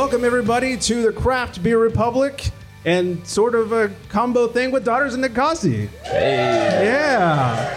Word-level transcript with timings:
Welcome, 0.00 0.24
everybody, 0.24 0.78
to 0.78 1.02
the 1.02 1.12
Craft 1.12 1.62
Beer 1.62 1.78
Republic 1.78 2.48
and 2.86 3.24
sort 3.26 3.54
of 3.54 3.72
a 3.72 3.92
combo 4.08 4.48
thing 4.48 4.70
with 4.70 4.82
Daughters 4.82 5.12
of 5.12 5.20
Ninkasi. 5.20 5.90
Yeah. 6.04 7.74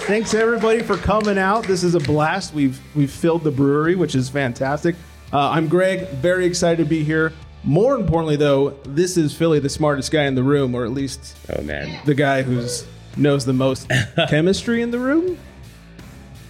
Thanks, 0.00 0.34
everybody, 0.34 0.82
for 0.82 0.98
coming 0.98 1.38
out. 1.38 1.64
This 1.64 1.82
is 1.82 1.94
a 1.94 2.00
blast. 2.00 2.52
We've, 2.52 2.78
we've 2.94 3.10
filled 3.10 3.42
the 3.42 3.50
brewery, 3.50 3.94
which 3.94 4.14
is 4.14 4.28
fantastic. 4.28 4.96
Uh, 5.32 5.48
I'm 5.48 5.66
Greg, 5.66 6.10
very 6.10 6.44
excited 6.44 6.84
to 6.84 6.88
be 6.88 7.02
here. 7.02 7.32
More 7.64 7.94
importantly, 7.94 8.36
though, 8.36 8.76
this 8.84 9.16
is 9.16 9.34
Philly, 9.34 9.60
the 9.60 9.70
smartest 9.70 10.12
guy 10.12 10.24
in 10.24 10.34
the 10.34 10.42
room, 10.42 10.74
or 10.74 10.84
at 10.84 10.90
least 10.90 11.38
Oh 11.48 11.62
man. 11.62 12.02
the 12.04 12.14
guy 12.14 12.42
who's 12.42 12.86
knows 13.16 13.46
the 13.46 13.54
most 13.54 13.90
chemistry 14.28 14.82
in 14.82 14.90
the 14.90 14.98
room. 14.98 15.38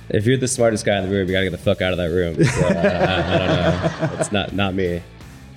If 0.09 0.27
you're 0.27 0.37
the 0.37 0.49
smartest 0.49 0.85
guy 0.85 0.99
in 0.99 1.05
the 1.09 1.11
room, 1.15 1.27
you 1.27 1.33
gotta 1.33 1.47
get 1.47 1.53
the 1.53 1.59
fuck 1.59 1.81
out 1.81 1.93
of 1.93 1.99
that 1.99 2.11
room. 2.11 2.43
So, 2.45 2.61
uh, 2.67 2.69
I, 2.69 3.35
I 3.35 3.39
don't 3.39 4.11
know. 4.13 4.21
It's 4.21 4.33
not 4.33 4.53
not 4.53 4.75
me. 4.75 5.03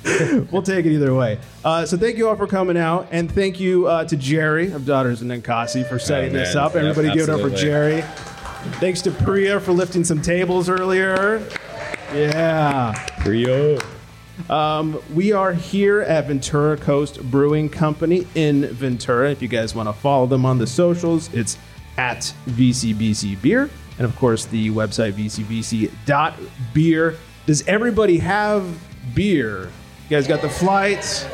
we'll 0.52 0.62
take 0.62 0.86
it 0.86 0.94
either 0.94 1.14
way. 1.14 1.38
Uh, 1.66 1.86
so 1.86 1.98
thank 1.98 2.18
you 2.18 2.30
all 2.30 2.36
for 2.36 2.48
coming 2.48 2.78
out, 2.78 3.08
and 3.12 3.30
thank 3.30 3.60
you 3.60 3.88
uh, 3.88 4.06
to 4.06 4.16
Geri 4.16 4.72
of 4.72 4.86
Daughters 4.86 5.22
and 5.22 5.30
Ninkasi 5.30 5.88
for 5.88 6.00
setting 6.00 6.30
Oh, 6.30 6.40
this 6.40 6.56
up. 6.56 6.76
Yep, 6.76 6.84
Everybody 6.84 7.14
give 7.18 7.28
it 7.28 7.34
up 7.34 7.42
for. 7.42 7.50
Geri. 7.50 8.02
Thanks 8.80 9.02
to 9.02 9.12
Priya 9.12 9.60
for 9.60 9.74
lifting 9.74 10.04
some 10.04 10.22
tables 10.22 10.70
earlier. 10.70 11.46
Yeah. 12.14 12.94
Rio. 13.26 13.78
Um, 14.50 15.02
we 15.14 15.34
are 15.34 15.52
here 15.52 16.02
at 16.02 16.28
Ventura 16.28 16.78
Coast 16.78 17.22
Brewing 17.30 17.68
Company 17.70 18.26
in 18.36 18.68
Ventura. 18.68 19.32
If 19.32 19.42
you 19.42 19.48
guys 19.48 19.76
want 19.76 19.90
to 19.90 19.94
follow 19.94 20.26
them 20.26 20.46
on 20.46 20.58
the 20.58 20.68
socials, 20.68 21.34
it's 21.34 21.58
at 21.98 22.34
VCBC 22.48 23.42
Beer. 23.42 23.70
And 23.98 24.06
of 24.06 24.16
course, 24.16 24.46
the 24.46 24.70
website 24.70 25.14
vcbc.beer. 25.14 27.16
Does 27.46 27.68
everybody 27.68 28.20
have 28.20 28.66
beer? 29.16 29.64
You 29.64 30.10
guys 30.10 30.28
got 30.28 30.42
the 30.42 30.50
flights? 30.50 31.26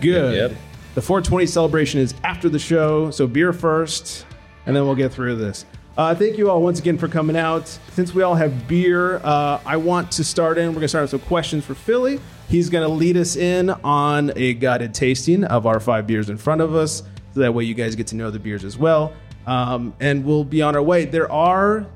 Good. 0.00 0.50
Yep. 0.50 0.58
The 0.94 1.02
420 1.02 1.46
celebration 1.46 2.00
is 2.00 2.14
after 2.22 2.48
the 2.48 2.58
show, 2.58 3.10
so 3.10 3.26
beer 3.26 3.52
first, 3.52 4.26
and 4.66 4.76
then 4.76 4.84
we'll 4.84 4.94
get 4.94 5.12
through 5.12 5.36
this. 5.36 5.64
Uh, 5.96 6.14
thank 6.14 6.38
you 6.38 6.50
all 6.50 6.62
once 6.62 6.78
again 6.78 6.96
for 6.96 7.08
coming 7.08 7.36
out. 7.36 7.68
Since 7.92 8.14
we 8.14 8.22
all 8.22 8.34
have 8.34 8.66
beer, 8.66 9.16
uh, 9.24 9.60
I 9.64 9.76
want 9.76 10.10
to 10.12 10.24
start 10.24 10.58
in. 10.58 10.68
We're 10.68 10.74
going 10.74 10.82
to 10.82 10.88
start 10.88 11.02
with 11.02 11.10
some 11.10 11.20
questions 11.20 11.64
for 11.64 11.74
Philly. 11.74 12.20
He's 12.48 12.70
going 12.70 12.86
to 12.86 12.92
lead 12.92 13.16
us 13.16 13.36
in 13.36 13.70
on 13.70 14.32
a 14.36 14.54
guided 14.54 14.94
tasting 14.94 15.44
of 15.44 15.66
our 15.66 15.80
five 15.80 16.06
beers 16.06 16.30
in 16.30 16.36
front 16.36 16.60
of 16.60 16.74
us. 16.74 17.02
So 17.34 17.40
that 17.40 17.52
way 17.52 17.64
you 17.64 17.74
guys 17.74 17.94
get 17.94 18.06
to 18.08 18.16
know 18.16 18.30
the 18.30 18.38
beers 18.38 18.64
as 18.64 18.76
well. 18.76 19.12
Um, 19.46 19.94
and 20.00 20.24
we'll 20.24 20.44
be 20.44 20.62
on 20.62 20.76
our 20.76 20.82
way. 20.82 21.04
There 21.04 21.30
are 21.30 21.86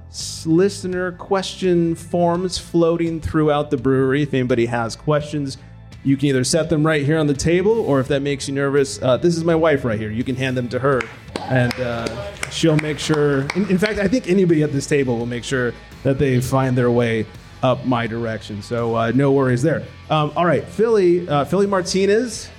listener 0.44 1.12
question 1.12 1.94
forms 1.94 2.58
floating 2.58 3.20
throughout 3.20 3.70
the 3.70 3.77
brewery. 3.77 4.22
If 4.22 4.34
anybody 4.34 4.66
has 4.66 4.97
questions, 4.97 5.58
you 6.03 6.16
can 6.16 6.27
either 6.27 6.44
set 6.44 6.70
them 6.70 6.86
right 6.86 7.05
here 7.05 7.19
on 7.19 7.27
the 7.27 7.34
table, 7.34 7.80
or 7.80 8.00
if 8.00 8.08
that 8.08 8.22
makes 8.22 8.48
you 8.48 8.55
nervous, 8.55 9.00
uh, 9.03 9.16
this 9.16 9.36
is 9.36 9.44
my 9.44 9.55
wife 9.55 9.84
right 9.84 9.98
here. 9.98 10.11
You 10.11 10.25
can 10.25 10.36
hand 10.36 10.56
them 10.56 10.69
to 10.69 10.78
her, 10.78 11.03
and 11.42 11.72
uh, 11.75 12.33
she'll 12.50 12.77
make 12.78 12.98
sure. 12.98 13.41
In, 13.56 13.69
in 13.69 13.78
fact, 13.78 13.98
I 13.98 14.08
think 14.08 14.28
anybody 14.28 14.62
at 14.62 14.72
this 14.72 14.86
table 14.86 15.19
will 15.19 15.27
make 15.27 15.44
sure 15.44 15.72
that 16.05 16.19
they 16.19 16.41
find 16.41 16.77
their 16.78 16.91
way 16.91 17.27
up 17.62 17.84
my 17.84 18.06
direction. 18.06 18.62
So 18.62 18.94
uh, 18.94 19.12
no 19.14 19.33
worries 19.33 19.62
there. 19.62 19.84
Um, 20.08 20.33
all 20.36 20.47
right, 20.47 20.64
Philly, 20.64 21.28
uh, 21.28 21.44
Philly 21.44 21.66
Martinez. 21.66 22.50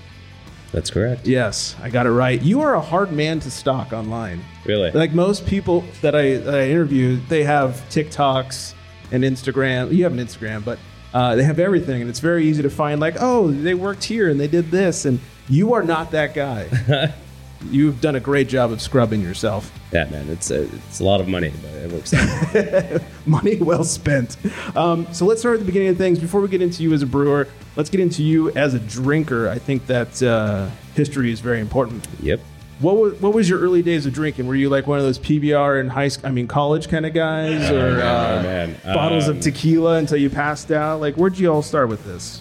That's 0.72 0.90
correct. 0.90 1.28
Yes, 1.28 1.76
I 1.82 1.90
got 1.90 2.06
it 2.06 2.12
right. 2.12 2.42
You 2.42 2.62
are 2.62 2.76
a 2.76 2.82
hard 2.82 3.12
man 3.12 3.40
to 3.42 3.52
stalk 3.52 3.94
online. 3.94 4.44
Really? 4.66 4.92
Like 4.92 5.14
most 5.14 5.46
people 5.46 5.84
that 6.02 6.16
I, 6.16 6.38
that 6.38 6.56
I 6.56 6.70
interview, 6.70 7.20
they 7.30 7.44
have 7.44 7.76
TikToks 7.90 8.74
and 9.12 9.24
Instagram. 9.24 9.94
You 9.94 10.04
have 10.04 10.14
an 10.14 10.20
Instagram, 10.20 10.66
but 10.66 10.78
uh, 11.14 11.36
they 11.36 11.44
have 11.44 11.60
everything, 11.60 12.02
and 12.02 12.10
it's 12.10 12.20
very 12.20 12.46
easy 12.46 12.62
to 12.64 12.70
find. 12.70 13.00
Like, 13.00 13.16
oh, 13.20 13.50
they 13.50 13.74
worked 13.74 14.04
here 14.04 14.30
and 14.30 14.40
they 14.40 14.48
did 14.48 14.70
this, 14.70 15.06
and 15.06 15.20
you 15.48 15.74
are 15.74 15.84
not 15.84 16.12
that 16.12 16.34
guy. 16.34 17.14
You've 17.72 18.02
done 18.02 18.16
a 18.16 18.20
great 18.20 18.50
job 18.50 18.72
of 18.72 18.82
scrubbing 18.82 19.22
yourself. 19.22 19.72
yeah, 19.92 20.06
man. 20.10 20.30
It's 20.30 20.52
a, 20.52 20.64
it's 20.76 21.00
a 21.00 21.04
lot 21.04 21.22
of 21.22 21.28
money, 21.28 21.52
but 21.62 21.72
it 21.72 21.92
works 21.92 22.14
out. 22.14 23.02
Money 23.26 23.56
well 23.56 23.84
spent. 23.84 24.38
Um, 24.76 25.12
so 25.12 25.26
let's 25.26 25.42
start 25.42 25.56
at 25.56 25.60
the 25.62 25.66
beginning 25.66 25.88
of 25.88 25.98
things. 25.98 26.20
Before 26.20 26.40
we 26.40 26.50
get 26.50 26.62
into 26.62 26.84
you 26.84 26.94
as 26.94 27.02
a 27.02 27.08
brewer, 27.08 27.48
let's 27.78 27.90
get 27.90 28.02
into 28.02 28.24
you 28.24 28.52
as 28.52 28.74
a 28.74 28.80
drinker. 28.80 29.48
I 29.48 29.58
think 29.60 29.88
that 29.88 30.22
uh, 30.22 30.70
history 30.96 31.32
is 31.32 31.40
very 31.40 31.62
important. 31.62 32.06
yep. 32.22 32.42
What 32.80 32.98
was, 32.98 33.14
what 33.22 33.34
was 33.34 33.50
your 33.50 33.60
early 33.60 33.82
days 33.82 34.06
of 34.06 34.14
drinking? 34.14 34.46
Were 34.46 34.54
you 34.56 34.70
like 34.70 34.86
one 34.86 35.00
of 35.00 35.04
those 35.06 35.18
PBR 35.18 35.80
in 35.80 35.88
high 35.88 36.10
school, 36.10 36.28
I 36.28 36.32
mean 36.32 36.48
college 36.48 36.90
kind 36.90 37.08
of 37.08 37.14
guys, 37.14 37.72
or 37.72 38.02
uh, 38.02 38.40
Oh, 38.40 38.44
man. 38.44 38.76
bottles 38.84 39.28
Um, 39.28 39.38
of 39.38 39.42
tequila 39.42 39.96
until 39.98 40.18
you 40.18 40.30
passed 40.30 40.70
out? 40.72 41.02
Like, 41.02 41.16
where'd 41.16 41.40
you 41.40 41.52
all 41.52 41.64
start 41.64 41.90
with 41.90 42.06
this? 42.06 42.40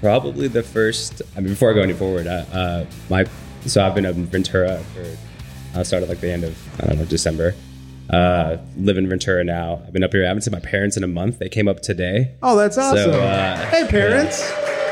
Probably 0.00 0.48
the 0.48 0.62
first. 0.62 1.20
I 1.36 1.40
mean, 1.40 1.50
before 1.50 1.70
I 1.70 1.74
go 1.74 1.82
any 1.82 1.92
forward, 1.92 2.26
uh, 2.26 2.44
uh, 2.52 2.86
my 3.10 3.26
so 3.66 3.84
I've 3.84 3.94
been 3.94 4.06
up 4.06 4.14
in 4.16 4.24
Ventura 4.26 4.78
for. 4.94 5.04
I 5.78 5.82
started 5.82 6.08
like 6.08 6.20
the 6.20 6.30
end 6.30 6.44
of 6.44 6.56
I 6.82 6.86
don't 6.86 6.98
know 7.00 7.04
December. 7.04 7.54
Uh, 8.08 8.58
live 8.78 8.96
in 8.98 9.06
Ventura 9.08 9.44
now. 9.44 9.82
I've 9.86 9.92
been 9.92 10.04
up 10.04 10.12
here. 10.12 10.24
I 10.24 10.28
haven't 10.28 10.42
seen 10.42 10.52
my 10.52 10.60
parents 10.60 10.96
in 10.96 11.04
a 11.04 11.08
month. 11.08 11.38
They 11.38 11.48
came 11.48 11.68
up 11.68 11.80
today. 11.80 12.32
Oh, 12.42 12.56
that's 12.56 12.78
awesome! 12.78 13.10
uh, 13.12 13.56
hey, 13.66 13.86
parents. 13.88 14.42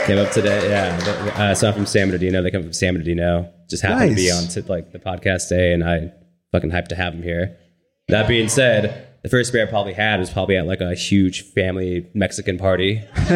Came 0.07 0.19
up 0.19 0.33
today, 0.33 0.69
yeah. 0.69 1.33
Uh, 1.37 1.55
so 1.55 1.69
I'm 1.69 1.75
from 1.75 1.87
San 1.87 2.09
Bernardino. 2.09 2.43
They 2.43 2.51
come 2.51 2.63
from 2.65 2.73
San 2.73 2.95
Bernardino. 2.95 3.53
Just 3.71 3.83
happened 3.85 4.11
to 4.11 4.17
be 4.17 4.31
on 4.33 4.49
to 4.49 4.63
like 4.69 4.91
the 4.93 4.99
podcast 4.99 5.49
day, 5.49 5.73
and 5.73 5.85
I 5.85 6.13
fucking 6.51 6.71
hyped 6.71 6.89
to 6.89 6.97
have 6.97 7.13
them 7.13 7.23
here. 7.23 7.57
That 8.09 8.27
being 8.27 8.49
said, 8.49 9.09
the 9.23 9.29
first 9.29 9.53
beer 9.53 9.65
I 9.67 9.71
probably 9.71 9.93
had 9.93 10.19
was 10.19 10.29
probably 10.29 10.57
at 10.57 10.67
like 10.67 10.81
a 10.81 10.95
huge 10.97 11.43
family 11.53 12.09
Mexican 12.15 12.59
party 12.59 12.97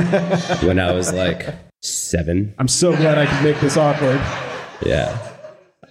when 0.63 0.81
I 0.81 0.91
was 0.93 1.13
like 1.13 1.55
seven. 1.83 2.53
I'm 2.59 2.69
so 2.69 2.97
glad 2.97 3.17
I 3.17 3.27
could 3.27 3.45
make 3.45 3.61
this 3.61 3.77
awkward. 3.77 4.21
Yeah. 4.85 5.17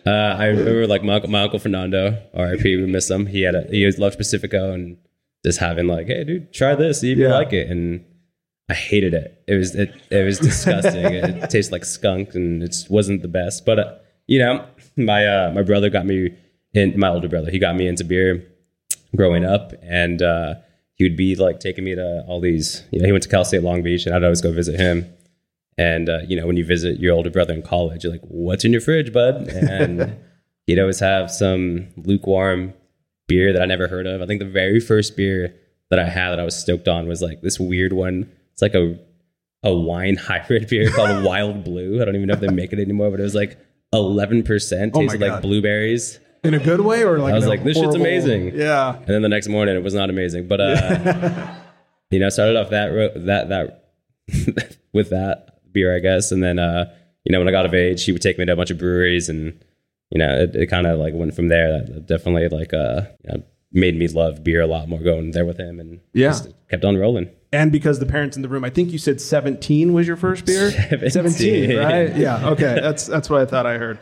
Uh, 0.06 0.36
I 0.38 0.48
remember 0.48 0.88
like 0.88 1.04
my, 1.04 1.16
uncle- 1.16 1.30
my 1.32 1.44
uncle 1.44 1.58
Fernando, 1.60 2.22
RIP, 2.38 2.64
we 2.64 2.86
miss 2.86 3.10
him. 3.10 3.26
He 3.28 3.42
had 3.44 3.56
a 3.56 3.62
he 3.72 3.90
loved 3.94 4.18
Pacifico 4.18 4.74
and 4.74 4.98
just 5.46 5.60
having 5.60 5.88
like, 5.88 6.08
hey 6.08 6.26
dude, 6.26 6.54
try 6.54 6.76
this, 6.76 7.00
see 7.00 7.14
if 7.14 7.18
you 7.18 7.28
Yeah. 7.30 7.34
like 7.34 7.54
it. 7.54 7.72
And 7.72 8.04
I 8.70 8.74
hated 8.74 9.14
it. 9.14 9.44
It 9.48 9.56
was 9.56 9.76
it, 9.76 9.94
it 10.10 10.26
was 10.26 10.40
disgusting. 10.40 11.06
it, 11.06 11.50
tasted 11.50 11.72
like 11.72 11.86
skunk 11.86 12.34
and 12.36 12.64
it 12.64 12.76
wasn't 12.90 13.22
the 13.22 13.28
best. 13.28 13.66
But 13.66 13.80
uh, 13.80 13.94
you 14.28 14.40
know, 14.40 14.66
my 14.96 15.26
uh, 15.26 15.52
my 15.54 15.62
brother 15.62 15.90
got 15.90 16.06
me 16.06 16.36
in 16.74 17.00
my 17.00 17.10
older 17.10 17.28
brother, 17.30 17.52
he 17.52 17.60
got 17.60 17.76
me 17.76 17.88
into 17.88 18.04
beer 18.04 18.46
growing 19.16 19.46
up 19.46 19.74
and 19.82 20.22
uh, 20.22 20.56
he 20.96 21.06
would 21.06 21.16
be 21.16 21.36
like 21.36 21.60
taking 21.60 21.84
me 21.84 21.96
to 21.96 22.24
all 22.28 22.42
these 22.42 22.84
you 22.92 23.00
know, 23.00 23.06
he 23.06 23.12
went 23.12 23.24
to 23.24 23.30
Cal 23.30 23.46
State 23.46 23.64
Long 23.64 23.82
Beach 23.82 24.06
and 24.06 24.16
I'd 24.16 24.24
always 24.24 24.42
go 24.42 24.52
visit 24.52 24.80
him. 24.80 25.12
And 25.78 26.10
uh, 26.10 26.20
you 26.28 26.40
know, 26.40 26.48
when 26.48 26.58
you 26.58 26.66
visit 26.66 27.00
your 27.00 27.14
older 27.14 27.30
brother 27.30 27.54
in 27.54 27.62
college, 27.62 28.04
you're 28.04 28.14
like, 28.14 28.22
"What's 28.24 28.64
in 28.64 28.72
your 28.72 28.80
fridge, 28.80 29.12
bud?" 29.12 29.50
And 29.50 30.18
he'd 30.68 30.80
always 30.80 31.00
have 31.00 31.30
some 31.30 31.90
lukewarm 31.98 32.74
beer 33.28 33.52
that 33.52 33.62
I 33.62 33.66
never 33.66 33.88
heard 33.88 34.08
of. 34.08 34.22
I 34.22 34.26
think 34.26 34.40
the 34.40 34.46
very 34.46 34.80
first 34.80 35.18
beer 35.18 35.54
that 35.90 36.00
I 36.00 36.06
had 36.06 36.32
that 36.32 36.40
I 36.40 36.44
was 36.44 36.58
stoked 36.58 36.88
on 36.88 37.08
was 37.08 37.22
like 37.22 37.42
this 37.42 37.60
weird 37.60 37.92
one. 37.92 38.32
It's 38.56 38.62
like 38.62 38.74
a 38.74 38.98
a 39.64 39.74
wine 39.74 40.16
hybrid 40.28 40.70
beer 40.70 40.90
called 40.90 41.24
Wild 41.26 41.66
Blue. 41.66 42.02
I 42.02 42.06
don't 42.06 42.16
even 42.16 42.28
know 42.28 42.36
if 42.36 42.40
they 42.40 42.48
make 42.48 42.72
it 42.72 42.80
anymore, 42.80 43.12
but 43.12 43.20
it 43.20 43.24
was 43.24 43.36
like 43.36 43.60
eleven 43.92 44.44
percent. 44.44 44.94
Oh 44.96 45.02
Tasted 45.02 45.20
God. 45.20 45.30
like 45.30 45.42
blueberries. 45.42 46.20
In 46.44 46.54
a 46.54 46.60
good 46.60 46.82
way, 46.82 47.04
or 47.04 47.18
like 47.18 47.34
I 47.34 47.36
was 47.36 47.48
like, 47.48 47.64
this 47.64 47.76
shit's 47.76 47.96
amazing. 47.96 48.56
Yeah. 48.56 48.96
And 48.96 49.08
then 49.08 49.22
the 49.24 49.30
next 49.30 49.48
morning, 49.48 49.76
it 49.76 49.84
was 49.84 49.96
not 49.96 50.10
amazing. 50.12 50.48
But 50.48 50.62
uh, 50.62 51.56
you 52.12 52.20
know, 52.20 52.30
started 52.30 52.56
off 52.56 52.70
that 52.70 52.88
ro- 52.88 53.12
that 53.16 53.50
that 53.50 54.78
with 54.94 55.10
that 55.10 55.60
beer, 55.72 55.96
I 55.96 56.00
guess. 56.00 56.32
And 56.32 56.44
then 56.44 56.60
uh, 56.60 56.94
you 57.24 57.32
know, 57.32 57.40
when 57.40 57.48
I 57.48 57.52
got 57.52 57.66
of 57.66 57.74
age, 57.74 58.06
he 58.06 58.12
would 58.12 58.22
take 58.22 58.38
me 58.38 58.46
to 58.46 58.54
a 58.54 58.56
bunch 58.56 58.70
of 58.70 58.78
breweries, 58.78 59.28
and 59.28 59.60
you 60.12 60.20
know, 60.20 60.44
it, 60.44 60.56
it 60.56 60.68
kind 60.68 60.86
of 60.86 61.00
like 61.00 61.14
went 61.16 61.34
from 61.34 61.48
there. 61.48 61.82
That 61.82 62.06
definitely 62.06 62.48
like 62.50 62.74
uh, 62.74 63.02
you 63.24 63.32
know, 63.32 63.44
made 63.76 63.96
me 63.98 64.08
love 64.08 64.44
beer 64.44 64.62
a 64.62 64.68
lot 64.68 64.88
more 64.90 65.00
going 65.00 65.32
there 65.32 65.46
with 65.46 65.60
him, 65.60 65.80
and 65.80 66.00
Yeah. 66.14 66.30
just 66.30 66.50
kept 66.70 66.84
on 66.86 66.98
rolling. 66.98 67.30
And 67.52 67.72
because 67.72 68.00
the 68.00 68.06
parents 68.06 68.36
in 68.36 68.42
the 68.42 68.50
room, 68.50 68.64
I 68.66 68.70
think 68.70 68.92
you 68.92 68.98
said 68.98 69.22
17 69.22 69.94
was 69.94 70.08
your 70.08 70.18
first 70.18 70.46
beer. 70.46 70.72
17. 71.10 71.78
right? 71.78 72.16
Yeah. 72.16 72.50
Okay. 72.50 72.80
That's 72.82 73.06
that's 73.06 73.30
what 73.30 73.42
I 73.42 73.46
thought 73.46 73.66
I 73.66 73.78
heard. 73.78 74.00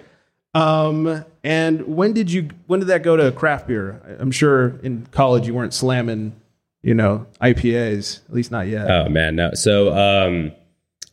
Um, 0.55 1.25
and 1.43 1.81
when 1.95 2.13
did 2.13 2.31
you 2.31 2.49
when 2.67 2.79
did 2.79 2.87
that 2.87 3.03
go 3.03 3.15
to 3.17 3.31
craft 3.31 3.67
beer? 3.67 4.01
I'm 4.19 4.31
sure 4.31 4.79
in 4.83 5.07
college 5.11 5.45
you 5.47 5.53
weren't 5.53 5.73
slamming, 5.73 6.33
you 6.83 6.93
know, 6.93 7.25
IPAs. 7.41 8.21
At 8.29 8.33
least 8.33 8.51
not 8.51 8.67
yet. 8.67 8.89
Oh 8.89 9.09
man, 9.09 9.35
no. 9.35 9.51
So 9.53 9.93
um 9.93 10.51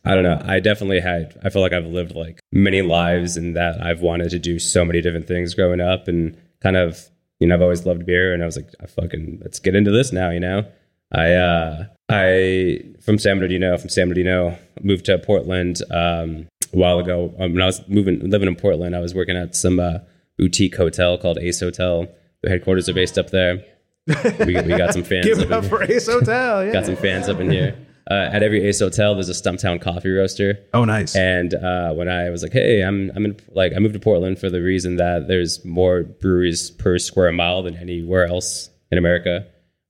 I 0.03 0.15
don't 0.15 0.23
know. 0.23 0.41
I 0.43 0.59
definitely 0.59 0.99
had 0.99 1.37
I 1.43 1.49
feel 1.49 1.61
like 1.61 1.73
I've 1.73 1.85
lived 1.85 2.15
like 2.15 2.39
many 2.51 2.81
lives 2.81 3.37
and 3.37 3.55
that 3.55 3.83
I've 3.83 4.01
wanted 4.01 4.29
to 4.31 4.39
do 4.39 4.57
so 4.57 4.83
many 4.85 5.01
different 5.01 5.27
things 5.27 5.53
growing 5.53 5.81
up 5.81 6.07
and 6.07 6.35
kind 6.61 6.75
of 6.77 7.09
you 7.41 7.47
know, 7.47 7.55
I've 7.55 7.61
always 7.61 7.85
loved 7.85 8.05
beer 8.05 8.33
and 8.33 8.41
I 8.41 8.45
was 8.45 8.55
like, 8.55 8.69
I 8.81 8.85
fucking 8.85 9.39
let's 9.41 9.59
get 9.59 9.75
into 9.75 9.91
this 9.91 10.13
now, 10.13 10.29
you 10.29 10.39
know? 10.39 10.63
I 11.11 11.33
uh 11.33 11.85
I 12.07 12.81
from 13.01 13.17
San 13.17 13.37
Bernardino, 13.37 13.77
from 13.77 13.89
San 13.89 14.07
Bernardino, 14.07 14.57
moved 14.81 15.05
to 15.05 15.17
Portland 15.17 15.81
um 15.91 16.47
a 16.73 16.77
while 16.77 16.99
ago. 16.99 17.33
Um, 17.39 17.53
when 17.53 17.61
I 17.61 17.65
was 17.65 17.85
moving 17.87 18.29
living 18.29 18.47
in 18.47 18.55
Portland, 18.55 18.95
I 18.95 18.99
was 18.99 19.13
working 19.13 19.35
at 19.35 19.55
some 19.55 19.79
uh, 19.79 19.99
boutique 20.37 20.75
hotel 20.75 21.17
called 21.17 21.37
Ace 21.39 21.59
Hotel. 21.59 22.07
The 22.43 22.49
headquarters 22.49 22.87
are 22.89 22.93
based 22.93 23.17
up 23.17 23.29
there. 23.31 23.63
We, 24.07 24.55
we 24.61 24.77
got 24.77 24.93
some 24.93 25.03
fans 25.11 25.25
Give 25.25 25.39
up 25.39 25.51
up 25.51 25.65
for 25.65 25.83
Ace 25.83 26.07
Hotel. 26.07 26.65
Yeah. 26.65 26.73
got 26.73 26.85
some 26.85 26.95
fans 26.95 27.29
up 27.29 27.39
in 27.39 27.51
here. 27.51 27.75
Uh, 28.09 28.29
at 28.31 28.43
every 28.43 28.65
Ace 28.67 28.79
Hotel, 28.79 29.13
there's 29.13 29.29
a 29.29 29.33
Stumptown 29.33 29.79
coffee 29.81 30.09
roaster. 30.11 30.59
Oh, 30.73 30.85
nice. 30.85 31.15
And 31.15 31.53
uh, 31.53 31.93
when 31.93 32.09
I 32.09 32.29
was 32.29 32.43
like, 32.43 32.53
"Hey, 32.53 32.81
I'm 32.81 33.11
I'm 33.15 33.25
in 33.25 33.39
like 33.51 33.73
I 33.75 33.79
moved 33.79 33.93
to 33.93 33.99
Portland 33.99 34.39
for 34.39 34.49
the 34.49 34.61
reason 34.61 34.95
that 34.97 35.27
there's 35.27 35.63
more 35.63 36.03
breweries 36.03 36.71
per 36.71 36.97
square 36.97 37.31
mile 37.31 37.61
than 37.61 37.75
anywhere 37.75 38.25
else 38.25 38.69
in 38.91 38.97
America. 38.97 39.45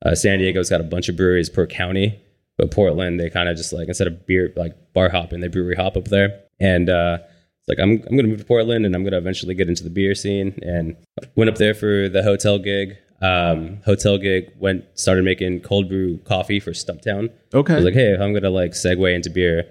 Uh, 0.06 0.16
San 0.16 0.40
Diego's 0.40 0.70
got 0.70 0.82
a 0.82 0.86
bunch 0.86 1.10
of 1.10 1.16
breweries 1.16 1.50
per 1.50 1.66
county, 1.66 2.20
but 2.58 2.72
Portland 2.72 3.20
they 3.20 3.30
kind 3.30 3.50
of 3.50 3.56
just 3.56 3.72
like 3.72 3.88
instead 3.88 4.08
of 4.08 4.26
beer 4.26 4.52
like 4.56 4.76
bar 4.94 5.10
hopping, 5.10 5.40
they 5.40 5.48
brewery 5.48 5.76
hop 5.76 5.96
up 5.96 6.06
there. 6.06 6.42
And 6.60 6.90
uh, 6.90 7.20
it's 7.22 7.70
like 7.70 7.80
I'm 7.80 8.04
I'm 8.08 8.16
gonna 8.16 8.28
move 8.28 8.40
to 8.40 8.46
Portland 8.46 8.86
and 8.86 8.96
I'm 8.96 9.04
gonna 9.04 9.18
eventually 9.18 9.56
get 9.56 9.70
into 9.70 9.84
the 9.84 9.90
beer 9.90 10.16
scene. 10.16 10.60
And 10.62 10.96
went 11.36 11.50
up 11.50 11.58
there 11.58 11.74
for 11.74 12.10
the 12.10 12.24
hotel 12.24 12.60
gig. 12.60 12.98
Um, 13.22 13.82
hotel 13.86 14.18
gig 14.18 14.52
went 14.58 14.86
started 14.96 15.24
making 15.24 15.62
cold 15.62 15.88
brew 15.88 16.18
coffee 16.20 16.60
for 16.60 16.72
Stumptown. 16.72 17.32
Okay. 17.54 17.74
I 17.74 17.76
was 17.76 17.86
like, 17.86 17.94
hey, 17.94 18.14
if 18.14 18.20
I'm 18.22 18.34
gonna 18.34 18.50
like 18.50 18.72
segue 18.72 19.14
into 19.14 19.30
beer, 19.30 19.66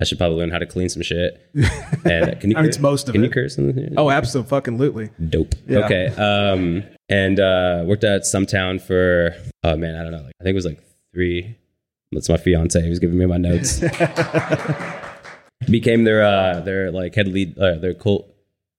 I 0.00 0.04
should 0.04 0.18
probably 0.18 0.38
learn 0.38 0.50
how 0.50 0.58
to 0.58 0.66
clean 0.66 0.88
some 0.88 1.02
shit. 1.02 1.40
And 2.04 2.40
can 2.40 2.50
you? 2.50 2.56
I 2.56 2.62
mean, 2.62 2.68
it's 2.68 2.80
most 2.80 3.08
of 3.08 3.12
can 3.12 3.22
it. 3.22 3.28
you 3.28 3.32
curse 3.32 3.56
oh, 3.96 4.10
absolutely. 4.10 4.50
Fucking 4.50 4.76
lootly. 4.76 5.10
Dope. 5.30 5.54
Yeah. 5.68 5.78
Okay. 5.84 6.06
Um, 6.08 6.82
and 7.08 7.38
uh, 7.38 7.84
worked 7.86 8.02
at 8.02 8.22
Stumptown 8.22 8.80
for 8.80 9.36
oh 9.62 9.76
man, 9.76 9.94
I 9.94 10.02
don't 10.02 10.10
know. 10.10 10.22
Like, 10.22 10.34
I 10.40 10.44
think 10.44 10.54
it 10.54 10.56
was 10.56 10.66
like 10.66 10.82
three. 11.14 11.56
That's 12.10 12.28
my 12.28 12.36
fiance. 12.36 12.82
He 12.82 12.88
was 12.88 12.98
giving 12.98 13.16
me 13.18 13.26
my 13.26 13.36
notes. 13.36 13.80
Became 15.70 16.02
their 16.02 16.24
uh, 16.24 16.60
their 16.60 16.90
like 16.90 17.14
head 17.14 17.28
lead, 17.28 17.56
uh, 17.56 17.76
their 17.76 17.94
cold, 17.94 18.32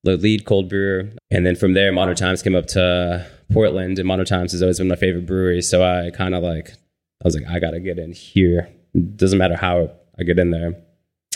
their 0.03 0.17
lead 0.17 0.45
cold 0.45 0.67
brewer, 0.67 1.09
and 1.31 1.45
then 1.45 1.55
from 1.55 1.73
there, 1.73 1.93
Modern 1.93 2.15
Times 2.15 2.43
came 2.43 2.55
up 2.55 2.67
to 2.67 3.25
Portland, 3.51 3.99
and 3.99 4.07
Modern 4.07 4.25
Times 4.25 4.51
has 4.51 4.61
always 4.61 4.77
been 4.77 4.87
my 4.87 4.95
favorite 4.95 5.25
brewery. 5.25 5.61
So 5.61 5.83
I 5.83 6.11
kind 6.11 6.35
of 6.35 6.43
like, 6.43 6.69
I 6.69 7.25
was 7.25 7.35
like, 7.35 7.47
I 7.47 7.59
gotta 7.59 7.79
get 7.79 7.99
in 7.99 8.11
here. 8.11 8.69
Doesn't 9.15 9.39
matter 9.39 9.55
how 9.55 9.91
I 10.19 10.23
get 10.23 10.39
in 10.39 10.51
there. 10.51 10.75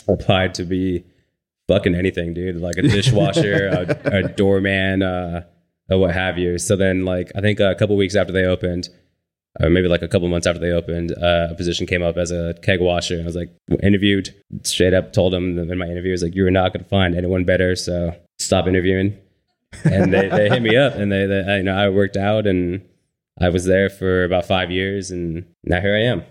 Applied 0.07 0.53
to 0.55 0.63
be 0.63 1.03
fucking 1.67 1.95
anything, 1.95 2.33
dude. 2.33 2.57
Like 2.57 2.77
a 2.77 2.81
dishwasher, 2.83 3.67
a, 3.67 4.17
a 4.17 4.23
doorman, 4.29 5.03
uh, 5.03 5.43
or 5.89 5.99
what 5.99 6.13
have 6.13 6.37
you. 6.37 6.57
So 6.57 6.75
then, 6.75 7.05
like, 7.05 7.31
I 7.35 7.41
think 7.41 7.59
a 7.59 7.75
couple 7.75 7.95
weeks 7.95 8.15
after 8.15 8.33
they 8.33 8.45
opened, 8.45 8.89
or 9.59 9.69
maybe 9.69 9.87
like 9.87 10.01
a 10.01 10.07
couple 10.07 10.27
months 10.27 10.45
after 10.45 10.59
they 10.59 10.71
opened, 10.71 11.11
uh, 11.11 11.47
a 11.51 11.55
position 11.55 11.87
came 11.87 12.03
up 12.03 12.17
as 12.17 12.31
a 12.31 12.55
keg 12.61 12.79
washer. 12.81 13.19
I 13.21 13.25
was 13.25 13.35
like, 13.35 13.55
interviewed, 13.81 14.33
straight 14.63 14.93
up 14.93 15.13
told 15.13 15.33
them 15.33 15.57
in 15.57 15.77
my 15.77 15.87
interview, 15.87 16.11
I 16.11 16.13
was 16.13 16.23
like, 16.23 16.35
you're 16.35 16.51
not 16.51 16.73
going 16.73 16.83
to 16.83 16.89
find 16.89 17.15
anyone 17.15 17.43
better. 17.43 17.75
So 17.75 18.15
stop 18.37 18.67
interviewing. 18.67 19.17
And 19.83 20.13
they, 20.13 20.29
they 20.29 20.49
hit 20.49 20.61
me 20.61 20.75
up 20.75 20.95
and 20.95 21.11
they, 21.11 21.25
they, 21.25 21.41
I, 21.43 21.57
you 21.57 21.63
know, 21.63 21.75
I 21.75 21.89
worked 21.89 22.17
out 22.17 22.47
and 22.47 22.81
I 23.39 23.49
was 23.49 23.65
there 23.65 23.89
for 23.89 24.23
about 24.23 24.45
five 24.45 24.71
years 24.71 25.11
and 25.11 25.45
now 25.63 25.81
here 25.81 25.95
I 25.95 26.01
am. 26.03 26.23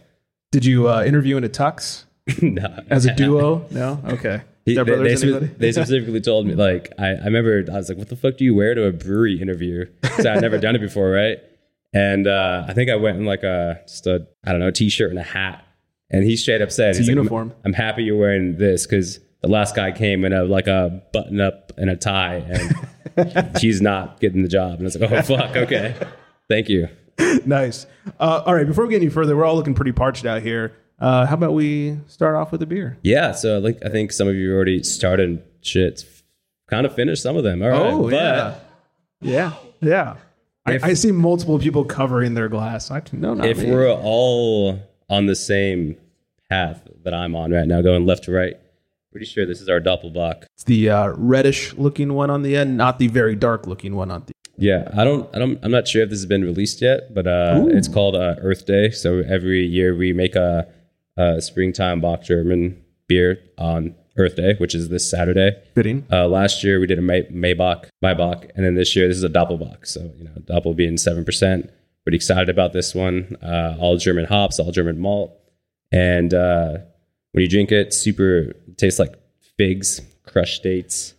Did 0.52 0.64
you 0.64 0.88
uh, 0.88 1.04
interview 1.04 1.36
in 1.36 1.44
a 1.44 1.48
tux 1.48 2.04
no. 2.42 2.82
as 2.88 3.04
a 3.06 3.14
duo? 3.14 3.66
No. 3.70 4.00
Okay. 4.06 4.42
He- 4.64 4.74
they, 4.74 4.82
they, 4.82 5.16
spe- 5.16 5.58
they 5.58 5.72
specifically 5.78 6.20
told 6.20 6.46
me 6.46 6.54
like 6.54 6.92
I, 6.98 7.08
I 7.10 7.24
remember 7.26 7.64
I 7.70 7.76
was 7.76 7.88
like, 7.88 7.98
"What 7.98 8.08
the 8.08 8.16
fuck 8.16 8.36
do 8.36 8.44
you 8.44 8.52
wear 8.52 8.74
to 8.74 8.86
a 8.86 8.92
brewery 8.92 9.40
interview?" 9.40 9.86
So 10.18 10.32
I'd 10.32 10.40
never 10.40 10.58
done 10.58 10.74
it 10.74 10.80
before, 10.80 11.08
right? 11.10 11.38
And 11.94 12.26
uh, 12.26 12.64
I 12.66 12.74
think 12.74 12.90
I 12.90 12.96
went 12.96 13.16
in 13.18 13.24
like 13.26 13.44
a 13.44 13.80
just 13.86 14.08
a 14.08 14.26
I 14.44 14.50
don't 14.50 14.58
know 14.60 14.72
t-shirt 14.72 15.10
and 15.10 15.20
a 15.20 15.22
hat, 15.22 15.64
and 16.10 16.24
he 16.24 16.36
straight 16.36 16.62
up 16.62 16.72
said, 16.72 16.90
It's 16.90 16.98
a 16.98 17.02
he's 17.02 17.08
like, 17.10 17.16
"I'm- 17.16 17.18
uniform. 17.24 17.54
I'm, 17.64 17.74
happy 17.74 18.02
you're 18.02 18.18
wearing 18.18 18.56
this 18.58 18.88
because 18.88 19.20
the 19.40 19.46
last 19.48 19.76
guy 19.76 19.92
came 19.92 20.24
in 20.24 20.32
a 20.32 20.42
like 20.42 20.66
a 20.66 21.00
button 21.12 21.40
up 21.40 21.70
and 21.76 21.88
a 21.88 21.94
tie, 21.94 22.34
and 22.34 22.74
he's 23.60 23.80
not 23.80 24.20
getting 24.20 24.42
the 24.42 24.48
job." 24.48 24.72
And 24.72 24.82
I 24.82 24.84
was 24.84 24.96
like, 24.96 25.10
"Oh 25.10 25.22
fuck, 25.22 25.56
okay, 25.56 25.94
thank 26.48 26.68
you." 26.68 26.88
nice. 27.46 27.86
Uh, 28.20 28.42
all 28.44 28.54
right. 28.54 28.66
Before 28.66 28.84
we 28.86 28.90
get 28.90 29.00
any 29.02 29.10
further, 29.10 29.36
we're 29.36 29.44
all 29.44 29.56
looking 29.56 29.74
pretty 29.74 29.92
parched 29.92 30.26
out 30.26 30.42
here. 30.42 30.72
Uh, 30.98 31.26
how 31.26 31.34
about 31.34 31.52
we 31.54 31.98
start 32.06 32.34
off 32.36 32.52
with 32.52 32.62
a 32.62 32.66
beer? 32.66 32.98
Yeah, 33.02 33.32
so 33.32 33.58
like 33.58 33.78
I 33.84 33.88
think 33.88 34.12
some 34.12 34.28
of 34.28 34.34
you 34.34 34.54
already 34.54 34.82
started 34.82 35.42
shit, 35.60 36.04
kind 36.68 36.86
of 36.86 36.94
finished 36.94 37.22
some 37.22 37.36
of 37.36 37.44
them. 37.44 37.62
All 37.62 37.68
right, 37.68 37.80
Oh, 37.80 38.08
yeah. 38.08 38.54
Yeah. 39.20 39.52
Yeah. 39.80 40.16
If- 40.66 40.84
I, 40.84 40.88
I 40.88 40.92
see 40.94 41.12
multiple 41.12 41.58
people 41.58 41.84
covering 41.84 42.34
their 42.34 42.48
glass. 42.48 42.90
I, 42.90 43.02
no, 43.12 43.34
not 43.34 43.46
if 43.46 43.58
me. 43.58 43.70
we're 43.70 43.92
all 43.92 44.80
on 45.08 45.26
the 45.26 45.36
same 45.36 45.96
path 46.50 46.82
that 47.04 47.14
I'm 47.14 47.36
on 47.36 47.50
right 47.52 47.66
now, 47.68 47.82
going 47.82 48.04
left 48.06 48.24
to 48.24 48.32
right, 48.32 48.54
pretty 49.16 49.24
sure 49.24 49.46
this 49.46 49.62
is 49.62 49.68
our 49.70 49.80
Doppelbock. 49.80 50.44
It's 50.52 50.64
the 50.64 50.90
uh, 50.90 51.08
reddish 51.16 51.72
looking 51.72 52.12
one 52.12 52.28
on 52.28 52.42
the 52.42 52.54
end, 52.54 52.76
not 52.76 52.98
the 52.98 53.06
very 53.06 53.34
dark 53.34 53.66
looking 53.66 53.96
one 53.96 54.10
on 54.10 54.24
the 54.26 54.34
Yeah, 54.58 54.90
I 54.94 55.04
don't, 55.04 55.34
I 55.34 55.38
don't, 55.38 55.58
I'm 55.62 55.70
not 55.70 55.88
sure 55.88 56.02
if 56.02 56.10
this 56.10 56.18
has 56.18 56.26
been 56.26 56.44
released 56.44 56.82
yet, 56.82 57.14
but 57.14 57.26
uh, 57.26 57.54
Ooh. 57.56 57.68
it's 57.70 57.88
called 57.88 58.14
uh, 58.14 58.34
Earth 58.42 58.66
Day. 58.66 58.90
So 58.90 59.20
every 59.26 59.64
year 59.64 59.96
we 59.96 60.12
make 60.12 60.36
a, 60.36 60.68
a 61.16 61.40
springtime 61.40 62.02
Bock 62.02 62.24
German 62.24 62.84
beer 63.08 63.42
on 63.56 63.94
Earth 64.18 64.36
Day, 64.36 64.56
which 64.58 64.74
is 64.74 64.90
this 64.90 65.10
Saturday. 65.10 65.62
fitting. 65.74 66.04
Uh, 66.12 66.28
last 66.28 66.62
year 66.62 66.78
we 66.78 66.86
did 66.86 66.98
a 66.98 67.02
May, 67.02 67.22
Maibock, 67.22 67.86
Maibock, 68.04 68.50
and 68.54 68.66
then 68.66 68.74
this 68.74 68.94
year 68.94 69.08
this 69.08 69.16
is 69.16 69.24
a 69.24 69.30
Doppelbock. 69.30 69.86
So 69.86 70.12
you 70.18 70.24
know, 70.24 70.32
Doppel 70.42 70.76
being 70.76 70.98
seven 70.98 71.24
percent. 71.24 71.70
Pretty 72.04 72.16
excited 72.16 72.50
about 72.50 72.74
this 72.74 72.94
one. 72.94 73.38
Uh, 73.42 73.76
all 73.80 73.96
German 73.96 74.26
hops, 74.26 74.60
all 74.60 74.72
German 74.72 74.98
malt, 74.98 75.32
and 75.90 76.34
uh, 76.34 76.78
when 77.36 77.42
you 77.42 77.48
drink 77.50 77.70
it, 77.70 77.92
super 77.92 78.54
tastes 78.78 78.98
like 78.98 79.14
figs, 79.58 80.00
crushed 80.24 80.62
dates, 80.62 81.12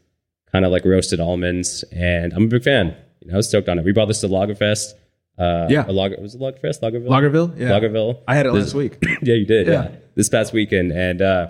kind 0.52 0.66
of 0.66 0.72
like 0.72 0.84
roasted 0.84 1.19
almonds, 1.19 1.84
and 1.92 2.34
I'm 2.34 2.46
a 2.46 2.48
big 2.48 2.64
fan. 2.64 2.96
You 3.22 3.28
know, 3.28 3.36
I 3.36 3.38
was 3.38 3.48
stoked 3.48 3.69
on 3.69 3.78
it. 3.78 3.86
We 3.86 3.92
brought 3.92 4.08
this 4.08 4.22
to 4.22 4.28
Lagerfest. 4.28 4.94
Uh, 5.38 5.68
Yeah. 5.69 5.86
Lager 5.88 6.19
was 6.19 6.34
it 6.34 6.42
Lagerfest, 6.42 6.81
Lagerville, 6.81 7.08
Lagerville? 7.08 7.60
Yeah. 7.60 7.69
Lagerville. 7.69 8.18
I 8.28 8.36
had 8.36 8.48
it 8.48 8.54
This- 8.54 8.64
last 8.66 8.74
week. 8.74 8.98
yeah, 9.22 9.36
you 9.36 9.46
did. 9.46 9.68
Yeah. 9.68 9.74
Yeah. 9.84 9.92
This 10.16 10.28
past 10.30 10.54
weekend, 10.54 10.92
and 10.92 11.22
uh, 11.22 11.50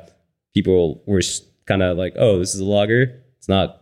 people 0.54 1.02
were 1.06 1.22
kind 1.66 1.82
of 1.82 1.98
like, 1.98 2.16
"Oh, 2.18 2.38
this 2.40 2.54
is 2.54 2.60
a 2.60 2.66
lager. 2.66 3.22
It's 3.38 3.48
not 3.48 3.82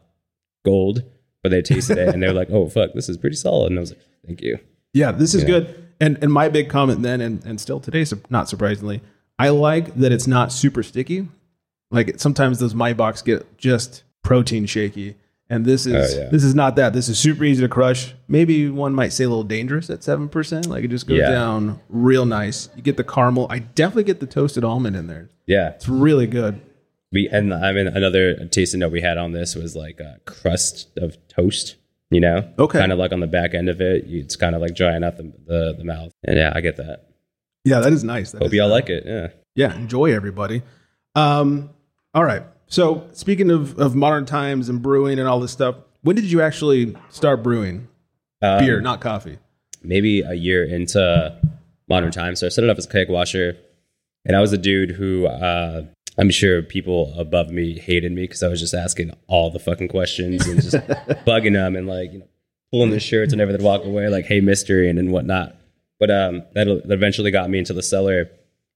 gold," 0.63 1.01
but 1.41 1.49
they 1.49 1.63
tasted 1.63 1.97
it 1.97 2.09
and 2.13 2.21
they 2.21 2.27
were 2.27 2.33
like, 2.33 2.51
"Oh, 2.51 2.69
fuck, 2.69 2.93
this 2.93 3.09
is 3.09 3.17
pretty 3.17 3.35
solid." 3.35 3.71
And 3.71 3.79
I 3.79 3.81
was 3.81 3.91
like, 3.91 4.01
"Thank 4.27 4.41
you." 4.43 4.59
Yeah, 4.93 5.11
this 5.11 5.33
is 5.33 5.41
Yeah. 5.41 5.47
good. 5.49 5.75
And 5.99 6.19
and 6.21 6.31
my 6.31 6.49
big 6.49 6.69
comment 6.69 7.01
then, 7.01 7.19
and, 7.21 7.43
and 7.45 7.59
still 7.59 7.79
today, 7.79 8.05
not 8.29 8.47
surprisingly, 8.47 9.01
I 9.37 9.49
like 9.49 9.95
that 9.95 10.11
it's 10.11 10.27
not 10.27 10.51
super 10.51 10.83
sticky. 10.83 11.27
Like 11.91 12.19
sometimes 12.19 12.59
those 12.59 12.73
Maibocks 12.73 13.23
get 13.23 13.57
just 13.57 14.03
protein 14.23 14.65
shaky, 14.65 15.15
and 15.49 15.65
this 15.65 15.85
oh, 15.87 15.91
is 15.91 16.15
Oh, 16.15 16.21
yeah. 16.23 16.29
this 16.29 16.43
is 16.43 16.55
not 16.55 16.75
that. 16.77 16.93
This 16.93 17.09
is 17.09 17.19
super 17.19 17.43
easy 17.43 17.61
to 17.61 17.69
crush. 17.69 18.13
Maybe 18.27 18.69
one 18.69 18.93
might 18.93 19.13
say 19.13 19.23
a 19.25 19.29
little 19.29 19.43
dangerous 19.43 19.89
at 19.89 20.03
seven 20.03 20.27
percent. 20.29 20.67
Like 20.67 20.83
it 20.83 20.87
just 20.89 21.07
goes 21.07 21.19
Yeah. 21.19 21.29
down 21.29 21.79
real 21.89 22.25
nice. 22.25 22.69
You 22.75 22.81
get 22.81 22.97
the 22.97 23.03
caramel. 23.03 23.47
I 23.49 23.59
definitely 23.59 24.05
get 24.05 24.19
the 24.19 24.25
toasted 24.27 24.63
almond 24.63 24.95
in 24.95 25.07
there. 25.07 25.29
Yeah, 25.45 25.69
It's 25.71 25.87
really 25.87 26.27
good. 26.27 26.59
we 27.11 27.29
and 27.31 27.53
I 27.53 27.71
mean 27.71 27.87
another 27.87 28.47
tasting 28.47 28.79
note 28.79 28.91
we 28.91 29.01
had 29.01 29.17
on 29.17 29.31
this 29.31 29.53
was 29.55 29.75
like 29.75 29.99
a 29.99 30.19
crust 30.25 30.89
of 30.97 31.17
toast. 31.27 31.75
You 32.11 32.21
know, 32.21 32.47
Okay. 32.59 32.79
kind 32.79 32.91
of 32.91 32.99
like 32.99 33.11
on 33.11 33.19
the 33.19 33.27
back 33.27 33.53
end 33.55 33.67
of 33.67 33.81
it, 33.81 34.05
it's 34.07 34.35
kind 34.35 34.55
of 34.55 34.61
like 34.61 34.75
drying 34.75 35.03
out 35.03 35.17
the, 35.17 35.31
the 35.45 35.75
the 35.77 35.83
mouth. 35.83 36.11
And 36.23 36.37
yeah, 36.37 36.51
I 36.55 36.61
get 36.61 36.77
that. 36.77 37.03
Yeah, 37.65 37.81
that 37.81 37.91
is 37.91 38.03
nice. 38.03 38.31
That 38.31 38.41
Hope 38.41 38.53
y'all 38.53 38.69
nice. 38.69 38.81
like 38.81 38.89
it. 38.89 39.03
Yeah. 39.05 39.27
yeah 39.55 39.75
enjoy 39.75 40.13
everybody 40.13 40.61
um 41.15 41.69
all 42.13 42.23
right 42.23 42.43
so 42.67 43.07
speaking 43.11 43.49
of 43.51 43.77
of 43.79 43.95
modern 43.95 44.25
times 44.25 44.69
and 44.69 44.81
brewing 44.81 45.17
and 45.19 45.27
all 45.27 45.39
this 45.39 45.51
stuff 45.51 45.75
when 46.01 46.15
did 46.15 46.25
you 46.25 46.41
actually 46.41 46.95
start 47.09 47.41
brewing 47.43 47.87
Um, 48.41 48.59
beer 48.59 48.81
not 48.81 49.01
coffee 49.01 49.37
maybe 49.81 50.21
a 50.21 50.33
year 50.33 50.63
into 50.63 51.37
modern 51.87 52.11
times. 52.11 52.39
So 52.39 52.47
I 52.47 52.49
started 52.49 52.71
off 52.71 52.77
as 52.77 52.85
a 52.85 52.89
keg 52.89 53.09
washer, 53.09 53.57
and 54.25 54.35
I 54.35 54.41
was 54.41 54.51
a 54.53 54.57
dude 54.57 54.91
who 54.91 55.27
uh, 55.27 55.83
I'm 56.17 56.29
sure 56.31 56.61
people 56.63 57.13
above 57.17 57.49
me 57.51 57.77
hated 57.79 58.11
me 58.11 58.23
because 58.23 58.43
I 58.43 58.47
was 58.47 58.59
just 58.59 58.73
asking 58.73 59.11
all 59.27 59.51
the 59.51 59.59
fucking 59.59 59.89
questions 59.89 60.47
and 60.47 60.61
just 60.61 60.75
bugging 61.25 61.53
them 61.53 61.75
and 61.75 61.87
like 61.87 62.11
you 62.13 62.19
know 62.19 62.27
pulling 62.71 62.89
their 62.89 62.99
shirts 62.99 63.31
and 63.31 63.41
everything, 63.41 63.63
walk 63.63 63.85
away, 63.85 64.09
like 64.09 64.25
"Hey, 64.25 64.41
Mystery" 64.41 64.89
and, 64.89 64.97
and 64.99 65.11
whatnot. 65.11 65.55
But 65.99 66.11
um, 66.11 66.43
that 66.53 66.65
that 66.85 66.93
eventually 66.93 67.31
got 67.31 67.49
me 67.49 67.59
into 67.59 67.73
the 67.73 67.83
cellar, 67.83 68.29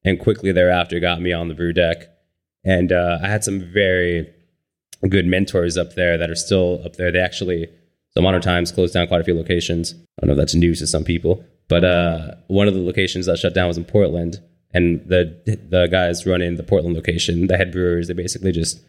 and 0.04 0.20
quickly 0.20 0.52
thereafter 0.52 1.00
got 1.00 1.22
me 1.22 1.34
on 1.34 1.48
the 1.48 1.54
brew 1.54 1.74
deck. 1.74 2.10
And 2.64 2.92
uh, 2.92 3.20
I 3.22 3.28
had 3.28 3.44
some 3.44 3.62
very 3.62 4.32
good 5.08 5.26
mentors 5.26 5.78
up 5.78 5.96
there 5.96 6.18
that 6.18 6.30
are 6.30 6.36
still 6.36 6.82
up 6.86 6.96
there. 6.98 7.12
They 7.12 7.20
actually, 7.20 7.70
so 8.12 8.22
Modern 8.22 8.42
Times 8.42 8.72
closed 8.72 8.94
down 8.94 9.08
quite 9.08 9.22
a 9.22 9.24
few 9.24 9.36
locations. 9.36 9.94
I 9.94 10.26
don't 10.26 10.28
know 10.28 10.34
if 10.34 10.38
that's 10.38 10.56
news 10.56 10.80
to 10.80 10.88
some 10.88 11.04
people, 11.04 11.44
but 11.68 11.84
uh, 11.84 12.36
one 12.48 12.68
of 12.68 12.74
the 12.74 12.82
locations 12.82 13.26
that 13.28 13.38
shut 13.38 13.54
down 13.54 13.68
was 13.68 13.78
in 13.78 13.86
Portland. 13.86 14.42
And 14.72 15.02
the 15.08 15.36
the 15.68 15.88
guys 15.88 16.28
running 16.28 16.56
the 16.56 16.64
Portland 16.64 16.96
location, 16.96 17.48
the 17.48 17.58
head 17.58 17.72
brewers, 17.72 18.08
they 18.08 18.14
basically 18.14 18.52
just 18.52 18.80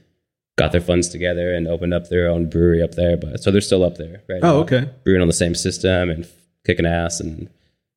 got 0.57 0.73
their 0.73 0.81
funds 0.83 1.09
together 1.09 1.55
and 1.55 1.67
opened 1.67 1.95
up 1.95 2.11
their 2.11 2.29
own 2.29 2.51
brewery 2.51 2.83
up 2.83 2.95
there. 2.97 3.17
But 3.17 3.43
so 3.43 3.51
they're 3.51 3.63
still 3.63 3.83
up 3.83 3.97
there, 3.97 4.23
right? 4.29 4.41
oh 4.43 4.57
now, 4.57 4.57
okay 4.57 4.91
brewing 5.05 5.23
on 5.23 5.27
the 5.27 5.33
same 5.33 5.55
system 5.55 6.11
and 6.11 6.29
kicking 6.67 6.85
ass. 6.85 7.19
And 7.19 7.49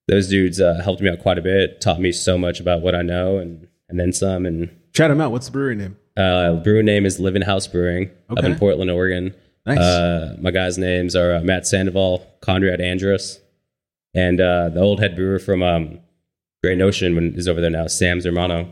those 0.07 0.27
dudes 0.27 0.59
uh, 0.61 0.81
helped 0.83 1.01
me 1.01 1.09
out 1.09 1.19
quite 1.19 1.37
a 1.37 1.41
bit, 1.41 1.79
taught 1.81 1.99
me 1.99 2.11
so 2.11 2.37
much 2.37 2.59
about 2.59 2.81
what 2.81 2.95
I 2.95 3.01
know 3.01 3.37
and 3.37 3.67
and 3.89 3.99
then 3.99 4.11
some. 4.13 4.45
And 4.45 4.69
chat 4.93 5.09
them 5.09 5.21
out 5.21 5.31
what's 5.31 5.45
the 5.47 5.51
brewery 5.51 5.75
name 5.75 5.97
uh, 6.17 6.53
brew 6.55 6.83
name 6.83 7.05
is 7.05 7.19
Living 7.19 7.41
House 7.41 7.65
Brewing 7.67 8.11
up 8.29 8.43
in 8.43 8.55
Portland, 8.55 8.91
Oregon. 8.91 9.33
Nice. 9.65 9.79
Uh, 9.79 10.35
my 10.41 10.51
guys' 10.51 10.77
names 10.77 11.15
are 11.15 11.35
uh, 11.35 11.39
Matt 11.41 11.65
Sandoval, 11.65 12.25
Conrad 12.41 12.81
Andrus, 12.81 13.39
and 14.13 14.39
uh, 14.41 14.69
the 14.69 14.79
old 14.81 14.99
head 14.99 15.15
brewer 15.15 15.39
from 15.39 15.63
um, 15.63 15.99
Great 16.61 16.77
Notion 16.77 17.33
is 17.35 17.47
over 17.47 17.61
there 17.61 17.69
now, 17.69 17.87
Sam 17.87 18.19
Zermano. 18.19 18.67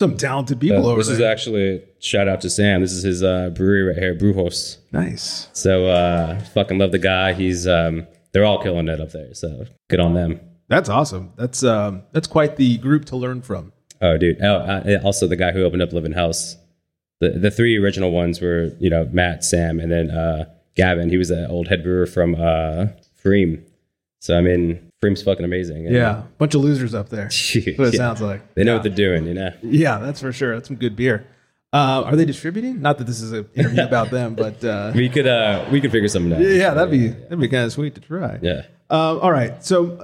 Some 0.00 0.16
talented 0.16 0.60
people 0.60 0.86
Uh, 0.86 0.90
over 0.92 0.98
this 1.00 1.08
is 1.08 1.18
there. 1.18 1.30
actually 1.30 1.82
shout 2.00 2.26
out 2.28 2.40
to 2.42 2.50
Sam. 2.50 2.80
This 2.80 2.92
is 2.92 3.02
his 3.02 3.22
uh, 3.22 3.50
brewery 3.50 3.82
right 3.82 3.98
here, 3.98 4.14
Brewhouse. 4.14 4.78
nice. 4.92 5.48
So 5.52 5.86
uh, 5.88 6.38
fucking 6.54 6.78
love 6.78 6.92
the 6.92 6.98
guy. 6.98 7.32
He's 7.34 7.66
um, 7.66 8.06
they're 8.32 8.44
all 8.44 8.62
killing 8.62 8.88
it 8.88 9.00
up 9.00 9.10
there. 9.10 9.34
So 9.34 9.66
good 9.90 10.00
on 10.00 10.14
them. 10.14 10.40
That's 10.72 10.88
awesome. 10.88 11.32
That's 11.36 11.62
um, 11.62 12.02
that's 12.12 12.26
quite 12.26 12.56
the 12.56 12.78
group 12.78 13.04
to 13.06 13.16
learn 13.16 13.42
from. 13.42 13.72
Oh, 14.00 14.16
dude. 14.16 14.38
Oh, 14.42 14.54
uh, 14.56 15.00
also 15.04 15.28
the 15.28 15.36
guy 15.36 15.52
who 15.52 15.62
opened 15.62 15.82
up 15.82 15.92
Living 15.92 16.12
House. 16.12 16.56
The 17.20 17.30
the 17.30 17.50
three 17.50 17.76
original 17.76 18.10
ones 18.10 18.40
were 18.40 18.70
you 18.80 18.90
know 18.90 19.08
Matt, 19.12 19.44
Sam, 19.44 19.78
and 19.78 19.92
then 19.92 20.10
uh, 20.10 20.46
Gavin. 20.74 21.10
He 21.10 21.18
was 21.18 21.30
an 21.30 21.46
old 21.50 21.68
head 21.68 21.82
brewer 21.84 22.06
from 22.06 22.34
uh, 22.34 22.86
pFriem. 23.22 23.62
So 24.20 24.36
I 24.36 24.40
mean, 24.40 24.90
pFriem's 25.02 25.22
fucking 25.22 25.44
amazing. 25.44 25.86
Yeah, 25.86 26.22
bunch 26.38 26.54
of 26.54 26.62
losers 26.62 26.94
up 26.94 27.10
there. 27.10 27.28
What 27.76 27.88
it 27.88 27.94
yeah. 27.94 27.98
sounds 27.98 28.20
like. 28.20 28.42
They 28.54 28.64
know 28.64 28.74
what 28.74 28.82
they're 28.82 28.92
doing, 28.92 29.26
you 29.26 29.34
know. 29.34 29.50
Yeah, 29.62 29.98
that's 29.98 30.20
for 30.20 30.32
sure. 30.32 30.54
That's 30.54 30.68
some 30.68 30.76
good 30.78 30.96
beer. 30.96 31.26
Uh, 31.72 32.02
are 32.04 32.16
they 32.16 32.24
distributing? 32.24 32.82
Not 32.82 32.98
that 32.98 33.06
this 33.06 33.20
is 33.22 33.32
an 33.32 33.48
interview 33.54 33.82
about 33.84 34.10
them, 34.10 34.34
but 34.44 34.62
uh, 34.64 34.92
We 34.94 35.08
could 35.08 35.26
uh, 35.26 35.66
we 35.70 35.80
could 35.80 35.92
figure 35.92 36.08
something 36.08 36.32
out. 36.32 36.40
yeah, 36.40 36.74
that'd 36.74 36.90
be 36.90 37.08
that'd 37.08 37.38
be 37.40 37.48
kind 37.48 37.64
of 37.64 37.72
sweet 37.72 37.94
to 37.94 38.00
try. 38.00 38.38
Yeah. 38.42 38.62
Um, 38.90 39.20
all 39.20 39.30
right, 39.32 39.64
so 39.64 39.98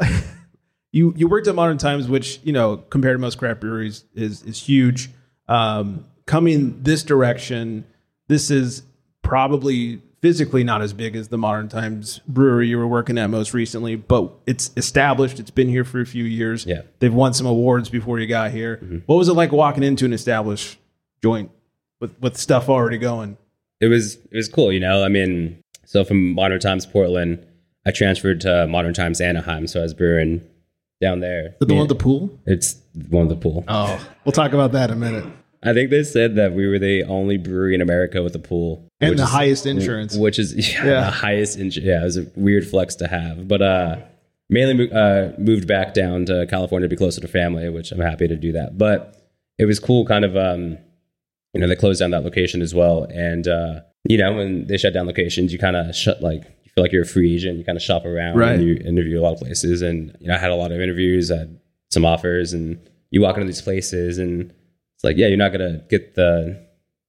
you 0.92 1.12
you 1.16 1.28
worked 1.28 1.46
at 1.46 1.54
Modern 1.54 1.78
Times, 1.78 2.08
which 2.08 2.40
you 2.44 2.52
know 2.52 2.78
compared 2.78 3.14
to 3.14 3.18
most 3.18 3.38
craft 3.38 3.60
breweries 3.60 4.04
is 4.14 4.42
is 4.42 4.60
huge. 4.60 5.10
Um, 5.48 6.04
coming 6.26 6.82
this 6.82 7.02
direction, 7.02 7.84
this 8.28 8.50
is 8.50 8.82
probably 9.22 10.00
physically 10.20 10.64
not 10.64 10.82
as 10.82 10.92
big 10.92 11.14
as 11.14 11.28
the 11.28 11.38
Modern 11.38 11.68
Times 11.68 12.20
brewery 12.26 12.68
you 12.68 12.76
were 12.78 12.88
working 12.88 13.18
at 13.18 13.28
most 13.30 13.54
recently, 13.54 13.94
but 13.96 14.32
it's 14.46 14.70
established. 14.76 15.38
It's 15.38 15.50
been 15.50 15.68
here 15.68 15.84
for 15.84 16.00
a 16.00 16.06
few 16.06 16.24
years. 16.24 16.66
Yeah. 16.66 16.82
they've 16.98 17.14
won 17.14 17.34
some 17.34 17.46
awards 17.46 17.88
before 17.88 18.18
you 18.18 18.26
got 18.26 18.50
here. 18.50 19.02
What 19.06 19.16
was 19.16 19.28
it 19.28 19.34
like 19.34 19.52
walking 19.52 19.82
into 19.82 20.04
an 20.04 20.12
established 20.12 20.78
joint 21.22 21.50
with 22.00 22.18
with 22.20 22.36
stuff 22.36 22.68
already 22.68 22.98
going? 22.98 23.36
it 23.80 23.86
was 23.86 24.16
it 24.16 24.36
was 24.36 24.48
cool, 24.48 24.72
you 24.72 24.80
know. 24.80 25.04
I 25.04 25.08
mean, 25.08 25.60
so 25.84 26.04
from 26.04 26.34
Modern 26.34 26.60
Times 26.60 26.84
Portland, 26.86 27.44
I 27.86 27.90
transferred 27.90 28.40
to 28.42 28.66
Modern 28.66 28.94
Times 28.94 29.20
Anaheim, 29.20 29.66
so 29.66 29.80
I 29.80 29.82
was 29.84 29.94
brewing 29.94 30.42
down 31.00 31.20
there. 31.20 31.54
The 31.60 31.66
one 31.66 31.78
with 31.80 31.88
the 31.88 31.94
pool. 31.94 32.30
It's 32.46 32.76
one 33.08 33.28
with 33.28 33.38
the 33.38 33.42
pool. 33.42 33.64
Oh, 33.68 34.00
we'll 34.24 34.32
talk 34.32 34.52
about 34.52 34.72
that 34.72 34.90
in 34.90 34.96
a 34.96 35.00
minute. 35.00 35.24
I 35.62 35.72
think 35.72 35.90
they 35.90 36.04
said 36.04 36.36
that 36.36 36.52
we 36.52 36.66
were 36.68 36.78
the 36.78 37.02
only 37.04 37.36
brewery 37.36 37.74
in 37.74 37.80
America 37.80 38.22
with 38.22 38.34
a 38.36 38.38
pool 38.38 38.88
And 39.00 39.18
the 39.18 39.24
is- 39.24 39.28
highest 39.28 39.66
insurance. 39.66 40.16
which 40.16 40.38
is 40.38 40.54
yeah, 40.54 40.64
Yeah. 40.84 41.00
the 41.04 41.10
highest. 41.10 41.58
Ins- 41.58 41.76
yeah, 41.76 42.00
it 42.00 42.04
was 42.04 42.16
a 42.16 42.26
weird 42.36 42.66
flex 42.66 42.94
to 42.96 43.08
have, 43.08 43.48
but 43.48 43.60
uh, 43.62 43.96
mainly 44.48 44.86
mo- 44.88 44.96
uh, 44.96 45.32
moved 45.38 45.66
back 45.66 45.94
down 45.94 46.26
to 46.26 46.46
California 46.48 46.88
to 46.88 46.90
be 46.90 46.96
closer 46.96 47.20
to 47.20 47.28
family, 47.28 47.68
which 47.70 47.90
I'm 47.92 48.00
happy 48.00 48.28
to 48.28 48.36
do 48.36 48.52
that. 48.52 48.78
But 48.78 49.20
it 49.58 49.64
was 49.64 49.80
cool, 49.80 50.04
kind 50.06 50.24
of. 50.24 50.36
Um, 50.36 50.78
you 51.54 51.60
know, 51.60 51.66
they 51.66 51.74
closed 51.76 51.98
down 52.00 52.10
that 52.10 52.22
location 52.24 52.62
as 52.62 52.72
well, 52.74 53.04
and 53.12 53.48
uh, 53.48 53.80
you 54.08 54.16
know, 54.18 54.34
when 54.34 54.66
they 54.68 54.76
shut 54.78 54.92
down 54.94 55.06
locations, 55.06 55.52
you 55.52 55.58
kind 55.58 55.74
of 55.76 55.96
shut 55.96 56.22
like 56.22 56.42
you 56.42 56.48
feel 56.78 56.84
like 56.84 56.92
you're 56.92 57.02
a 57.02 57.06
free 57.06 57.34
agent. 57.34 57.58
You 57.58 57.64
kind 57.64 57.76
of 57.76 57.82
shop 57.82 58.04
around 58.04 58.36
Right. 58.36 58.52
and 58.52 58.62
you 58.62 58.74
interview 58.76 59.18
a 59.20 59.22
lot 59.22 59.32
of 59.32 59.38
places, 59.40 59.82
and 59.82 60.16
you 60.20 60.28
know, 60.28 60.34
I 60.34 60.38
had 60.38 60.50
a 60.50 60.54
lot 60.54 60.70
of 60.72 60.80
interviews, 60.80 61.30
I 61.30 61.38
had 61.38 61.58
some 61.90 62.04
offers, 62.04 62.52
and 62.52 62.78
you 63.10 63.20
walk 63.22 63.36
into 63.36 63.46
these 63.46 63.62
places, 63.62 64.18
and 64.18 64.52
it's 64.94 65.04
like, 65.04 65.16
yeah, 65.16 65.26
you're 65.26 65.36
not 65.36 65.52
gonna 65.52 65.82
get 65.90 66.14
the 66.14 66.64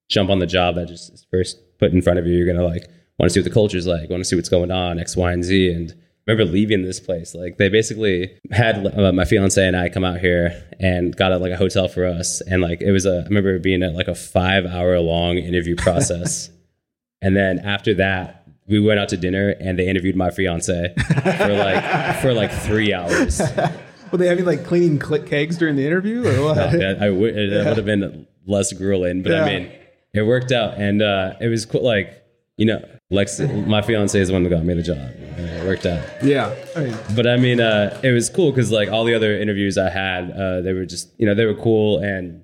jump 0.10 0.30
on 0.30 0.40
the 0.40 0.48
job 0.48 0.76
that 0.76 0.88
just 0.88 1.14
is 1.14 1.26
first 1.32 1.60
put 1.78 1.92
in 1.92 2.02
front 2.02 2.20
of 2.20 2.26
you. 2.28 2.36
You're 2.38 2.48
gonna 2.48 2.66
like 2.66 2.90
want 3.20 3.30
to 3.30 3.34
see 3.34 3.40
what 3.42 3.46
the 3.46 3.54
culture's 3.54 3.86
like, 3.86 4.10
want 4.10 4.22
to 4.22 4.26
see 4.26 4.36
what's 4.36 4.50
going 4.50 4.72
on, 4.72 4.98
X, 5.00 5.16
Y, 5.18 5.32
and 5.32 5.44
Z. 5.44 5.72
And 5.72 5.92
I 6.28 6.32
remember 6.32 6.52
leaving 6.52 6.84
this 6.84 7.00
place. 7.00 7.36
Like 7.36 7.58
they 7.58 7.70
basically 7.70 8.32
had 8.52 8.88
uh, 8.98 9.12
my 9.12 9.26
fiance 9.26 9.66
and 9.66 9.76
I 9.76 9.90
come 9.90 10.04
out 10.06 10.20
here 10.20 10.64
and 10.80 11.16
got 11.16 11.32
a, 11.32 11.38
like 11.38 11.52
a 11.52 11.58
hotel 11.58 11.88
for 11.88 12.06
us. 12.06 12.42
And 12.42 12.62
like 12.62 12.82
it 12.82 12.92
was 12.92 13.06
a 13.06 13.22
I 13.22 13.24
remember 13.28 13.56
it 13.56 13.64
being 13.64 13.84
at 13.84 13.94
like 13.94 14.08
a 14.08 14.16
five 14.16 14.66
hour 14.66 15.00
long 15.00 15.38
interview 15.38 15.76
process. 15.76 16.50
and 17.22 17.36
then 17.36 17.60
after 17.60 17.94
that, 17.96 18.39
we 18.70 18.80
went 18.80 19.00
out 19.00 19.10
to 19.10 19.18
dinner 19.18 19.50
and 19.60 19.78
they 19.80 19.88
interviewed 19.88 20.16
my 20.16 20.30
fiance 20.30 20.94
for 20.96 21.54
like 21.54 22.22
for 22.22 22.34
like 22.34 22.52
three 22.52 22.94
hours. 22.94 23.42
Were 24.12 24.18
they 24.18 24.28
having 24.28 24.46
like 24.46 24.66
cleaning 24.66 25.00
cl- 25.02 25.22
kegs 25.24 25.58
during 25.58 25.76
the 25.76 25.86
interview 25.86 26.26
or 26.28 26.44
what? 26.46 26.58
Yeah, 26.80 26.96
I 27.00 27.10
would 27.10 27.38
it 27.38 27.66
would 27.66 27.78
have 27.78 27.86
been 27.86 28.26
less 28.46 28.72
grueling, 28.74 29.22
but 29.24 29.32
Yeah. 29.32 29.44
I 29.44 29.60
mean, 29.60 29.72
it 30.14 30.24
worked 30.24 30.52
out, 30.52 30.76
and 30.80 31.02
uh, 31.02 31.34
it 31.40 31.48
was 31.48 31.66
cool. 31.66 31.84
Like 31.84 32.16
you 32.58 32.66
know, 32.66 32.84
Lex, 33.12 33.40
my 33.40 33.82
fiance 33.82 34.20
is 34.20 34.28
the 34.28 34.34
one 34.34 34.44
that 34.44 34.50
got 34.50 34.64
me 34.66 34.74
the 34.74 34.82
job. 34.84 34.98
and 34.98 35.40
it 35.50 35.66
worked 35.66 35.86
out, 35.86 36.04
Yeah. 36.24 36.54
I 36.76 36.80
mean, 36.86 36.98
but 37.16 37.26
I 37.28 37.38
mean, 37.38 37.62
uh, 37.62 37.98
it 38.04 38.12
was 38.12 38.30
cool 38.30 38.52
because 38.52 38.72
like 38.72 38.90
all 38.90 39.04
the 39.06 39.14
other 39.14 39.38
interviews 39.40 39.78
I 39.78 39.90
had, 39.90 40.32
uh, 40.32 40.62
they 40.62 40.74
were 40.74 40.86
just 40.86 41.10
you 41.20 41.26
know 41.28 41.34
they 41.36 41.46
were 41.46 41.56
cool, 41.56 42.00
and 42.00 42.44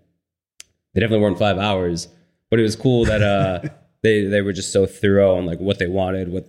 they 0.93 1.01
definitely 1.01 1.23
weren't 1.23 1.39
five 1.39 1.57
hours, 1.57 2.07
but 2.51 2.59
it 2.59 2.63
was 2.63 2.75
cool 2.75 3.05
that 3.05 3.21
uh, 3.23 3.61
they 4.05 4.25
they 4.25 4.41
were 4.41 4.53
just 4.53 4.71
so 4.71 4.85
thorough 4.85 5.35
on 5.37 5.45
like 5.45 5.59
what 5.59 5.79
they 5.79 5.87
wanted, 5.87 6.31
what 6.31 6.45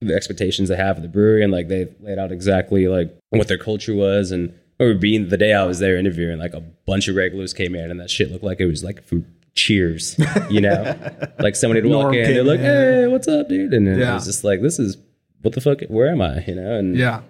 the 0.00 0.14
expectations 0.14 0.68
they 0.68 0.76
have 0.76 0.96
of 0.96 1.02
the 1.02 1.08
brewery, 1.08 1.42
and 1.42 1.52
like 1.52 1.68
they 1.68 1.88
laid 2.00 2.18
out 2.18 2.30
exactly 2.32 2.88
like 2.88 3.16
what 3.30 3.48
their 3.48 3.58
culture 3.58 3.94
was. 3.94 4.30
And 4.30 4.50
I 4.78 4.84
remember 4.84 5.00
being 5.00 5.28
the 5.28 5.36
day 5.36 5.52
I 5.54 5.64
was 5.64 5.78
there 5.78 5.96
interviewing, 5.96 6.38
like 6.38 6.54
a 6.54 6.60
bunch 6.60 7.08
of 7.08 7.16
regulars 7.16 7.52
came 7.54 7.74
in, 7.74 7.90
and 7.90 7.98
that 8.00 8.10
shit 8.10 8.30
looked 8.30 8.44
like 8.44 8.60
it 8.60 8.66
was 8.66 8.84
like 8.84 9.04
from 9.04 9.24
Cheers, 9.54 10.16
you 10.48 10.62
know, 10.62 10.96
like 11.38 11.56
somebody 11.56 11.82
would 11.82 11.90
walk 11.92 12.02
Norm 12.04 12.14
in, 12.14 12.32
they're 12.32 12.42
like, 12.42 12.60
in. 12.60 12.64
"Hey, 12.64 13.06
what's 13.06 13.28
up, 13.28 13.50
dude?" 13.50 13.74
And 13.74 13.86
Yeah. 13.86 14.12
it 14.12 14.14
was 14.14 14.24
just 14.24 14.44
like, 14.44 14.62
"This 14.62 14.78
is 14.78 14.96
what 15.42 15.52
the 15.54 15.60
fuck? 15.60 15.82
Where 15.88 16.10
am 16.10 16.22
I?" 16.22 16.42
You 16.46 16.54
know, 16.54 16.72
and 16.78 16.96
yeah. 16.96 17.20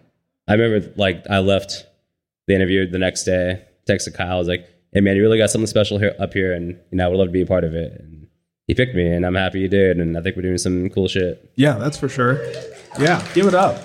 I 0.47 0.55
remember 0.55 0.93
like 0.97 1.25
I 1.29 1.41
left 1.41 1.85
the 2.47 2.55
interview 2.55 2.89
the 2.89 2.99
next 2.99 3.25
day, 3.25 3.65
texted 3.89 4.15
Kyle, 4.15 4.37
I 4.37 4.39
was 4.39 4.47
like, 4.47 4.69
Hey 4.93 5.01
man, 5.01 5.17
you 5.17 5.23
really 5.23 5.39
got 5.39 5.51
something 5.51 5.67
special 5.67 5.99
here 5.99 6.15
up 6.21 6.33
here 6.33 6.53
and 6.53 6.79
you 6.91 6.99
know, 6.99 7.07
I 7.07 7.09
would 7.09 7.19
love 7.19 7.29
to 7.29 7.33
be 7.33 7.43
a 7.43 7.47
part 7.47 7.65
of 7.65 7.75
it. 7.75 7.93
And 8.01 8.22
he 8.73 8.75
picked 8.75 8.95
me 8.95 9.07
and 9.07 9.27
I'm 9.27 9.35
happy 9.35 9.61
he 9.61 9.69
did 9.69 9.99
and 9.99 10.17
I 10.17 10.23
think 10.23 10.35
we're 10.35 10.43
doing 10.43 10.57
some 10.57 10.89
cool 10.89 11.07
shit. 11.07 11.53
Yeah, 11.57 11.75
that's 11.75 11.99
for 11.99 12.09
sure. 12.09 12.43
Yeah, 12.99 13.23
give 13.35 13.47
it 13.47 13.55
up. 13.55 13.77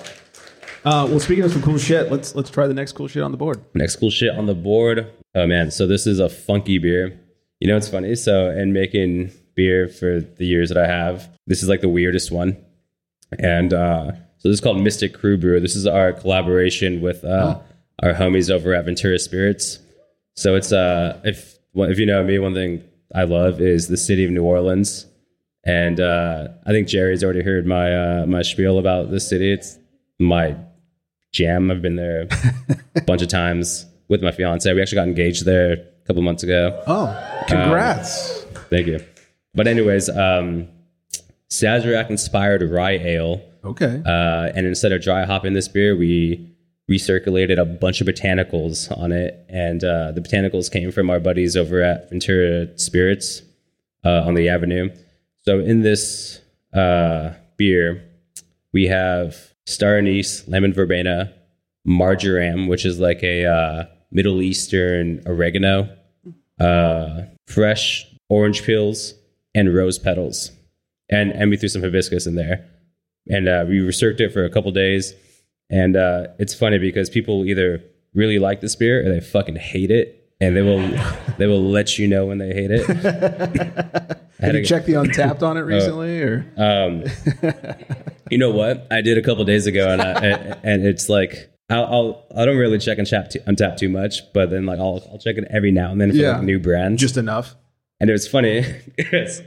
Uh, 0.86 1.06
well, 1.10 1.20
speaking 1.20 1.44
of 1.44 1.52
some 1.52 1.62
cool 1.62 1.78
shit, 1.78 2.10
let's 2.10 2.36
let's 2.36 2.50
try 2.50 2.68
the 2.68 2.74
next 2.74 2.94
cool 2.94 3.10
shit 3.10 3.22
on 3.22 3.32
the 3.32 3.38
board. 3.38 3.62
Next 3.74 3.98
cool 3.98 4.10
shit 4.10 4.34
on 4.34 4.46
the 4.46 4.56
board. 4.56 5.12
Oh 5.36 5.46
man, 5.46 5.72
so 5.72 5.88
this 5.88 6.08
is 6.08 6.20
a 6.20 6.30
funky 6.30 6.78
beer. 6.78 7.20
You 7.60 7.68
know 7.68 7.76
it's 7.76 7.90
funny? 7.90 8.16
So 8.16 8.50
in 8.50 8.72
making 8.72 9.32
beer 9.56 9.90
for 9.90 10.22
the 10.22 10.46
years 10.46 10.70
that 10.70 10.78
I 10.78 10.88
have, 10.88 11.28
this 11.48 11.62
is 11.62 11.68
like 11.68 11.82
the 11.82 11.90
weirdest 11.90 12.32
one. 12.32 12.56
And 13.38 13.74
uh 13.74 14.12
so 14.38 14.48
this 14.48 14.54
is 14.54 14.62
called 14.62 14.78
Mystik 14.78 15.18
Krewe 15.18 15.38
Breux. 15.38 15.60
This 15.60 15.76
is 15.76 15.86
our 15.86 16.14
collaboration 16.14 17.02
with 17.02 17.26
uh 17.26 17.60
our 18.02 18.14
homies 18.14 18.50
over 18.50 18.74
at 18.74 18.86
Ventura 18.86 19.20
Spirits. 19.20 19.80
So 20.38 20.56
it's 20.56 20.72
uh 20.72 21.20
if 21.26 21.58
well, 21.74 21.92
if 21.92 22.00
you 22.00 22.06
know 22.06 22.24
me, 22.24 22.40
one 22.40 22.54
thing 22.54 22.84
I 23.14 23.24
love 23.24 23.62
is 23.62 23.88
the 23.88 23.98
city 23.98 24.26
of 24.26 24.32
New 24.32 24.44
Orleans. 24.44 25.06
And 25.66 26.00
uh 26.00 26.50
I 26.66 26.72
think 26.72 26.88
Geri's 26.88 27.24
already 27.24 27.44
heard 27.44 27.66
my 27.66 27.94
uh 27.96 28.26
my 28.26 28.42
spiel 28.42 28.78
about 28.80 29.12
the 29.12 29.20
city. 29.20 29.52
It's 29.52 29.78
my 30.20 30.56
jam. 31.34 31.70
I've 31.72 31.82
been 31.82 31.96
there 31.96 32.28
a 32.96 33.02
bunch 33.02 33.22
of 33.22 33.28
times 33.28 33.86
with 34.08 34.22
my 34.24 34.32
fiance. 34.32 34.72
We 34.74 34.82
actually 34.82 34.96
got 34.98 35.08
engaged 35.08 35.46
there 35.46 35.74
a 35.74 36.08
couple 36.08 36.22
months 36.22 36.44
ago. 36.44 36.82
Oh, 36.88 37.44
congrats! 37.48 38.44
Thank 38.70 38.88
you. 38.88 39.00
But 39.54 39.68
anyways, 39.68 40.10
um 40.10 40.70
Sazerac 41.50 42.10
inspired 42.10 42.62
rye 42.64 42.92
ale. 42.98 43.42
okay. 43.64 44.02
Uh, 44.06 44.52
and 44.56 44.66
instead 44.66 44.92
of 44.92 45.02
dry 45.02 45.26
hopping 45.26 45.54
this 45.54 45.68
beer, 45.70 45.96
we 45.96 46.50
recirculated 46.90 47.60
a 47.60 47.66
bunch 47.66 48.02
of 48.02 48.08
botanicals 48.08 48.96
on 48.98 49.12
it. 49.12 49.46
And 49.50 49.84
uh, 49.84 50.12
the 50.12 50.22
botanicals 50.22 50.72
came 50.72 50.92
from 50.92 51.10
our 51.10 51.20
buddies 51.20 51.58
over 51.58 51.82
at 51.82 52.10
Ventura 52.10 52.78
Spirits 52.78 53.42
uh, 54.06 54.24
on 54.26 54.36
the 54.36 54.50
Avenue. 54.50 54.90
So 55.44 55.60
in 55.60 55.82
this 55.82 56.40
uh, 56.74 57.34
beer, 57.58 58.04
we 58.74 58.88
have 58.88 59.54
star 59.66 59.98
anise, 59.98 60.48
lemon 60.48 60.74
verbena, 60.74 61.34
marjoram, 61.86 62.68
which 62.68 62.86
is 62.86 63.00
like 63.00 63.24
a 63.24 63.46
uh, 63.46 63.86
Middle 64.12 64.42
Eastern 64.42 65.22
oregano, 65.26 65.90
uh, 66.60 67.24
fresh 67.48 68.06
orange 68.30 68.64
peels, 68.64 69.14
and 69.54 69.74
rose 69.74 69.98
petals. 70.00 70.52
And, 71.10 71.32
and 71.32 71.50
we 71.50 71.58
threw 71.58 71.70
some 71.70 71.82
hibiscus 71.82 72.28
in 72.28 72.36
there 72.36 72.66
and 73.30 73.48
uh, 73.48 73.66
we 73.68 73.80
recirced 73.80 74.20
it 74.20 74.32
for 74.32 74.46
a 74.46 74.50
couple 74.50 74.72
days. 74.72 75.14
And 75.70 75.96
uh, 75.96 76.28
it's 76.40 76.54
funny 76.54 76.78
because 76.78 77.10
people 77.10 77.46
either 77.46 77.84
really 78.14 78.40
like 78.40 78.62
this 78.62 78.76
beer 78.76 79.06
or 79.06 79.10
they 79.12 79.20
fucking 79.20 79.56
hate 79.58 79.92
it, 79.92 80.30
and 80.40 80.56
they 80.56 80.62
will 80.62 80.88
they 81.38 81.46
will 81.48 81.64
let 81.64 81.98
you 81.98 82.08
know 82.08 82.26
when 82.26 82.38
they 82.38 82.54
hate 82.54 82.72
it. 82.72 82.86
Have 84.40 84.56
you 84.56 84.64
checked 84.64 84.86
the 84.86 84.94
Untappd 84.94 85.42
on 85.42 85.58
it 85.58 85.62
recently, 85.76 86.22
or 86.22 86.46
um, 86.58 87.04
you 88.30 88.38
know 88.38 88.52
what? 88.52 88.86
I 88.92 89.02
did 89.02 89.18
a 89.18 89.22
couple 89.22 89.44
days 89.46 89.66
ago, 89.68 89.90
and 89.90 90.02
I, 90.02 90.12
and, 90.12 90.60
and 90.64 90.86
it's 90.86 91.10
like 91.10 91.52
I'll, 91.70 91.86
I'll 91.86 92.26
I 92.38 92.46
don't 92.46 92.58
really 92.58 92.78
check 92.78 92.98
and 93.00 93.08
tap 93.08 93.30
too, 93.32 93.40
untap 93.40 93.78
too 93.78 93.90
much, 93.90 94.22
but 94.34 94.50
then 94.52 94.66
like 94.66 94.80
I'll 94.80 95.04
I'll 95.12 95.18
check 95.20 95.38
it 95.38 95.46
every 95.50 95.72
now 95.72 95.92
and 95.92 96.00
then 96.00 96.12
for 96.12 96.18
Yeah. 96.18 96.34
like 96.34 96.44
new 96.44 96.60
brands. 96.60 97.02
just 97.02 97.18
enough? 97.18 97.56
And 98.00 98.10
it 98.10 98.14
was 98.14 98.28
funny 98.28 98.64
because 98.96 99.42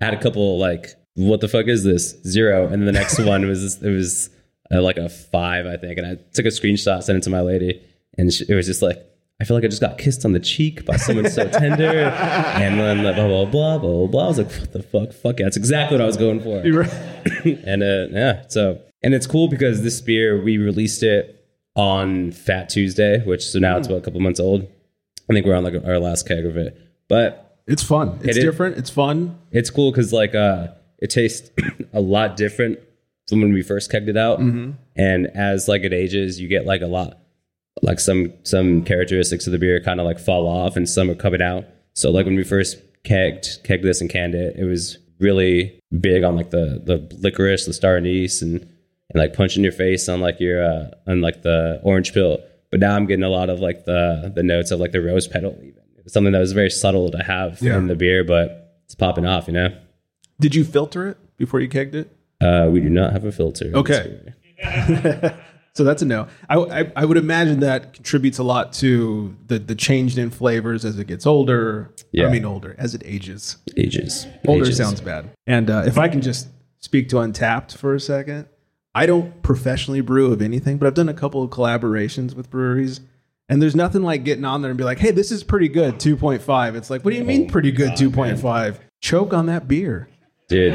I 0.00 0.06
had 0.06 0.14
a 0.14 0.20
couple 0.20 0.58
like, 0.58 0.88
what 1.14 1.40
the 1.40 1.46
fuck 1.48 1.66
is 1.68 1.84
this? 1.84 2.16
Zero. 2.26 2.64
And 2.64 2.72
then 2.82 2.84
the 2.86 2.90
next 2.92 3.20
one 3.20 3.46
was, 3.46 3.80
it 3.80 3.88
was 3.90 4.28
like 4.70 4.96
a 4.96 5.08
five, 5.08 5.66
I 5.66 5.76
think. 5.76 5.98
And 5.98 6.06
I 6.06 6.14
took 6.32 6.46
a 6.46 6.48
screenshot, 6.48 7.02
sent 7.02 7.18
it 7.18 7.22
to 7.22 7.30
my 7.30 7.40
lady. 7.40 7.82
And 8.18 8.32
she, 8.32 8.44
it 8.48 8.54
was 8.54 8.66
just 8.66 8.82
like, 8.82 8.98
I 9.40 9.44
feel 9.44 9.56
like 9.56 9.64
I 9.64 9.68
just 9.68 9.82
got 9.82 9.98
kissed 9.98 10.24
on 10.24 10.32
the 10.32 10.40
cheek 10.40 10.86
by 10.86 10.96
someone 10.96 11.28
so 11.30 11.46
tender, 11.50 11.84
and 11.84 12.80
then 12.80 13.02
like, 13.02 13.16
blah 13.16 13.26
blah 13.28 13.44
blah 13.44 13.78
blah 13.78 14.06
blah. 14.06 14.24
I 14.24 14.28
was 14.28 14.38
like, 14.38 14.50
what 14.50 14.72
the 14.72 14.82
fuck, 14.82 15.12
fuck 15.12 15.38
yeah, 15.38 15.44
that's 15.44 15.58
exactly 15.58 15.98
what 15.98 16.02
I 16.02 16.06
was 16.06 16.16
going 16.16 16.40
for. 16.40 16.56
and 17.44 17.82
uh, 17.82 18.06
yeah, 18.10 18.44
so 18.48 18.80
and 19.02 19.12
it's 19.12 19.26
cool 19.26 19.48
because 19.48 19.82
this 19.82 20.00
beer 20.00 20.42
we 20.42 20.56
released 20.56 21.02
it 21.02 21.44
on 21.74 22.32
Fat 22.32 22.70
Tuesday, 22.70 23.22
which 23.26 23.46
so 23.46 23.58
now 23.58 23.76
it's 23.76 23.86
about 23.86 23.98
a 23.98 24.00
couple 24.00 24.20
months 24.20 24.40
old. 24.40 24.62
I 25.28 25.34
think 25.34 25.44
we're 25.44 25.54
on 25.54 25.64
like 25.64 25.74
our 25.84 25.98
last 25.98 26.26
keg 26.26 26.46
of 26.46 26.56
it, 26.56 26.80
but 27.06 27.60
It's 27.66 27.82
fun. 27.82 28.18
It's 28.22 28.38
It 28.38 28.40
different. 28.40 28.78
It's 28.78 28.90
fun. 28.90 29.38
it's 29.50 29.68
cool 29.68 29.90
because 29.90 30.14
like 30.14 30.34
uh, 30.34 30.68
it 30.98 31.10
tastes 31.10 31.50
a 31.92 32.00
lot 32.00 32.38
different 32.38 32.78
from 33.28 33.40
when 33.40 33.52
we 33.52 33.62
first 33.62 33.90
kegged 33.90 34.08
it 34.08 34.16
out, 34.16 34.38
and 34.38 35.26
as 35.34 35.68
like 35.68 35.82
it 35.82 35.92
ages, 35.92 36.40
you 36.40 36.48
get 36.48 36.66
like 36.66 36.82
a 36.82 36.86
lot 36.86 37.18
like 37.82 38.00
some 38.00 38.32
some 38.44 38.82
characteristics 38.84 39.46
of 39.46 39.52
the 39.52 39.58
beer 39.58 39.80
kind 39.80 40.00
of 40.00 40.06
like 40.06 40.18
fall 40.18 40.46
off, 40.46 40.76
and 40.76 40.88
some 40.88 41.10
are 41.10 41.14
coming 41.14 41.42
out. 41.42 41.64
So 41.94 42.10
like 42.10 42.24
when 42.26 42.36
we 42.36 42.44
first 42.44 42.78
kegged 43.04 43.62
kegged 43.64 43.82
this 43.82 44.00
and 44.00 44.08
canned 44.10 44.34
it, 44.34 44.56
it 44.56 44.64
was 44.64 44.98
really 45.20 45.78
big 46.00 46.24
on 46.24 46.36
like 46.36 46.50
the 46.50 46.80
the 46.84 47.06
licorice, 47.20 47.66
the 47.66 47.72
star 47.72 47.96
anise, 47.96 48.40
and 48.42 48.60
and 48.60 49.14
like 49.22 49.34
punching 49.34 49.62
your 49.62 49.72
face 49.72 50.08
on 50.08 50.20
like 50.20 50.40
your 50.40 50.64
uh, 50.64 50.90
on 51.06 51.20
like 51.20 51.42
the 51.42 51.80
orange 51.82 52.12
pill. 52.14 52.38
But 52.70 52.80
now 52.80 52.96
I'm 52.96 53.06
getting 53.06 53.22
a 53.24 53.28
lot 53.28 53.50
of 53.50 53.60
like 53.60 53.84
the 53.84 54.32
the 54.34 54.42
notes 54.42 54.70
of 54.70 54.80
like 54.80 54.92
the 54.92 55.00
rose 55.02 55.28
petal, 55.28 55.52
even 55.62 55.82
It's 55.98 56.12
something 56.14 56.32
that 56.32 56.38
was 56.40 56.52
very 56.52 56.70
subtle 56.70 57.10
to 57.10 57.18
have 57.22 57.60
Yeah. 57.60 57.76
in 57.76 57.86
the 57.88 57.94
beer, 57.94 58.24
but 58.24 58.80
it's 58.86 58.94
popping 58.94 59.26
off, 59.26 59.46
you 59.48 59.52
know. 59.52 59.76
Did 60.40 60.54
you 60.54 60.64
filter 60.64 61.08
it 61.08 61.18
before 61.36 61.60
you 61.60 61.68
kegged 61.68 61.94
it? 61.94 62.10
Uh, 62.40 62.68
we 62.70 62.80
do 62.80 62.88
not 62.90 63.12
have 63.12 63.24
a 63.24 63.32
filter. 63.32 63.70
Okay. 63.74 64.32
So 65.76 65.84
that's 65.84 66.00
a 66.00 66.06
no. 66.06 66.26
I, 66.48 66.56
I, 66.56 66.92
I 66.96 67.04
would 67.04 67.18
imagine 67.18 67.60
that 67.60 67.92
contributes 67.92 68.38
a 68.38 68.42
lot 68.42 68.72
to 68.74 69.36
the, 69.46 69.58
the 69.58 69.74
change 69.74 70.16
in 70.16 70.30
flavors 70.30 70.86
as 70.86 70.98
it 70.98 71.06
gets 71.06 71.26
older. 71.26 71.92
Yeah. 72.12 72.28
I 72.28 72.30
mean, 72.30 72.46
older, 72.46 72.74
as 72.78 72.94
it 72.94 73.02
ages. 73.04 73.58
Ages. 73.76 74.26
Older 74.48 74.64
Ages. 74.64 74.78
sounds 74.78 75.02
bad. 75.02 75.28
And 75.46 75.68
uh, 75.68 75.82
if 75.84 75.98
I 75.98 76.08
can 76.08 76.22
just 76.22 76.48
speak 76.78 77.10
to 77.10 77.16
Untappd 77.16 77.76
for 77.76 77.94
a 77.94 78.00
second, 78.00 78.48
I 78.94 79.04
don't 79.04 79.42
professionally 79.42 80.00
brew 80.00 80.32
of 80.32 80.40
anything, 80.40 80.78
but 80.78 80.86
I've 80.86 80.94
done 80.94 81.10
a 81.10 81.14
couple 81.14 81.42
of 81.42 81.50
collaborations 81.50 82.34
with 82.34 82.48
breweries. 82.48 83.02
And 83.50 83.60
there's 83.60 83.76
nothing 83.76 84.00
like 84.02 84.24
getting 84.24 84.46
on 84.46 84.62
there 84.62 84.70
and 84.70 84.78
be 84.78 84.84
like, 84.84 84.98
hey, 84.98 85.10
this 85.10 85.30
is 85.30 85.44
pretty 85.44 85.68
good, 85.68 85.96
2.5. 85.96 86.74
It's 86.74 86.88
like, 86.88 87.04
what 87.04 87.10
do 87.10 87.18
you 87.18 87.24
mean 87.24 87.50
pretty 87.50 87.70
good, 87.70 87.90
2.5? 87.90 88.78
Choke 89.02 89.34
on 89.34 89.44
that 89.44 89.68
beer. 89.68 90.08
dude. 90.48 90.72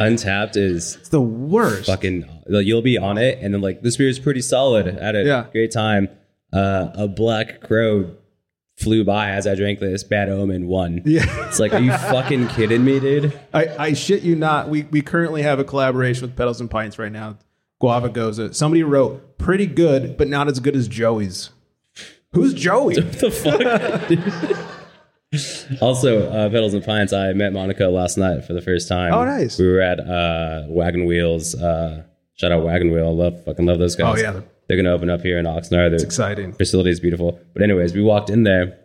Untappd 0.00 0.56
is 0.56 0.96
It's 0.96 1.08
the 1.10 1.20
worst. 1.20 1.86
fucking. 1.86 2.24
like, 2.48 2.66
You'll 2.66 2.82
be 2.82 2.98
on 2.98 3.18
it, 3.18 3.38
and 3.40 3.52
then 3.54 3.60
like 3.60 3.82
this 3.82 3.96
beer 3.96 4.08
is 4.08 4.18
pretty 4.18 4.40
solid. 4.40 4.86
Had 4.86 5.14
a 5.16 5.24
Yeah. 5.24 5.44
great 5.52 5.70
time. 5.70 6.08
Uh, 6.52 6.88
a 6.94 7.06
black 7.08 7.60
crow 7.60 8.10
flew 8.76 9.04
by 9.04 9.30
as 9.30 9.46
I 9.46 9.54
drank 9.54 9.78
this. 9.78 10.02
Bad 10.02 10.28
omen 10.30 10.66
won. 10.66 11.02
Yeah. 11.04 11.24
It's 11.48 11.60
like, 11.60 11.72
are 11.74 11.78
you 11.80 11.92
fucking 12.10 12.48
kidding 12.48 12.84
me, 12.84 12.98
dude? 12.98 13.38
I, 13.52 13.68
I 13.78 13.92
shit 13.92 14.22
you 14.22 14.34
not. 14.34 14.68
We, 14.68 14.82
we 14.84 15.02
currently 15.02 15.42
have 15.42 15.58
a 15.58 15.64
collaboration 15.64 16.22
with 16.22 16.34
Pedals 16.36 16.60
and 16.60 16.70
Pints 16.70 16.98
right 16.98 17.12
now. 17.12 17.36
Guava 17.78 18.08
Gose. 18.08 18.54
Somebody 18.54 18.82
wrote, 18.82 19.38
pretty 19.38 19.66
good, 19.66 20.16
but 20.16 20.28
not 20.28 20.48
as 20.48 20.60
good 20.60 20.74
as 20.76 20.88
Joey's. 20.88 21.50
Who's 22.32 22.54
Joey? 22.54 22.94
the 23.00 23.30
fuck? 23.30 24.66
also, 25.80 26.28
uh, 26.30 26.48
Pedals 26.48 26.74
and 26.74 26.84
Pints. 26.84 27.12
I 27.12 27.32
met 27.32 27.52
Monica 27.52 27.86
last 27.86 28.18
night 28.18 28.44
for 28.44 28.52
the 28.52 28.60
first 28.62 28.88
time. 28.88 29.12
Oh, 29.14 29.24
nice. 29.24 29.58
We 29.58 29.68
were 29.68 29.80
at 29.80 30.00
uh, 30.00 30.64
Wagon 30.68 31.04
Wheels. 31.06 31.54
Uh, 31.54 32.02
shout 32.34 32.50
out 32.52 32.64
Wagon 32.64 32.90
Wheel. 32.90 33.06
I 33.06 33.10
love 33.10 33.44
fucking 33.44 33.64
love 33.66 33.78
those 33.78 33.94
guys. 33.96 34.18
Oh, 34.18 34.22
yeah, 34.22 34.32
they're- 34.32 34.44
they're 34.66 34.76
gonna 34.76 34.92
open 34.94 35.10
up 35.10 35.22
here 35.22 35.36
in 35.36 35.46
Oxnard. 35.46 35.90
They're 35.90 36.06
Exciting. 36.06 36.52
facility 36.52 36.90
is 36.90 37.00
beautiful. 37.00 37.40
But 37.54 37.62
anyways, 37.62 37.92
we 37.92 38.02
walked 38.02 38.30
in 38.30 38.44
there, 38.44 38.78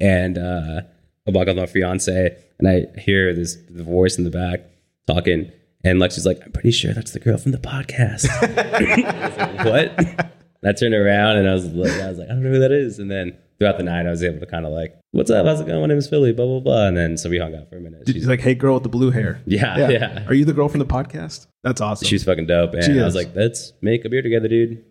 and 0.00 0.38
uh, 0.38 0.80
I 1.28 1.30
walk 1.30 1.46
with 1.46 1.58
my 1.58 1.66
fiance, 1.66 2.34
and 2.58 2.66
I 2.66 2.86
hear 2.98 3.34
this 3.34 3.56
the 3.68 3.82
voice 3.84 4.16
in 4.16 4.24
the 4.24 4.30
back 4.30 4.60
talking, 5.06 5.52
and 5.84 6.00
Lexi's 6.00 6.24
like, 6.24 6.40
"I'm 6.42 6.52
pretty 6.52 6.70
sure 6.70 6.94
that's 6.94 7.10
the 7.10 7.20
girl 7.20 7.36
from 7.36 7.52
the 7.52 7.58
podcast." 7.58 8.28
Like, 9.56 9.64
what? 9.66 9.98
And 9.98 10.30
I 10.64 10.72
turned 10.72 10.94
around 10.94 11.36
and 11.36 11.46
I 11.48 11.52
was 11.52 11.66
like, 11.66 11.92
I 12.00 12.08
was 12.08 12.16
like, 12.18 12.28
I 12.28 12.32
don't 12.32 12.42
know 12.42 12.50
who 12.52 12.58
that 12.60 12.72
is. 12.72 12.98
And 12.98 13.10
then 13.10 13.36
throughout 13.58 13.78
the 13.78 13.84
night, 13.84 14.06
I 14.06 14.10
was 14.10 14.22
able 14.22 14.40
to 14.40 14.46
kind 14.46 14.66
of 14.66 14.72
like, 14.72 14.98
"What's 15.12 15.30
up? 15.30 15.46
How's 15.46 15.60
it 15.60 15.66
going? 15.66 15.80
My 15.80 15.86
name 15.86 15.98
is 15.98 16.08
Philly." 16.08 16.32
Blah 16.32 16.46
blah 16.46 16.60
blah. 16.60 16.86
And 16.88 16.96
then 16.96 17.16
so 17.16 17.28
we 17.30 17.38
hung 17.38 17.54
out 17.54 17.68
for 17.70 17.76
a 17.76 17.80
minute. 17.80 18.02
She's 18.06 18.26
like, 18.28 18.40
hey, 18.40 18.54
girl 18.54 18.74
with 18.74 18.82
the 18.82 18.88
blue 18.88 19.10
hair. 19.10 19.40
yeah, 19.46 19.88
yeah. 19.88 20.24
Are 20.26 20.34
you 20.34 20.44
the 20.44 20.52
girl 20.52 20.68
from 20.68 20.80
the 20.80 20.86
podcast? 20.86 21.46
That's 21.62 21.80
awesome. 21.80 22.06
She's 22.06 22.24
fucking 22.24 22.46
dope. 22.46 22.74
And 22.74 22.84
She 22.84 22.92
I 23.00 23.04
was 23.04 23.14
is. 23.14 23.24
like, 23.24 23.34
let's 23.34 23.72
make 23.80 24.04
a 24.04 24.08
beer 24.08 24.22
together, 24.22 24.48
dude. 24.48 24.84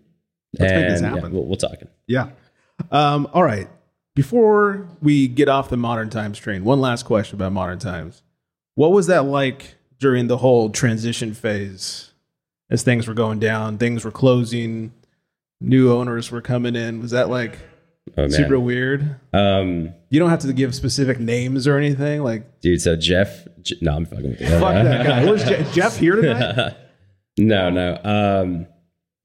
Let's 0.59 0.71
make 0.71 0.83
and 0.83 0.93
this 0.93 1.01
yeah, 1.01 1.09
happen. 1.15 1.31
we'll, 1.33 1.45
we'll 1.45 1.57
talk. 1.57 1.77
yeah. 2.07 2.29
Um, 2.91 3.27
all 3.33 3.43
right. 3.43 3.67
Before 4.15 4.87
we 5.01 5.27
get 5.27 5.49
off 5.49 5.69
the 5.69 5.75
modern 5.77 6.09
times 6.09 6.37
train, 6.39 6.63
one 6.63 6.79
last 6.79 7.03
question 7.03 7.35
about 7.35 7.51
modern 7.51 7.79
times. 7.79 8.23
What 8.75 8.91
was 8.93 9.07
that 9.07 9.25
like 9.25 9.75
during 9.99 10.27
the 10.27 10.37
whole 10.37 10.69
transition 10.69 11.33
phase 11.33 12.11
as 12.69 12.81
things 12.83 13.07
were 13.07 13.13
going 13.13 13.39
down, 13.39 13.77
things 13.77 14.03
were 14.05 14.11
closing, 14.11 14.93
new 15.59 15.91
owners 15.91 16.31
were 16.31 16.41
coming 16.41 16.75
in? 16.77 17.01
Was 17.01 17.11
that 17.11 17.29
like 17.29 17.59
Oh 18.17 18.21
man. 18.23 18.29
super 18.31 18.59
weird? 18.59 19.19
Um, 19.33 19.93
You 20.09 20.19
don't 20.19 20.29
have 20.29 20.39
to 20.41 20.53
give 20.53 20.75
specific 20.75 21.19
names 21.19 21.67
or 21.67 21.77
anything. 21.77 22.21
Like, 22.23 22.61
dude. 22.61 22.81
So 22.81 22.95
Jeff, 22.95 23.47
J- 23.61 23.77
no, 23.81 23.95
I'm 23.95 24.05
fucking 24.05 24.29
with 24.29 24.41
you. 24.41 24.47
fuck 24.47 24.73
that 24.75 25.05
guy. 25.05 25.25
Where's 25.25 25.43
Je- 25.43 25.65
Jeff 25.73 25.97
here 25.97 26.15
tonight? 26.15 26.75
no, 27.37 27.69
no. 27.69 27.99
Um, 28.03 28.67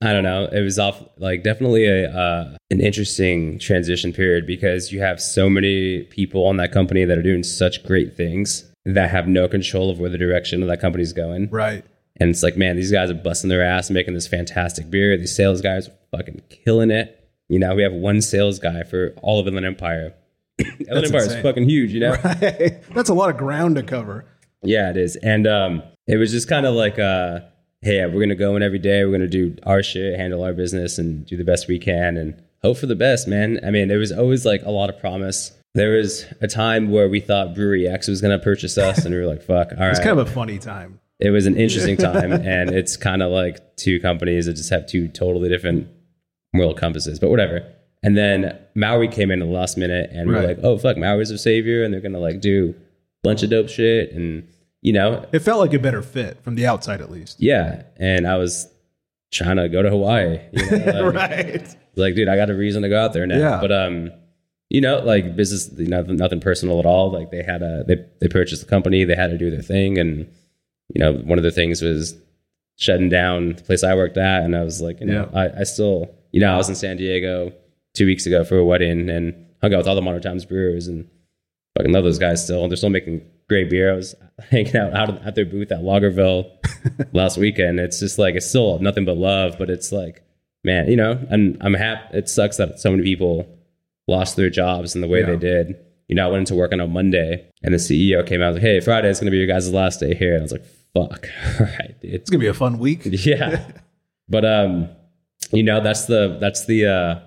I 0.03 0.15
don't 0.15 0.23
know. 0.25 0.47
It 0.47 0.63
was 0.63 0.79
off 0.79 1.03
like 1.19 1.43
definitely 1.43 1.85
a 1.87 2.11
uh, 2.11 2.57
an 2.71 2.81
interesting 2.81 3.59
transition 3.59 4.15
period 4.15 4.47
because 4.47 4.91
you 4.93 5.01
have 5.01 5.21
so 5.21 5.51
many 5.51 6.05
people 6.05 6.47
on 6.47 6.57
that 6.57 6.73
company 6.73 7.05
that 7.05 7.19
are 7.19 7.23
doing 7.23 7.43
such 7.43 7.85
great 7.85 8.17
things 8.17 8.65
that 8.87 9.11
have 9.11 9.29
no 9.29 9.47
control 9.47 9.91
of 9.91 10.01
where 10.01 10.09
the 10.09 10.17
direction 10.17 10.63
of 10.63 10.69
that 10.69 10.81
company's 10.81 11.13
going. 11.13 11.51
Right. 11.51 11.85
And 12.17 12.31
it's 12.31 12.43
like, 12.43 12.57
man, 12.57 12.77
these 12.77 12.91
guys 12.91 13.11
are 13.11 13.15
busting 13.15 13.51
their 13.51 13.63
ass 13.63 13.91
making 13.91 14.15
this 14.15 14.27
fantastic 14.27 14.91
beer. 14.91 15.19
These 15.19 15.37
sales 15.37 15.61
guys 15.61 15.89
are 15.89 15.93
fucking 16.17 16.41
killing 16.49 16.91
it. 16.91 17.20
You 17.51 17.59
know, 17.59 17.75
we 17.75 17.83
have 17.83 17.93
one 17.93 18.23
sales 18.23 18.61
guy 18.61 18.85
for 18.85 19.13
all 19.23 19.41
of 19.41 19.49
Inland 19.49 19.67
Empire. 19.67 20.15
Inland 20.89 21.07
Empire 21.07 21.23
is 21.23 21.35
fucking 21.43 21.69
huge, 21.69 21.93
you 21.93 21.99
know? 21.99 22.15
That's 22.95 23.09
a 23.09 23.15
lot 23.15 23.29
of 23.29 23.37
ground 23.37 23.75
to 23.75 23.83
cover. 23.83 24.25
Yeah, 24.63 24.89
it 24.91 24.97
is. 24.97 25.17
And 25.17 25.49
um, 25.49 25.83
it 26.07 26.17
was 26.17 26.31
just 26.31 26.49
kind 26.49 26.65
of 26.65 26.77
like, 26.77 27.01
uh, 27.01 27.41
hey, 27.83 28.07
we're 28.07 28.21
gonna 28.21 28.37
go 28.37 28.55
in 28.55 28.63
every 28.63 28.79
day. 28.79 29.05
We're 29.05 29.11
gonna 29.11 29.27
do 29.27 29.57
our 29.65 29.83
shit, 29.83 30.17
handle 30.17 30.45
our 30.45 30.53
business, 30.53 30.97
and 30.97 31.27
do 31.27 31.37
the 31.37 31.43
best 31.43 31.67
we 31.67 31.81
can, 31.81 32.17
and 32.17 32.41
hope 32.63 32.77
for 32.77 32.87
the 32.87 32.95
best, 32.95 33.27
man. 33.27 33.59
I 33.65 33.71
mean, 33.73 33.89
there 33.89 33.99
was 33.99 34.13
always 34.13 34.47
like 34.47 34.63
a 34.63 34.71
lot 34.71 34.89
of 34.89 35.01
promise. 35.01 35.51
There 35.75 35.97
was 35.97 36.27
a 36.41 36.47
time 36.47 36.93
where 36.93 37.09
we 37.09 37.19
thought 37.19 37.57
Brewery 37.57 37.89
X 37.89 38.07
was 38.07 38.21
gonna 38.21 38.39
purchase 38.39 38.79
us, 38.79 39.05
and 39.05 39.13
we 39.13 39.21
were 39.21 39.27
like, 39.27 39.43
fuck, 39.43 39.73
all 39.73 39.79
right. 39.79 39.91
It's 39.91 39.99
kind 39.99 40.17
of 40.17 40.29
a 40.29 40.31
funny 40.31 40.59
time. 40.59 41.01
it 41.19 41.31
was 41.31 41.47
an 41.47 41.57
interesting 41.57 41.97
time, 42.09 42.31
and 42.31 42.71
it's 42.71 42.97
kind 42.97 43.25
of 43.25 43.33
like 43.33 43.77
two 43.77 43.99
companies 43.99 44.47
that 44.47 44.55
just 44.55 44.71
have 44.71 44.87
two 44.87 45.09
totally 45.09 45.49
different 45.49 45.89
moral 46.53 46.75
compasses, 46.75 47.19
but 47.19 47.31
whatever. 47.31 47.65
And 48.03 48.17
then 48.17 48.59
Maui 48.75 49.09
came 49.09 49.31
in 49.31 49.43
at 49.43 49.47
the 49.47 49.53
last 49.53 49.77
minute, 49.77 50.11
and 50.13 50.31
Right. 50.31 50.41
we're 50.43 50.47
like, 50.49 50.59
oh 50.63 50.79
fuck, 50.79 50.97
Maui's 50.97 51.31
a 51.31 51.39
savior, 51.39 51.85
and 51.85 51.93
they're 51.93 52.01
gonna 52.01 52.19
like 52.19 52.41
do 52.41 52.75
a 52.79 53.29
bunch 53.29 53.43
of 53.43 53.51
dope 53.51 53.69
shit, 53.69 54.13
and 54.13 54.47
you 54.83 54.93
know, 54.95 55.27
It 55.33 55.41
felt 55.41 55.61
like 55.61 55.75
a 55.75 55.79
better 55.79 56.01
fit 56.03 56.43
from 56.43 56.55
the 56.55 56.67
outside, 56.67 57.01
at 57.03 57.11
least. 57.11 57.37
yeah, 57.41 57.83
and 57.99 58.27
I 58.27 58.37
was 58.39 58.67
trying 59.31 59.57
to 59.57 59.69
go 59.69 59.83
to 59.83 59.91
Hawaii. 59.91 60.41
You 60.53 60.71
know? 60.79 61.11
like, 61.11 61.15
right. 61.15 61.77
like, 61.97 62.15
dude, 62.15 62.29
I 62.29 62.37
got 62.37 62.49
a 62.51 62.55
reason 62.55 62.83
to 62.83 62.89
go 62.89 62.99
out 62.99 63.13
there 63.13 63.27
now. 63.27 63.37
Yeah. 63.39 63.59
But 63.61 63.71
um, 63.73 64.11
you 64.71 64.81
know, 64.81 65.01
like 65.01 65.37
business, 65.37 65.71
nothing, 65.79 66.17
nothing 66.17 66.41
personal 66.41 66.79
at 66.81 66.87
all. 66.87 67.13
Like 67.13 67.31
they 67.31 67.43
had 67.43 67.61
a 67.63 67.85
they 67.87 67.97
they 68.21 68.29
purchased 68.29 68.63
the 68.63 68.69
company, 68.69 69.05
they 69.05 69.15
had 69.15 69.31
to 69.31 69.37
do 69.39 69.51
their 69.51 69.63
thing, 69.63 69.99
and 69.99 70.27
you 70.95 71.01
know, 71.01 71.13
one 71.13 71.39
of 71.39 71.45
the 71.45 71.51
things 71.51 71.83
was 71.83 72.17
shutting 72.77 73.09
down 73.11 73.57
the 73.57 73.63
place 73.63 73.85
I 73.85 73.95
worked 73.95 74.17
at, 74.17 74.43
and 74.43 74.57
I 74.57 74.65
was 74.65 74.81
like, 74.81 74.99
you 75.01 75.07
know, 75.07 75.29
Yeah. 75.33 75.39
I, 75.55 75.61
I 75.61 75.63
still, 75.65 76.11
you 76.33 76.41
know, 76.41 76.53
I 76.53 76.57
was 76.57 76.69
in 76.69 76.75
San 76.75 76.97
Diego 76.97 77.53
two 77.95 78.07
weeks 78.07 78.27
ago 78.27 78.45
for 78.45 78.57
a 78.59 78.65
wedding, 78.65 79.09
and 79.11 79.47
hung 79.63 79.75
out 79.75 79.79
with 79.79 79.89
all 79.89 79.95
the 79.95 80.03
Modern 80.03 80.23
Times 80.23 80.45
brewers, 80.45 80.87
and 80.87 81.09
fucking 81.77 81.93
love 81.93 82.05
those 82.05 82.19
guys 82.19 82.43
still. 82.45 82.67
They're 82.69 82.77
still 82.77 82.91
making 82.91 83.23
great 83.49 83.69
beer. 83.71 83.93
I 83.93 83.97
was 83.97 84.15
hanging 84.51 84.77
out 84.77 84.95
out 84.95 85.27
at 85.27 85.35
their 85.35 85.45
booth 85.47 85.73
at 85.73 85.81
Lagerville 85.81 86.51
last 87.13 87.37
weekend. 87.37 87.81
It's 87.81 88.01
just 88.01 88.19
like 88.19 88.35
it's 88.35 88.47
still 88.49 88.79
nothing 88.79 89.05
but 89.05 89.17
love, 89.17 89.57
but 89.59 89.71
it's 89.71 89.93
like, 89.93 90.23
man, 90.65 90.89
you 90.89 90.97
know, 90.97 91.19
and 91.31 91.57
I'm 91.61 91.75
happy. 91.75 92.17
It 92.19 92.29
sucks 92.29 92.57
that 92.59 92.79
so 92.81 92.91
many 92.91 93.03
people 93.03 93.47
lost 94.09 94.37
their 94.37 94.51
jobs 94.51 94.95
in 94.95 95.01
the 95.01 95.09
way 95.09 95.21
Yeah. 95.21 95.27
they 95.27 95.37
did. 95.37 95.77
You 96.09 96.17
know, 96.17 96.27
I 96.27 96.31
went 96.31 96.41
into 96.41 96.57
work 96.57 96.73
on 96.73 96.81
a 96.81 96.89
Monday, 96.89 97.47
and 97.63 97.73
the 97.73 97.79
CEO 97.79 98.27
came 98.27 98.41
out 98.41 98.47
and 98.49 98.55
was 98.55 98.63
like, 98.63 98.63
"Hey, 98.63 98.81
Friday 98.81 99.09
is 99.09 99.19
going 99.21 99.27
to 99.27 99.31
be 99.31 99.37
your 99.39 99.47
guys' 99.47 99.73
last 99.73 100.01
day 100.01 100.15
here." 100.15 100.33
And 100.35 100.41
I 100.41 100.43
was 100.43 100.51
like, 100.53 100.65
"Fuck, 100.93 101.29
all 101.61 101.67
right, 101.67 101.95
dude." 102.01 102.15
It's 102.15 102.31
gonna 102.31 102.41
be 102.41 102.49
a 102.49 102.55
fun 102.55 102.79
week. 102.79 103.03
yeah 103.05 103.65
but 104.29 104.45
um 104.45 104.89
you 105.59 105.63
know 105.63 105.81
that's 105.81 106.07
the 106.07 106.37
that's 106.41 106.67
the 106.67 106.87
uh 106.87 107.21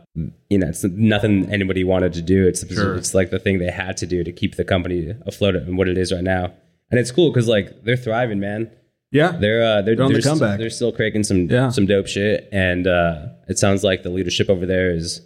you 0.50 0.58
know 0.58 0.68
it's 0.68 0.84
nothing 0.84 1.52
anybody 1.52 1.84
wanted 1.84 2.14
to 2.14 2.22
do 2.22 2.48
it's 2.48 2.66
Sure. 2.74 2.96
it's 2.96 3.14
like 3.14 3.30
the 3.32 3.40
thing 3.40 3.60
they 3.60 3.72
had 3.72 3.98
to 3.98 4.06
do 4.06 4.24
to 4.24 4.32
keep 4.32 4.56
the 4.56 4.64
company 4.64 5.14
afloat 5.26 5.56
and 5.56 5.78
what 5.78 5.88
it 5.88 5.98
is 5.98 6.12
right 6.14 6.24
now 6.24 6.54
and 6.92 7.00
it's 7.00 7.12
cool 7.12 7.32
because 7.32 7.48
like 7.48 7.84
they're 7.84 7.98
thriving 7.98 8.40
man 8.40 8.70
Yeah. 9.12 9.32
they're 9.32 9.64
uh 9.64 9.82
they're, 9.82 9.96
They're 9.96 10.06
on 10.06 10.12
the 10.14 10.20
they're, 10.20 10.22
st- 10.22 10.40
comeback. 10.40 10.60
they're 10.60 10.70
still 10.70 10.92
cranking 10.92 11.24
some 11.24 11.48
Yeah. 11.50 11.70
some 11.70 11.86
dope 11.86 12.08
shit 12.08 12.48
and 12.52 12.86
uh 12.88 13.28
it 13.50 13.58
sounds 13.58 13.84
like 13.84 14.04
the 14.04 14.10
leadership 14.10 14.50
over 14.50 14.66
there 14.66 14.92
is 14.92 15.22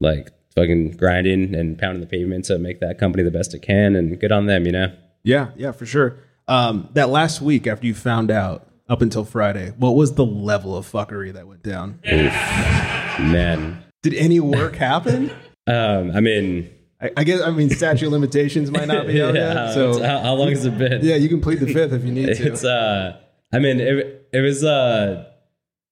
like 0.00 0.30
fucking 0.54 0.92
grinding 0.96 1.54
and 1.54 1.78
pounding 1.78 2.00
the 2.00 2.06
pavement 2.06 2.44
to 2.46 2.58
make 2.58 2.80
that 2.80 2.98
company 2.98 3.22
the 3.24 3.30
best 3.30 3.54
it 3.54 3.60
can, 3.62 3.96
and 3.96 4.20
good 4.20 4.30
on 4.30 4.46
them, 4.46 4.66
you 4.66 4.70
know. 4.72 4.92
Yeah, 5.24 5.48
yeah, 5.56 5.72
for 5.72 5.84
sure. 5.84 6.16
Um, 6.46 6.88
that 6.92 7.08
last 7.08 7.40
week 7.40 7.66
after 7.66 7.86
you 7.88 7.94
found 7.94 8.30
out, 8.30 8.68
up 8.88 9.02
until 9.02 9.24
Friday, 9.24 9.72
what 9.76 9.92
was 9.92 10.14
the 10.14 10.24
level 10.24 10.76
of 10.76 10.90
fuckery 10.90 11.32
that 11.32 11.46
went 11.46 11.62
down? 11.62 12.00
Man, 12.04 13.82
Did 14.02 14.14
any 14.14 14.40
work 14.40 14.76
happen? 14.76 15.30
um, 15.66 16.10
I 16.14 16.20
mean, 16.20 16.70
I, 17.00 17.10
I 17.18 17.24
guess 17.24 17.40
I 17.42 17.50
mean 17.50 17.70
statute 17.70 18.06
of 18.06 18.12
limitations 18.12 18.70
might 18.70 18.88
not 18.88 19.06
be 19.06 19.22
out 19.22 19.34
yeah, 19.36 19.66
yet. 19.66 19.74
So 19.74 20.02
how, 20.02 20.20
how 20.20 20.34
long 20.34 20.48
has 20.50 20.64
it 20.64 20.76
been? 20.78 21.04
yeah, 21.04 21.16
you 21.16 21.28
can 21.28 21.40
plead 21.40 21.60
the 21.60 21.72
fifth 21.72 21.92
if 21.92 22.04
you 22.04 22.12
need 22.12 22.26
to. 22.26 22.46
it's 22.46 22.64
uh 22.64 23.18
i 23.52 23.58
mean 23.58 23.78
it, 23.80 24.28
it 24.32 24.40
was 24.40 24.64
uh 24.64 25.24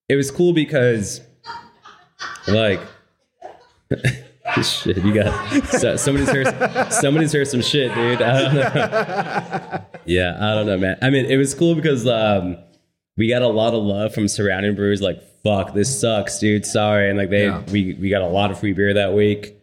it 0.09 0.15
was 0.15 0.31
cool 0.31 0.53
because 0.53 1.21
like 2.47 2.79
shit 4.63 4.97
you 4.97 5.13
got 5.13 5.63
so, 5.65 5.95
somebody's 5.95 6.29
heard 6.29 6.91
somebody's 6.91 7.31
heard 7.31 7.47
some 7.47 7.61
shit 7.61 7.93
dude 7.93 8.21
i 8.21 8.41
don't 8.41 8.53
know 8.55 9.81
yeah 10.05 10.35
i 10.39 10.53
don't 10.55 10.65
know 10.65 10.77
man 10.77 10.97
i 11.01 11.09
mean 11.09 11.25
it 11.25 11.37
was 11.37 11.53
cool 11.53 11.73
because 11.75 12.05
um 12.07 12.57
we 13.17 13.29
got 13.29 13.41
a 13.41 13.47
lot 13.47 13.73
of 13.73 13.83
love 13.83 14.13
from 14.13 14.27
surrounding 14.27 14.75
brews 14.75 15.01
like 15.01 15.21
fuck 15.43 15.73
this 15.73 15.99
sucks 16.01 16.39
dude 16.39 16.65
sorry 16.65 17.09
and 17.09 17.17
like 17.17 17.29
they 17.29 17.45
Yeah. 17.45 17.61
we 17.71 17.93
we 17.95 18.09
got 18.09 18.21
a 18.21 18.27
lot 18.27 18.51
of 18.51 18.59
free 18.59 18.73
beer 18.73 18.93
that 18.93 19.13
week 19.13 19.57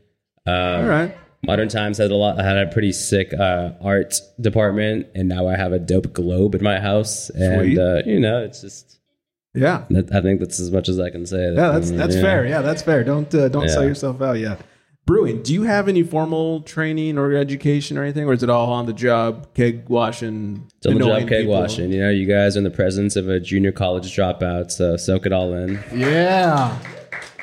um, 0.46 0.54
All 0.54 0.82
right. 0.86 1.16
Modern 1.42 1.68
Times 1.68 1.96
had 1.98 2.10
a 2.10 2.16
lot 2.16 2.38
had 2.38 2.58
a 2.58 2.66
pretty 2.66 2.92
sick 2.92 3.32
uh, 3.32 3.70
art 3.80 4.14
department, 4.40 5.06
and 5.14 5.26
now 5.26 5.48
I 5.48 5.56
have 5.56 5.72
a 5.72 5.78
dope 5.78 6.12
globe 6.12 6.54
in 6.54 6.62
my 6.62 6.78
house. 6.78 7.30
And 7.30 7.78
uh, 7.78 8.02
you 8.04 8.20
know, 8.20 8.42
it's 8.44 8.60
just 8.60 8.98
Yeah. 9.54 9.84
that, 9.88 10.14
I 10.14 10.20
think 10.20 10.40
that's 10.40 10.60
as 10.60 10.70
much 10.70 10.90
as 10.90 11.00
I 11.00 11.08
can 11.08 11.24
say. 11.24 11.54
Yeah, 11.54 11.70
that's 11.72 11.90
that's 11.92 12.14
Yeah. 12.16 12.20
fair. 12.20 12.46
Yeah, 12.46 12.60
that's 12.60 12.82
fair. 12.82 13.04
Don't 13.04 13.34
uh, 13.34 13.48
don't 13.48 13.70
sell 13.70 13.84
yourself 13.84 14.20
out. 14.20 14.34
Yeah. 14.38 14.56
Brewing. 15.10 15.42
Do 15.42 15.52
you 15.52 15.64
have 15.64 15.88
any 15.88 16.04
formal 16.04 16.60
training 16.60 17.18
or 17.18 17.34
education 17.34 17.98
or 17.98 18.04
anything, 18.04 18.26
or 18.26 18.32
is 18.32 18.44
it 18.44 18.48
all 18.48 18.72
on 18.72 18.86
the 18.86 18.92
job, 18.92 19.52
keg 19.54 19.88
washing, 19.88 20.68
It's 20.76 20.86
on 20.86 20.94
the 20.94 21.04
annoying 21.04 21.22
job 21.22 21.28
keg 21.28 21.40
people? 21.46 21.60
washing. 21.60 21.92
You 21.92 22.02
know, 22.02 22.10
you 22.10 22.26
guys 22.26 22.54
are 22.54 22.60
in 22.60 22.64
the 22.64 22.70
presence 22.70 23.16
of 23.16 23.28
a 23.28 23.40
junior 23.40 23.72
college 23.72 24.14
dropout, 24.14 24.70
so 24.70 24.96
soak 24.96 25.26
it 25.26 25.32
all 25.32 25.52
in. 25.52 25.82
Yeah. 25.92 26.78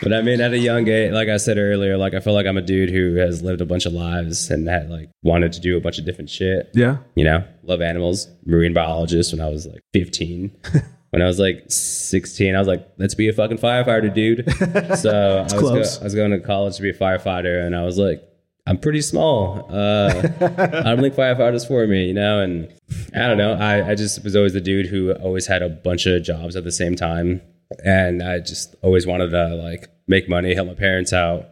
But 0.01 0.13
I 0.13 0.21
mean, 0.21 0.39
at 0.39 0.53
a 0.53 0.57
young 0.57 0.87
age, 0.87 1.11
like 1.11 1.27
I 1.27 1.35
said 1.35 1.57
earlier, 1.57 1.97
like 1.97 2.13
I 2.13 2.21
feel 2.21 2.33
like 2.33 2.45
I'm 2.45 2.55
a 2.55 2.61
dude 2.61 2.89
who 2.89 3.15
has 3.15 3.43
lived 3.43 3.59
a 3.59 3.65
bunch 3.65 3.85
of 3.85 3.91
lives 3.91 4.49
and 4.49 4.65
had 4.69 4.89
like 4.89 5.09
wanted 5.23 5.51
to 5.51 5.59
do 5.59 5.75
a 5.75 5.81
bunch 5.81 5.99
of 5.99 6.05
different 6.05 6.29
shit. 6.29 6.69
Yeah. 6.73 6.99
you 7.15 7.25
know, 7.25 7.43
love 7.63 7.81
animals, 7.81 8.29
marine 8.45 8.73
biologist 8.73 9.33
when 9.33 9.41
I 9.41 9.49
was 9.49 9.67
like 9.67 9.81
15. 9.91 10.55
when 11.17 11.23
I 11.23 11.27
was 11.27 11.39
like 11.39 11.63
16, 11.67 12.55
I 12.55 12.59
was 12.59 12.67
like, 12.67 12.87
let's 12.99 13.15
be 13.15 13.27
a 13.27 13.33
fucking 13.33 13.57
firefighter, 13.57 14.13
dude. 14.13 14.45
So 14.97 15.39
I 15.39 15.41
was, 15.41 15.53
go- 15.53 16.01
I 16.01 16.03
was 16.03 16.13
going 16.13 16.29
to 16.29 16.39
college 16.39 16.75
to 16.75 16.83
be 16.83 16.91
a 16.91 16.93
firefighter, 16.93 17.65
and 17.65 17.75
I 17.75 17.83
was 17.83 17.97
like, 17.97 18.21
I'm 18.67 18.77
pretty 18.77 19.01
small. 19.01 19.65
Uh, 19.67 20.09
I 20.13 20.83
don't 20.83 21.01
think 21.01 21.15
firefighters 21.15 21.67
for 21.67 21.87
me, 21.87 22.05
you 22.07 22.13
know? 22.13 22.39
And 22.41 22.71
I 23.15 23.27
don't 23.27 23.37
know. 23.39 23.53
I, 23.53 23.89
I 23.91 23.95
just 23.95 24.23
was 24.23 24.35
always 24.35 24.53
the 24.53 24.61
dude 24.61 24.85
who 24.85 25.11
always 25.13 25.47
had 25.47 25.63
a 25.63 25.69
bunch 25.69 26.05
of 26.05 26.21
jobs 26.21 26.55
at 26.55 26.63
the 26.63 26.71
same 26.71 26.95
time. 26.95 27.41
And 27.83 28.21
I 28.21 28.37
just 28.39 28.75
always 28.83 29.07
wanted 29.07 29.31
to 29.31 29.55
like 29.55 29.89
make 30.07 30.29
money, 30.29 30.53
help 30.53 30.67
my 30.67 30.75
parents 30.75 31.13
out, 31.13 31.47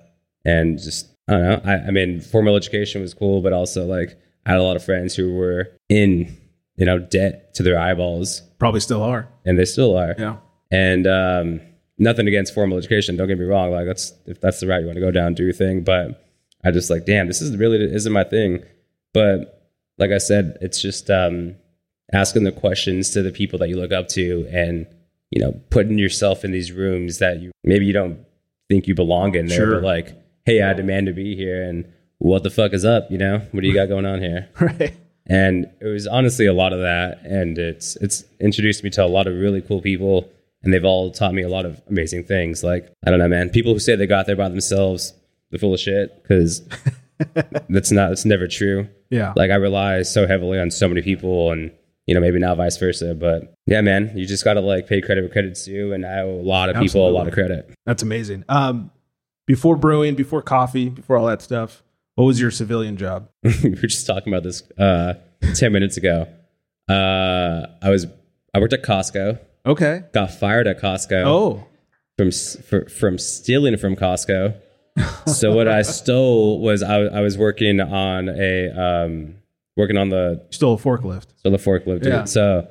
and 0.45 0.78
just, 0.78 1.08
I 1.28 1.32
don't 1.34 1.43
know. 1.43 1.62
I, 1.65 1.88
I 1.88 1.91
mean, 1.91 2.21
formal 2.21 2.56
education 2.56 3.01
was 3.01 3.15
cool, 3.15 3.41
but 3.41 3.51
also 3.51 3.86
like 3.86 4.15
I 4.45 4.51
had 4.51 4.60
a 4.60 4.63
lot 4.63 4.75
of 4.75 4.84
friends 4.84 5.15
who 5.15 5.34
were 5.34 5.71
in, 5.89 6.38
you 6.75 6.86
know, 6.86 6.99
debt 6.99 7.56
to 7.56 7.63
their 7.63 7.80
eyeballs, 7.80 8.41
Probably 8.60 8.80
still 8.80 9.04
are. 9.04 9.28
and 9.46 9.58
they 9.60 9.65
still 9.65 9.98
are. 9.98 10.15
Yeah. 10.18 10.38
And 10.72 11.06
um, 11.08 11.62
nothing 11.98 12.28
against 12.28 12.54
formal 12.54 12.78
education. 12.78 13.15
Don't 13.18 13.28
get 13.28 13.38
me 13.39 13.46
wrong. 13.46 13.72
Like 13.72 13.86
that's 13.86 14.13
if 14.26 14.41
that's 14.41 14.60
the 14.60 14.68
route 14.68 14.82
you 14.82 14.88
want 14.88 14.96
to 14.98 15.02
go 15.02 15.12
down, 15.12 15.34
do 15.34 15.44
your 15.44 15.54
thing. 15.54 15.84
But 15.84 16.24
I 16.63 16.72
just 16.72 16.89
like, 16.89 17.06
damn, 17.06 17.28
this 17.28 17.41
is 17.41 17.56
really 17.58 17.78
isn't 17.84 18.12
my 18.12 18.24
thing. 18.24 18.63
But 19.13 19.72
like 19.98 20.12
I 20.12 20.18
said, 20.18 20.58
it's 20.62 20.82
just 20.82 21.10
um, 21.10 21.56
asking 22.12 22.44
the 22.44 22.52
questions 22.52 23.12
to 23.12 23.22
the 23.22 23.32
people 23.32 23.60
that 23.60 23.70
you 23.70 23.78
look 23.78 23.94
up 23.94 24.08
to, 24.10 24.48
and 24.52 24.88
you 25.32 25.41
know, 25.41 25.60
putting 25.70 25.98
yourself 25.98 26.44
in 26.44 26.52
these 26.52 26.72
rooms 26.72 27.20
that 27.20 27.39
you 27.41 27.52
maybe 27.63 27.86
you 27.86 27.94
don't 27.94 28.20
think 28.70 28.88
you 28.88 28.96
belong 28.96 29.36
in 29.36 29.46
there, 29.48 29.58
Sure. 29.58 29.72
but 29.76 29.84
like, 29.84 30.13
hey, 30.46 30.62
I 30.63 30.74
demand 30.74 31.08
to 31.08 31.13
be 31.13 31.36
here, 31.36 31.63
and 31.63 31.86
what 32.18 32.44
the 32.44 32.50
fuck 32.50 32.74
is 32.74 32.84
up? 32.84 33.10
You 33.12 33.18
know, 33.20 33.38
what 33.52 33.62
do 33.62 33.68
you 33.68 33.74
got 33.74 33.88
going 33.88 34.06
on 34.06 34.22
here? 34.22 34.50
Right. 34.60 34.96
And 35.28 35.70
it 35.82 35.86
was 35.88 36.08
honestly 36.08 36.46
a 36.46 36.54
lot 36.54 36.74
of 36.74 36.80
that. 36.80 37.22
And 37.24 37.58
it's 37.58 37.96
it's 37.98 38.24
introduced 38.40 38.84
me 38.84 38.90
to 38.92 39.04
a 39.04 39.08
lot 39.08 39.28
of 39.28 39.34
really 39.34 39.62
cool 39.62 39.82
people. 39.82 40.30
And 40.64 40.74
they've 40.74 40.86
all 40.86 41.12
taught 41.12 41.34
me 41.34 41.44
a 41.44 41.50
lot 41.50 41.66
of 41.66 41.82
amazing 41.88 42.24
things. 42.24 42.64
Like 42.64 42.92
i 43.06 43.10
don't 43.10 43.20
know 43.20 43.28
man. 43.28 43.50
People 43.50 43.74
who 43.74 43.80
say 43.80 43.96
they 43.96 44.08
got 44.08 44.26
there 44.26 44.36
by 44.36 44.50
themselves 44.50 45.14
they're 45.52 45.60
full 45.60 45.74
of 45.74 45.80
shit 45.80 46.22
because 46.22 46.68
that's 47.70 47.92
not 47.92 48.10
that's 48.10 48.26
never 48.26 48.48
true. 48.48 48.88
Yeah. 49.12 49.34
like 49.36 49.52
i 49.52 49.56
rely 49.56 50.02
so 50.02 50.26
heavily 50.28 50.60
on 50.60 50.72
so 50.72 50.88
many 50.90 51.04
people 51.04 51.52
and 51.52 51.72
you 52.08 52.16
know 52.16 52.20
maybe 52.20 52.40
now 52.40 52.56
vice 52.56 52.76
versa 52.76 53.14
but 53.14 53.54
yeah 53.68 53.80
man 53.82 54.12
you 54.16 54.26
just 54.26 54.44
gotta 54.44 54.62
like 54.62 54.88
pay 54.88 55.00
credit 55.00 55.22
where 55.22 55.30
credit's 55.30 55.64
due. 55.66 55.94
And 55.94 56.06
i 56.06 56.20
owe 56.20 56.40
a 56.40 56.42
lot 56.42 56.70
of 56.70 56.78
people 56.78 57.08
a 57.08 57.12
lot 57.12 57.28
of 57.28 57.34
credit. 57.34 57.72
That's 57.86 58.04
amazing. 58.04 58.44
Um, 58.50 58.92
before 59.48 59.76
brewing, 59.76 60.16
before 60.16 60.42
coffee, 60.42 60.90
before 60.90 61.18
all 61.18 61.28
that 61.28 61.42
stuff, 61.42 61.84
what 62.15 62.25
was 62.25 62.39
your 62.41 62.51
civilian 62.51 62.97
job? 62.97 63.30
we 63.43 63.69
were 63.69 63.75
just 63.88 64.08
talking 64.08 64.34
about 64.34 64.43
this 64.43 64.63
uh 64.78 65.13
10 65.54 65.71
minutes 65.71 65.97
ago 65.97 66.28
uh 66.89 67.65
i 67.82 67.89
was 67.89 68.06
i 68.54 68.60
worked 68.60 68.73
at 68.73 68.84
costco 68.84 69.39
Okay. 69.65 70.04
got 70.13 70.30
fired 70.32 70.67
at 70.67 70.80
Costco 70.80 71.25
Oh. 71.25 71.63
from 72.17 72.30
for, 72.63 72.88
from 72.88 73.17
stealing 73.17 73.78
from 73.78 73.95
Costco. 73.95 74.54
so 75.25 75.54
what 75.56 75.67
I 75.67 75.82
stole 75.97 76.60
was 76.62 76.84
I, 76.84 76.97
I 77.01 77.21
was 77.21 77.36
working 77.36 77.82
on 77.82 78.30
a 78.30 78.69
um, 78.69 79.36
working 79.75 79.97
on 79.97 80.10
the 80.10 80.45
Stole 80.51 80.75
a 80.75 80.78
forklift. 80.78 81.25
so 81.38 81.49
the 81.49 81.58
forklift. 81.58 82.04
dude. 82.04 82.13
Yeah. 82.13 82.23
So 82.25 82.67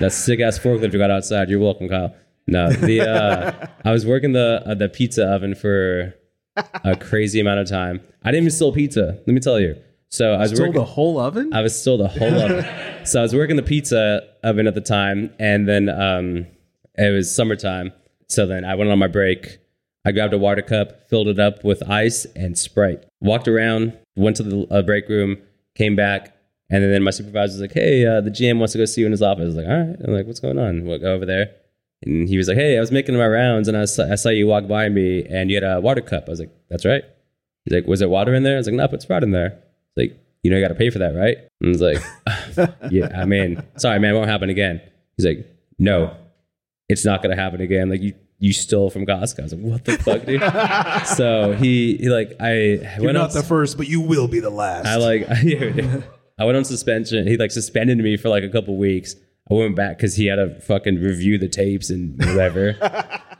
that 0.00 0.12
sick 0.12 0.40
ass 0.40 0.58
forklift 0.58 0.92
you 0.92 0.98
got 0.98 1.10
outside. 1.10 1.48
You're 1.48 1.60
welcome, 1.60 1.88
Kyle. 1.88 2.14
No, 2.46 2.70
the 2.70 3.00
uh, 3.08 3.66
I 3.86 3.90
was 3.90 4.04
working 4.04 4.32
the 4.32 4.62
uh, 4.66 4.74
the 4.74 4.90
pizza 4.90 5.24
oven 5.26 5.54
for 5.54 6.12
a 6.56 6.96
crazy 6.96 7.40
amount 7.40 7.60
of 7.60 7.68
time. 7.68 8.00
I 8.22 8.30
didn't 8.30 8.44
even 8.44 8.50
steal 8.50 8.72
pizza. 8.72 9.18
Let 9.26 9.28
me 9.28 9.40
tell 9.40 9.60
you. 9.60 9.76
So 10.08 10.34
I 10.34 10.38
was 10.38 10.50
Stole 10.50 10.66
working. 10.68 10.80
the 10.80 10.84
whole 10.84 11.18
oven? 11.18 11.52
I 11.52 11.60
was 11.62 11.78
still 11.78 11.98
the 11.98 12.06
whole 12.08 12.32
oven. 12.34 12.64
so 13.04 13.18
I 13.18 13.22
was 13.22 13.34
working 13.34 13.56
the 13.56 13.62
pizza 13.62 14.22
oven 14.44 14.66
at 14.66 14.74
the 14.74 14.80
time, 14.80 15.32
and 15.38 15.68
then 15.68 15.88
um, 15.88 16.46
it 16.96 17.12
was 17.12 17.34
summertime. 17.34 17.92
So 18.28 18.46
then 18.46 18.64
I 18.64 18.74
went 18.76 18.90
on 18.90 18.98
my 18.98 19.08
break. 19.08 19.58
I 20.04 20.12
grabbed 20.12 20.34
a 20.34 20.38
water 20.38 20.62
cup, 20.62 21.08
filled 21.08 21.28
it 21.28 21.40
up 21.40 21.64
with 21.64 21.88
ice 21.90 22.26
and 22.36 22.56
Sprite. 22.56 23.04
Walked 23.20 23.48
around, 23.48 23.96
went 24.16 24.36
to 24.36 24.42
the 24.42 24.66
uh, 24.70 24.82
break 24.82 25.08
room, 25.08 25.38
came 25.74 25.96
back, 25.96 26.36
and 26.70 26.84
then 26.84 27.02
my 27.02 27.10
supervisor 27.10 27.54
was 27.54 27.60
like, 27.62 27.72
"Hey, 27.72 28.06
uh, 28.06 28.20
the 28.20 28.30
GM 28.30 28.58
wants 28.58 28.72
to 28.72 28.78
go 28.78 28.84
see 28.84 29.00
you 29.00 29.06
in 29.06 29.12
his 29.12 29.22
office." 29.22 29.42
I 29.42 29.46
was 29.46 29.54
like, 29.56 29.66
"All 29.66 29.78
right." 29.78 29.96
I'm 30.04 30.12
like, 30.14 30.26
"What's 30.26 30.40
going 30.40 30.58
on?" 30.58 30.84
We'll 30.84 30.98
go 30.98 31.12
over 31.14 31.26
there. 31.26 31.50
And 32.04 32.28
he 32.28 32.36
was 32.36 32.48
like, 32.48 32.56
"Hey, 32.56 32.76
I 32.76 32.80
was 32.80 32.92
making 32.92 33.16
my 33.16 33.26
rounds, 33.26 33.66
and 33.68 33.76
I 33.76 33.86
saw, 33.86 34.10
I 34.10 34.14
saw 34.16 34.28
you 34.28 34.46
walk 34.46 34.68
by 34.68 34.88
me, 34.88 35.24
and 35.24 35.50
you 35.50 35.56
had 35.56 35.64
a 35.64 35.80
water 35.80 36.00
cup." 36.00 36.24
I 36.26 36.30
was 36.30 36.40
like, 36.40 36.50
"That's 36.68 36.84
right." 36.84 37.02
He's 37.64 37.74
like, 37.74 37.86
"Was 37.86 38.00
there 38.00 38.08
water 38.08 38.34
in 38.34 38.42
there?" 38.42 38.54
I 38.54 38.58
was 38.58 38.66
like, 38.66 38.76
"No, 38.76 38.86
put 38.88 39.02
Sprite 39.02 39.22
in 39.22 39.30
there." 39.30 39.58
He's 39.94 40.08
like, 40.10 40.20
"You 40.42 40.50
know, 40.50 40.56
you 40.56 40.62
got 40.62 40.68
to 40.68 40.74
pay 40.74 40.90
for 40.90 40.98
that, 40.98 41.14
right?" 41.14 41.38
And 41.60 41.68
I 41.68 41.68
was 41.68 41.80
like, 41.80 42.68
"Yeah, 42.92 43.08
I 43.16 43.24
mean, 43.24 43.62
sorry, 43.76 43.98
man, 44.00 44.14
it 44.14 44.18
won't 44.18 44.28
happen 44.28 44.50
again." 44.50 44.80
He's 45.16 45.24
like, 45.26 45.46
"No, 45.78 46.14
it's 46.88 47.04
not 47.04 47.22
gonna 47.22 47.36
happen 47.36 47.60
again." 47.60 47.88
Like 47.88 48.02
you, 48.02 48.14
you 48.38 48.52
stole 48.52 48.90
from 48.90 49.06
Costco. 49.06 49.40
I 49.40 49.42
was 49.42 49.54
like, 49.54 49.62
"What 49.62 49.84
the 49.84 49.98
fuck, 49.98 50.26
dude?" 50.26 51.06
so 51.16 51.52
he, 51.52 51.96
he 51.96 52.08
like, 52.10 52.36
I 52.40 52.52
You're 52.96 53.06
went 53.06 53.14
not 53.14 53.30
on, 53.30 53.36
the 53.36 53.42
first, 53.42 53.78
but 53.78 53.88
you 53.88 54.00
will 54.00 54.28
be 54.28 54.40
the 54.40 54.50
last. 54.50 54.86
I 54.86 54.96
like, 54.96 55.26
I 56.38 56.44
went 56.44 56.56
on 56.56 56.64
suspension. 56.64 57.26
He 57.26 57.36
like 57.36 57.50
suspended 57.52 57.96
me 57.98 58.16
for 58.16 58.28
like 58.28 58.44
a 58.44 58.48
couple 58.50 58.76
weeks. 58.76 59.16
I 59.50 59.54
went 59.54 59.76
back 59.76 59.98
because 59.98 60.16
he 60.16 60.26
had 60.26 60.36
to 60.36 60.60
fucking 60.60 60.96
review 60.96 61.38
the 61.38 61.48
tapes 61.48 61.90
and 61.90 62.18
whatever. 62.18 62.76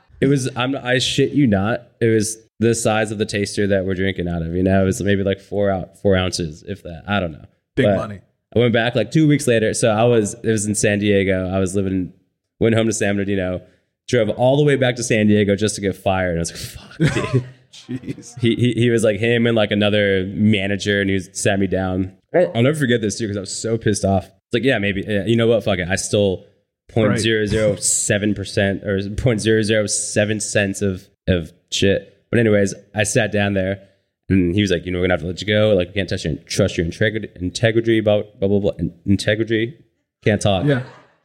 it 0.21 0.27
was, 0.27 0.49
I'm, 0.55 0.75
I 0.75 0.99
shit 0.99 1.31
you 1.31 1.47
not. 1.47 1.81
It 1.99 2.13
was 2.13 2.37
the 2.59 2.75
size 2.75 3.11
of 3.11 3.17
the 3.17 3.25
taster 3.25 3.67
that 3.67 3.85
we're 3.85 3.95
drinking 3.95 4.27
out 4.27 4.41
of. 4.41 4.53
You 4.53 4.63
know, 4.63 4.81
it 4.81 4.85
was 4.85 5.01
maybe 5.01 5.23
like 5.23 5.39
four 5.39 5.69
out, 5.71 5.97
four 5.97 6.15
ounces, 6.15 6.63
if 6.67 6.83
that. 6.83 7.03
I 7.07 7.19
don't 7.19 7.31
know. 7.31 7.45
Big 7.75 7.85
But 7.85 7.97
money. 7.97 8.19
I 8.55 8.59
went 8.59 8.73
back 8.73 8.95
like 8.95 9.11
two 9.11 9.27
weeks 9.27 9.47
later. 9.47 9.73
So 9.73 9.89
I 9.89 10.03
was, 10.03 10.35
it 10.35 10.49
was 10.49 10.65
in 10.65 10.75
San 10.75 10.99
Diego. 10.99 11.49
I 11.49 11.59
was 11.59 11.75
living, 11.75 12.13
went 12.59 12.75
home 12.75 12.85
to 12.85 12.93
San 12.93 13.15
Bernardino, 13.15 13.61
drove 14.07 14.29
all 14.29 14.57
the 14.57 14.63
way 14.63 14.75
back 14.75 14.95
to 14.97 15.03
San 15.03 15.27
Diego 15.27 15.55
just 15.55 15.75
to 15.75 15.81
get 15.81 15.95
fired. 15.95 16.37
And 16.37 16.39
I 16.39 16.41
was 16.41 16.51
like, 16.51 17.11
fuck, 17.11 17.33
dude. 17.33 17.45
Jeez. 17.75 18.39
he, 18.39 18.55
he 18.55 18.71
he 18.71 18.89
was 18.89 19.03
like 19.03 19.19
him 19.19 19.45
and 19.45 19.53
like 19.53 19.69
another 19.69 20.25
manager, 20.27 21.01
and 21.01 21.09
he 21.09 21.19
sat 21.19 21.59
me 21.59 21.67
down. 21.67 22.15
I'll 22.33 22.63
never 22.63 22.77
forget 22.77 23.01
this 23.01 23.17
too 23.17 23.25
because 23.25 23.35
I 23.35 23.41
was 23.41 23.53
so 23.53 23.77
pissed 23.77 24.05
off. 24.05 24.31
It's 24.47 24.53
like, 24.53 24.63
yeah, 24.63 24.77
maybe 24.79 25.03
yeah, 25.07 25.25
you 25.25 25.35
know 25.35 25.47
what? 25.47 25.63
Fuck 25.63 25.79
it. 25.79 25.87
I 25.87 25.95
stole 25.95 26.45
0.007 26.91 28.35
percent 28.35 28.83
or 28.83 28.97
0.007 28.99 30.41
cents 30.41 30.81
of 30.81 31.07
of 31.27 31.51
shit. 31.71 32.11
But 32.29 32.39
anyways, 32.39 32.73
I 32.93 33.03
sat 33.03 33.31
down 33.31 33.53
there, 33.53 33.87
and 34.29 34.53
he 34.53 34.61
was 34.61 34.71
like, 34.71 34.85
you 34.85 34.91
know, 34.91 34.99
we're 34.99 35.05
gonna 35.05 35.13
have 35.13 35.21
to 35.21 35.27
let 35.27 35.41
you 35.41 35.47
go. 35.47 35.73
Like, 35.75 35.89
we 35.89 35.93
can't 35.93 36.09
trust 36.09 36.25
your 36.25 36.35
trust 36.45 36.77
your 36.77 36.85
integrity, 36.85 37.29
integrity, 37.35 38.01
blah 38.01 38.23
blah 38.39 38.47
blah 38.47 38.59
blah. 38.59 38.71
in- 38.79 38.93
Integrity. 39.05 39.77
Can't 40.23 40.41
talk. 40.41 40.65
Yeah. 40.65 40.83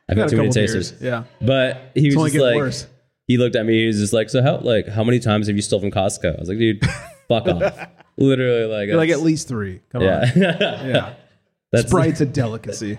I've 0.09 0.17
Got 0.17 0.23
had 0.23 0.31
too 0.31 0.37
many 0.39 0.49
tasters. 0.51 0.93
beers. 0.93 1.03
Yeah. 1.03 1.25
But 1.41 1.93
he 1.95 2.15
was 2.15 2.33
just 2.33 2.43
like, 2.43 2.57
worse. 2.57 2.87
he 3.29 3.39
looked 3.39 3.55
at 3.57 3.65
me. 3.65 3.81
He 3.83 3.87
was 3.87 3.99
just 3.99 4.13
like, 4.13 4.29
"So 4.29 4.43
how 4.43 4.59
like 4.59 4.89
how 4.89 5.05
many 5.05 5.21
times 5.21 5.47
have 5.47 5.57
you 5.57 5.63
stolen 5.63 5.91
from 5.91 6.01
Costco?" 6.03 6.37
I 6.37 6.41
was 6.41 6.49
like, 6.49 6.59
"Dude, 6.59 6.85
fuck 7.29 7.47
off." 7.47 7.89
literally 8.19 8.65
like 8.67 8.91
like 8.91 9.11
at 9.11 9.21
least 9.21 9.47
three. 9.49 9.81
Come 9.93 10.03
yeah. 10.03 10.21
on. 10.35 10.41
Yeah. 10.91 11.15
That's 11.73 11.89
Sprite's 11.89 12.21
a 12.21 12.27
delicacy. 12.27 12.99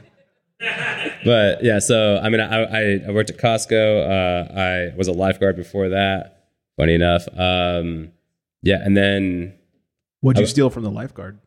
But 1.25 1.63
yeah, 1.63 1.79
so 1.79 2.17
I 2.21 2.29
mean, 2.29 2.39
I, 2.41 2.63
I, 2.63 2.99
I 3.07 3.11
worked 3.11 3.29
at 3.29 3.37
Costco. 3.37 4.05
Uh, 4.09 4.59
I 4.59 4.95
was 4.97 5.07
a 5.07 5.11
lifeguard 5.11 5.55
before 5.55 5.89
that. 5.89 6.45
Funny 6.77 6.93
enough. 6.95 7.27
Um, 7.37 8.11
yeah, 8.61 8.79
and 8.83 8.95
then 8.95 9.53
What'd 10.21 10.39
you 10.39 10.45
steal 10.47 10.69
from 10.69 10.83
the 10.83 10.91
lifeguard? 10.91 11.39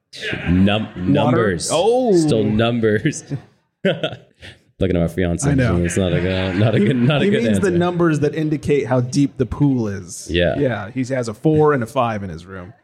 num- 0.48 1.12
numbers. 1.12 1.70
Oh. 1.72 2.16
still 2.16 2.44
numbers. 2.44 3.24
Looking 3.85 4.96
at 4.96 5.00
my 5.00 5.09
fiance. 5.09 5.48
I 5.48 5.55
know. 5.55 5.77
It's 5.85 5.96
not 5.96 6.12
a 6.12 6.20
good, 6.20 6.57
not 6.57 6.74
a 6.74 6.81
good, 6.81 6.96
not 6.96 7.22
a 7.22 7.24
He 7.24 7.31
good 7.31 7.44
means 7.44 7.59
answer. 7.59 7.70
the 7.70 7.79
numbers 7.79 8.20
that 8.20 8.35
indicate 8.35 8.87
how 8.87 9.00
deep 9.00 9.37
the 9.37 9.46
pool 9.46 9.87
is. 9.88 10.29
Yeah. 10.31 10.59
Yeah. 10.59 10.90
He 10.90 11.05
has 11.05 11.29
a 11.29 11.35
four 11.35 11.72
and 11.72 11.83
a 11.83 11.87
five 11.87 12.22
in 12.24 12.31
his 12.31 12.44
room. 12.44 12.74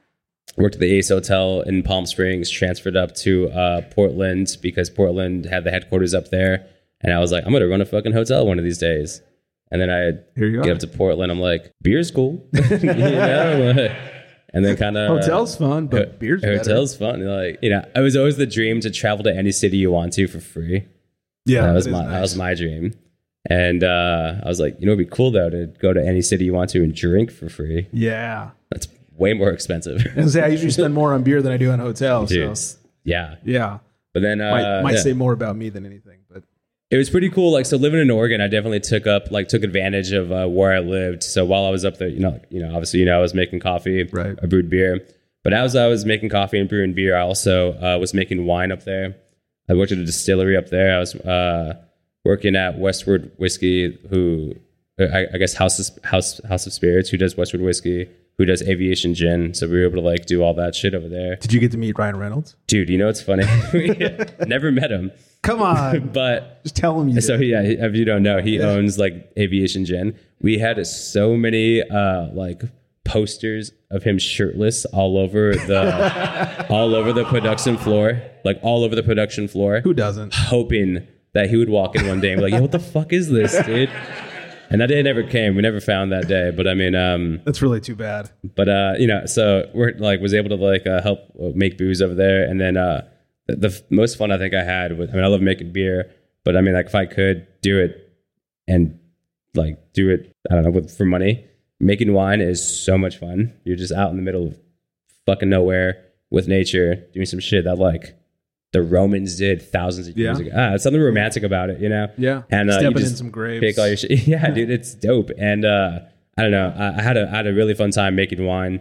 Worked 0.56 0.74
at 0.74 0.80
the 0.80 0.92
Ace 0.96 1.08
Hotel 1.08 1.62
in 1.62 1.82
Palm 1.82 2.06
Springs, 2.06 2.50
transferred 2.50 2.96
up 2.96 3.14
to 3.16 3.48
uh, 3.50 3.82
Portland 3.90 4.56
because 4.62 4.90
Portland 4.90 5.44
had 5.46 5.64
the 5.64 5.70
headquarters 5.70 6.14
up 6.14 6.30
there. 6.30 6.66
And 7.02 7.12
I 7.12 7.18
was 7.18 7.32
like, 7.32 7.44
I'm 7.44 7.50
going 7.50 7.62
to 7.62 7.68
run 7.68 7.80
a 7.80 7.86
fucking 7.86 8.12
hotel 8.12 8.46
one 8.46 8.58
of 8.58 8.64
these 8.64 8.78
days. 8.78 9.22
And 9.70 9.80
then 9.80 9.88
I 9.88 10.10
get 10.38 10.68
are. 10.68 10.72
up 10.72 10.78
to 10.80 10.86
Portland. 10.88 11.30
I'm 11.30 11.40
like, 11.40 11.72
beer's 11.80 12.10
cool. 12.10 12.46
you 12.52 12.78
know? 12.78 13.72
like- 13.76 13.92
and 14.52 14.64
then 14.64 14.76
kind 14.76 14.96
of 14.96 15.08
Hotel's 15.08 15.54
fun, 15.56 15.86
but 15.86 16.18
beer's 16.18 16.42
better. 16.42 16.58
hotel's 16.58 16.96
fun. 16.96 17.24
Like, 17.24 17.60
you 17.62 17.70
know, 17.70 17.84
it 17.94 18.00
was 18.00 18.16
always 18.16 18.36
the 18.36 18.46
dream 18.46 18.80
to 18.80 18.90
travel 18.90 19.22
to 19.24 19.32
any 19.34 19.52
city 19.52 19.76
you 19.76 19.92
want 19.92 20.12
to 20.14 20.26
for 20.26 20.40
free. 20.40 20.88
Yeah. 21.46 21.66
that 21.66 21.72
was 21.74 21.86
my 21.88 22.04
that 22.06 22.20
was 22.20 22.36
my 22.36 22.54
dream. 22.54 22.94
And 23.48 23.82
uh, 23.82 24.34
I 24.44 24.48
was 24.48 24.60
like, 24.60 24.76
you 24.80 24.86
know, 24.86 24.92
it'd 24.92 25.08
be 25.08 25.14
cool 25.16 25.30
though 25.30 25.50
to 25.50 25.66
go 25.80 25.92
to 25.92 26.04
any 26.04 26.20
city 26.20 26.44
you 26.46 26.52
want 26.52 26.70
to 26.70 26.82
and 26.82 26.94
drink 26.94 27.30
for 27.30 27.48
free. 27.48 27.88
Yeah. 27.92 28.50
That's 28.70 28.88
way 29.20 29.34
more 29.34 29.50
expensive. 29.50 30.04
I 30.16 30.26
say, 30.26 30.42
I 30.42 30.46
usually 30.48 30.70
spend 30.70 30.94
more 30.94 31.12
on 31.12 31.22
beer 31.22 31.42
than 31.42 31.52
I 31.52 31.56
do 31.56 31.70
on 31.70 31.78
hotels. 31.78 32.30
Dude, 32.30 32.56
So 32.56 32.78
yeah. 33.04 33.36
yeah. 33.44 33.78
But 34.12 34.22
then 34.22 34.40
uh, 34.40 34.50
Might, 34.50 34.82
might 34.82 34.94
yeah. 34.94 35.02
say 35.02 35.12
more 35.12 35.32
about 35.32 35.56
me 35.56 35.68
than 35.68 35.86
anything, 35.86 36.20
but 36.28 36.42
it 36.90 36.96
was 36.96 37.08
pretty 37.08 37.30
cool. 37.30 37.52
Like 37.52 37.66
so, 37.66 37.76
living 37.76 38.00
in 38.00 38.10
Oregon, 38.10 38.40
I 38.40 38.48
definitely 38.48 38.80
took 38.80 39.06
up 39.06 39.30
like 39.30 39.46
took 39.46 39.62
advantage 39.62 40.10
of 40.10 40.32
uh, 40.32 40.48
where 40.48 40.72
I 40.72 40.80
lived. 40.80 41.22
So 41.22 41.44
while 41.44 41.64
I 41.64 41.70
was 41.70 41.84
up 41.84 41.98
there, 41.98 42.08
you 42.08 42.18
know, 42.18 42.40
you 42.50 42.60
know, 42.60 42.70
obviously, 42.70 42.98
you 42.98 43.06
know, 43.06 43.16
I 43.16 43.20
was 43.20 43.34
making 43.34 43.60
coffee, 43.60 44.02
Right. 44.04 44.36
I 44.42 44.46
brewed 44.46 44.68
beer. 44.68 45.06
But 45.44 45.52
as 45.52 45.76
I 45.76 45.86
was 45.86 46.04
making 46.04 46.28
coffee 46.30 46.58
and 46.58 46.68
brewing 46.68 46.92
beer, 46.92 47.16
I 47.16 47.20
also 47.20 47.72
uh, 47.80 47.98
was 47.98 48.12
making 48.12 48.44
wine 48.46 48.72
up 48.72 48.84
there. 48.84 49.14
I 49.70 49.74
worked 49.74 49.92
at 49.92 49.98
a 49.98 50.04
distillery 50.04 50.56
up 50.56 50.68
there. 50.70 50.96
I 50.96 50.98
was 50.98 51.14
uh, 51.14 51.74
working 52.24 52.56
at 52.56 52.78
Westward 52.78 53.30
Whiskey, 53.36 53.96
who 54.10 54.54
I, 54.98 55.26
I 55.32 55.38
guess 55.38 55.54
House 55.54 55.78
of, 55.78 56.04
House 56.04 56.40
House 56.48 56.66
of 56.66 56.72
Spirits, 56.72 57.08
who 57.08 57.16
does 57.16 57.36
Westward 57.36 57.62
Whiskey, 57.62 58.08
who 58.40 58.46
does 58.46 58.62
Aviation 58.66 59.12
Gin. 59.12 59.52
So 59.52 59.66
we 59.68 59.74
were 59.74 59.84
able 59.84 60.00
to 60.00 60.08
like 60.08 60.24
do 60.24 60.42
all 60.42 60.54
that 60.54 60.74
shit 60.74 60.94
over 60.94 61.10
there. 61.10 61.36
did 61.36 61.52
you 61.52 61.60
get 61.60 61.72
to 61.72 61.76
meet 61.76 61.98
Ryan 61.98 62.16
Reynolds? 62.16 62.56
Dude, 62.68 62.88
you 62.88 62.96
know 62.96 63.04
what's 63.04 63.20
funny? 63.20 63.44
Never 64.46 64.72
met 64.72 64.90
him, 64.90 65.12
Come 65.42 65.60
on. 65.60 66.08
but 66.14 66.62
Just 66.62 66.74
tell 66.76 66.98
him 66.98 67.10
you 67.10 67.20
so 67.20 67.36
did. 67.36 67.48
yeah, 67.48 67.60
if 67.62 67.94
you 67.94 68.06
don't 68.06 68.22
know, 68.22 68.40
he 68.40 68.58
owns 68.62 68.98
like 68.98 69.30
Aviation 69.38 69.84
Gin. 69.84 70.18
We 70.40 70.58
had 70.58 70.86
so 70.86 71.36
many 71.36 71.82
uh 71.82 72.28
like 72.32 72.62
posters 73.04 73.72
of 73.90 74.04
him 74.04 74.18
shirtless 74.18 74.84
all 74.86 75.18
over 75.18 75.54
the 75.54 76.66
all 76.70 76.94
over 76.94 77.12
the 77.12 77.24
production 77.26 77.76
floor, 77.76 78.22
like 78.44 78.58
all 78.62 78.84
over 78.84 78.94
the 78.94 79.02
production 79.02 79.48
floor, 79.48 79.80
Who 79.82 79.92
doesn't? 79.92 80.32
hoping 80.32 81.06
that 81.34 81.50
he 81.50 81.56
would 81.58 81.68
walk 81.68 81.94
in 81.94 82.06
one 82.08 82.20
day 82.20 82.32
and 82.32 82.38
be 82.40 82.44
like, 82.44 82.52
"Yo, 82.54 82.60
what 82.62 82.72
the 82.72 82.78
fuck 82.78 83.12
is 83.12 83.28
this, 83.30 83.52
dude?" 83.66 83.90
And 84.70 84.80
that 84.80 84.86
day 84.86 85.02
never 85.02 85.24
came. 85.24 85.56
We 85.56 85.62
never 85.62 85.80
found 85.80 86.12
that 86.12 86.28
day. 86.28 86.52
But 86.52 86.68
I 86.68 86.74
mean, 86.74 86.94
um, 86.94 87.40
That's 87.44 87.60
really 87.60 87.80
too 87.80 87.96
bad. 87.96 88.30
but 88.54 88.68
uh, 88.68 88.94
you 88.98 89.06
know, 89.08 89.26
so 89.26 89.68
we're 89.74 89.94
like 89.98 90.20
was 90.20 90.32
able 90.32 90.48
to 90.50 90.54
like 90.54 90.86
uh, 90.86 91.02
help 91.02 91.18
make 91.54 91.76
booze 91.76 92.00
over 92.00 92.14
there, 92.14 92.44
and 92.44 92.60
then 92.60 92.76
uh, 92.76 93.06
the, 93.48 93.56
the 93.56 93.84
most 93.90 94.16
fun 94.16 94.30
I 94.30 94.38
think 94.38 94.54
I 94.54 94.62
had 94.62 94.96
was 94.96 95.10
I 95.10 95.14
mean 95.14 95.24
I 95.24 95.26
love 95.26 95.40
making 95.40 95.72
beer, 95.72 96.12
but 96.44 96.56
I 96.56 96.60
mean 96.60 96.74
like 96.74 96.86
if 96.86 96.94
I 96.94 97.06
could 97.06 97.46
do 97.62 97.80
it 97.80 98.14
and 98.68 98.98
like 99.54 99.92
do 99.92 100.08
it 100.08 100.32
I 100.50 100.54
don't 100.54 100.64
know 100.64 100.70
with, 100.70 100.96
for 100.96 101.04
money, 101.04 101.44
making 101.80 102.12
wine 102.12 102.40
is 102.40 102.62
so 102.62 102.96
much 102.96 103.18
fun. 103.18 103.52
You're 103.64 103.76
just 103.76 103.92
out 103.92 104.10
in 104.10 104.16
the 104.16 104.22
middle 104.22 104.46
of 104.46 104.58
fucking 105.26 105.48
nowhere 105.48 106.04
with 106.30 106.46
nature, 106.46 106.94
doing 107.12 107.26
some 107.26 107.40
shit 107.40 107.64
that 107.64 107.76
like 107.78 108.16
the 108.72 108.82
Romans 108.82 109.36
did 109.36 109.62
thousands 109.62 110.06
of 110.08 110.16
years 110.16 110.38
Yeah. 110.40 110.46
ago. 110.46 110.56
Ah, 110.74 110.76
something 110.76 111.00
romantic 111.02 111.42
about 111.42 111.70
it, 111.70 111.80
you 111.80 111.88
know. 111.88 112.08
Yeah. 112.16 112.42
And 112.50 112.70
uh, 112.70 112.74
you 112.74 112.78
Stepping 112.80 112.96
in 112.98 113.02
just 113.02 113.18
some 113.18 113.30
graves. 113.30 113.60
pick 113.60 113.78
all 113.78 113.86
your 113.88 113.96
shit. 113.96 114.10
Yeah, 114.26 114.48
dude, 114.50 114.70
it's 114.70 114.94
dope. 114.94 115.30
And 115.38 115.64
uh, 115.64 116.00
I 116.36 116.42
don't 116.42 116.50
know. 116.52 116.72
I, 116.76 116.98
I 116.98 117.02
had 117.02 117.16
a 117.16 117.28
I 117.28 117.36
had 117.36 117.46
a 117.46 117.52
really 117.52 117.74
fun 117.74 117.90
time 117.90 118.14
making 118.14 118.44
wine. 118.46 118.80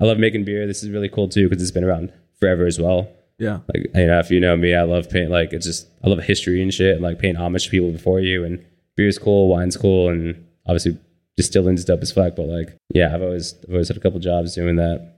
I 0.00 0.04
love 0.04 0.18
making 0.18 0.44
beer. 0.44 0.66
This 0.66 0.82
is 0.82 0.90
really 0.90 1.08
cool 1.08 1.28
too 1.28 1.48
because 1.48 1.62
it's 1.62 1.70
been 1.72 1.84
around 1.84 2.12
forever 2.40 2.66
as 2.66 2.78
well. 2.80 3.08
yeah. 3.38 3.58
Like 3.74 3.86
you 3.94 4.06
know, 4.06 4.18
if 4.18 4.30
you 4.30 4.40
know 4.40 4.56
me, 4.56 4.74
I 4.74 4.82
love 4.82 5.10
paying 5.10 5.28
like 5.30 5.52
it's 5.52 5.66
just 5.66 5.88
I 6.04 6.08
love 6.08 6.20
history 6.22 6.62
and 6.62 6.72
shit 6.72 6.94
and 6.94 7.02
like 7.02 7.18
paying 7.18 7.36
homage 7.36 7.64
to 7.64 7.70
people 7.70 7.90
before 7.92 8.20
you. 8.20 8.44
And 8.44 8.64
beer's 8.96 9.18
cool, 9.18 9.48
wine's 9.48 9.76
cool, 9.76 10.08
and 10.08 10.46
obviously 10.66 10.98
distilling's 11.36 11.80
is 11.80 11.84
dope 11.84 12.00
as 12.02 12.10
fuck. 12.12 12.34
But 12.36 12.46
like, 12.46 12.76
yeah, 12.94 13.14
I've 13.14 13.22
always 13.22 13.54
I've 13.64 13.72
always 13.74 13.88
had 13.88 13.96
a 13.96 14.00
couple 14.00 14.18
jobs 14.20 14.54
doing 14.54 14.76
that. 14.76 15.16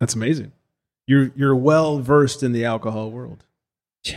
That's 0.00 0.14
amazing. 0.14 0.52
You're 1.06 1.30
you're 1.36 1.56
well 1.56 2.00
versed 2.00 2.42
in 2.42 2.52
the 2.52 2.64
alcohol 2.64 3.10
world. 3.10 3.44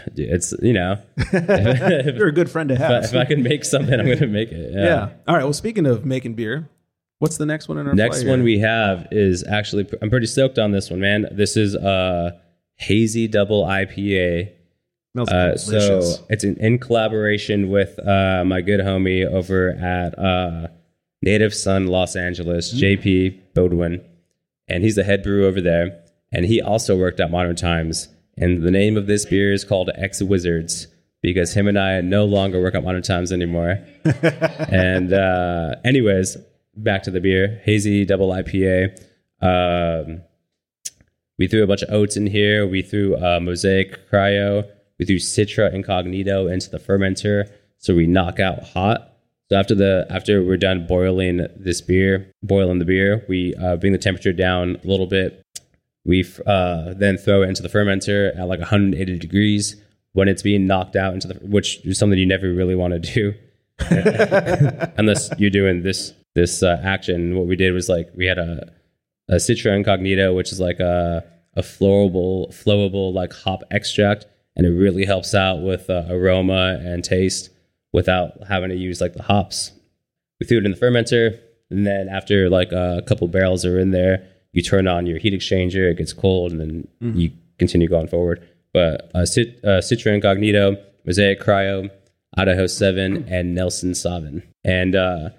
Dude, 0.14 0.30
it's 0.30 0.54
you 0.62 0.74
know, 0.74 1.00
if, 1.18 2.16
You're 2.18 2.28
a 2.28 2.34
good 2.34 2.50
friend 2.50 2.70
to 2.70 2.76
have. 2.76 3.04
if 3.06 3.16
I 3.16 3.26
can 3.26 3.44
make 3.44 3.66
something, 3.66 4.00
I'm 4.00 4.08
gonna 4.08 4.28
make 4.28 4.52
it. 4.52 4.74
yeah. 4.74 5.10
All 5.28 5.36
right. 5.36 5.44
Well, 5.44 5.54
speaking 5.54 5.86
of 5.86 6.06
making 6.06 6.34
beer, 6.36 6.70
what's 7.20 7.38
the 7.38 7.46
next 7.46 7.68
one 7.68 7.78
in 7.78 7.88
our 7.88 7.94
Next 7.94 8.26
one 8.26 8.44
we 8.44 8.60
have 8.60 9.08
is 9.12 9.44
actually 9.48 9.88
I'm 10.02 10.10
pretty 10.10 10.28
stoked 10.28 10.60
on 10.60 10.72
this 10.72 10.90
one, 10.90 11.00
man. 11.00 11.28
This 11.32 11.58
is 11.58 11.76
a 11.76 12.40
hazy 12.76 13.28
double 13.28 13.66
IPA. 13.66 14.52
Uh, 15.18 15.58
so 15.58 16.02
it's 16.30 16.44
in, 16.44 16.56
in 16.58 16.78
collaboration 16.78 17.70
with 17.70 18.00
uh, 18.08 18.44
my 18.46 18.62
good 18.62 18.80
homie 18.80 19.26
over 19.26 19.72
at 19.72 20.18
uh, 20.18 20.68
Native 21.22 21.54
Sun 21.54 21.88
Los 21.88 22.16
Angeles, 22.16 22.74
JP 22.74 23.40
Bodwin, 23.54 24.02
and 24.70 24.84
he's 24.84 24.96
the 24.96 25.04
head 25.04 25.24
brewer 25.24 25.48
over 25.48 25.60
there. 25.60 26.00
And 26.32 26.46
he 26.46 26.62
also 26.62 26.96
worked 26.96 27.20
at 27.20 27.32
Modern 27.32 27.56
Times. 27.56 28.08
And 28.40 28.64
the 28.64 28.72
name 28.72 28.96
of 28.96 29.08
this 29.08 29.26
beer 29.26 29.52
is 29.52 29.66
called 29.66 29.90
Ex 29.96 30.22
Wizards 30.22 30.88
because 31.22 31.54
him 31.54 31.68
and 31.68 31.78
I 31.78 32.00
no 32.02 32.24
longer 32.24 32.62
work 32.62 32.74
at 32.74 32.84
Modern 32.84 33.02
Times 33.02 33.32
anymore. 33.32 33.80
and 34.72 35.12
uh, 35.12 35.76
anyways, 35.84 36.38
back 36.76 37.04
to 37.04 37.12
the 37.12 37.20
beer, 37.20 37.62
hazy 37.66 38.06
double 38.06 38.30
IPA. 38.30 38.98
Um, 39.42 40.22
we 41.38 41.48
threw 41.48 41.64
a 41.64 41.68
bunch 41.68 41.82
of 41.82 41.94
oats 41.94 42.16
in 42.16 42.28
here. 42.28 42.66
We 42.66 42.82
threw 42.82 43.16
uh, 43.18 43.40
Mosaic 43.42 44.10
Cryo. 44.10 44.66
We 44.98 45.06
threw 45.06 45.18
Citra 45.18 45.74
Incognito 45.74 46.48
into 46.48 46.70
the 46.70 46.80
fermenter, 46.80 47.50
so 47.78 47.96
we 47.96 48.08
knock 48.08 48.40
out 48.40 48.64
hot. 48.64 49.14
So 49.50 49.58
after 49.58 49.74
the 49.74 50.06
after 50.10 50.44
we're 50.44 50.58
done 50.58 50.86
boiling 50.86 51.48
this 51.58 51.82
beer, 51.82 52.32
boiling 52.44 52.80
the 52.80 52.86
beer, 52.86 53.26
we 53.28 53.56
uh, 53.56 53.78
bring 53.78 53.94
the 53.94 53.98
temperature 53.98 54.34
down 54.34 54.78
a 54.84 54.88
little 54.88 55.08
bit. 55.08 55.42
We 56.10 56.26
uh, 56.48 56.96
then 56.96 57.20
throw 57.20 57.44
it 57.44 57.50
into 57.50 57.62
the 57.62 57.70
fermenter 57.70 58.36
at 58.36 58.48
like 58.48 58.58
180 58.58 59.20
degrees 59.20 59.76
when 60.14 60.28
it's 60.28 60.42
being 60.42 60.66
knocked 60.66 60.96
out 60.96 61.14
into 61.14 61.28
the, 61.28 61.36
which 61.36 61.86
is 61.86 62.00
something 62.00 62.18
you 62.18 62.26
never 62.26 62.52
really 62.52 62.74
want 62.74 62.94
to 62.94 63.00
do 63.00 63.36
unless 64.98 65.30
you're 65.38 65.52
doing 65.52 65.84
this 65.84 66.14
this 66.34 66.64
uh, 66.64 66.82
action. 66.84 67.38
What 67.38 67.46
we 67.46 67.56
did 67.56 67.74
was 67.74 67.90
like 67.90 68.10
we 68.16 68.26
had 68.26 68.40
a 68.40 68.74
a 69.28 69.36
Citra 69.36 69.76
Incognito, 69.76 70.34
which 70.34 70.52
is 70.52 70.60
like 70.60 70.80
a 70.80 71.24
a 71.56 71.62
flowable 71.62 72.50
flowable 72.50 73.14
like 73.14 73.32
hop 73.32 73.62
extract, 73.70 74.26
and 74.56 74.66
it 74.66 74.72
really 74.72 75.06
helps 75.06 75.36
out 75.36 75.62
with 75.62 75.92
uh, 75.92 76.06
aroma 76.10 76.80
and 76.82 77.04
taste 77.04 77.52
without 77.94 78.32
having 78.48 78.70
to 78.70 78.76
use 78.76 79.00
like 79.00 79.14
the 79.14 79.22
hops. 79.22 79.74
We 80.40 80.48
threw 80.48 80.58
it 80.58 80.66
in 80.66 80.72
the 80.72 80.78
fermenter, 80.78 81.40
and 81.70 81.86
then 81.86 82.10
after 82.10 82.50
like 82.50 82.72
a 82.72 83.04
couple 83.06 83.28
barrels 83.28 83.64
are 83.64 83.78
in 83.78 83.92
there, 83.92 84.28
you 84.54 84.62
turn 84.62 84.88
on 84.88 85.06
your 85.06 85.20
heat 85.20 85.34
exchanger. 85.34 85.92
It 85.92 85.98
gets 85.98 86.14
cold, 86.14 86.52
and 86.52 86.60
then 86.60 86.88
you 87.16 87.32
continue 87.58 87.88
going 87.88 88.08
forward. 88.08 88.46
But 88.74 89.10
uh, 89.16 89.26
Cit- 89.26 89.60
uh, 89.64 89.80
Citra 89.82 90.14
Incognito, 90.14 90.78
Mosaic 91.06 91.40
Cryo, 91.42 91.90
Idaho 92.38 92.68
Seven, 92.68 93.26
and 93.28 93.56
Nelson 93.56 93.92
Sauvin, 93.92 94.44
and 94.64 94.96
uh, 94.96 95.30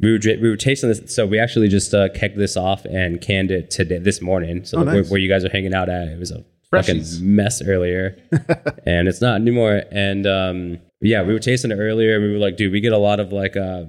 we 0.00 0.12
were 0.12 0.18
we 0.40 0.48
were 0.48 0.56
tasting 0.56 0.88
this. 0.88 1.14
So 1.14 1.26
we 1.26 1.38
actually 1.38 1.68
just 1.68 1.92
uh, 1.94 2.08
kegged 2.08 2.36
this 2.36 2.56
off 2.56 2.84
and 2.86 3.20
canned 3.20 3.50
it 3.50 3.70
today 3.70 3.98
this 3.98 4.20
morning. 4.20 4.64
So 4.64 4.78
Oh, 4.80 4.84
where, 4.84 4.94
nice. 4.96 5.10
where 5.10 5.20
you 5.20 5.28
guys 5.28 5.44
are 5.44 5.50
hanging 5.50 5.74
out 5.74 5.88
at, 5.88 6.08
it 6.08 6.18
was 6.18 6.30
a 6.30 6.44
Freshies. 6.72 7.12
fucking 7.16 7.36
mess 7.36 7.62
earlier, 7.62 8.16
and 8.86 9.06
it's 9.08 9.20
not 9.20 9.36
anymore. 9.40 9.82
And 9.92 10.26
um, 10.26 10.78
yeah, 11.00 11.22
we 11.22 11.32
were 11.32 11.38
tasting 11.38 11.70
it 11.70 11.76
earlier, 11.76 12.16
and 12.16 12.24
we 12.24 12.32
were 12.32 12.38
like, 12.38 12.56
dude, 12.56 12.72
we 12.72 12.80
get 12.80 12.92
a 12.92 12.98
lot 12.98 13.20
of 13.20 13.32
like 13.32 13.56
uh, 13.56 13.84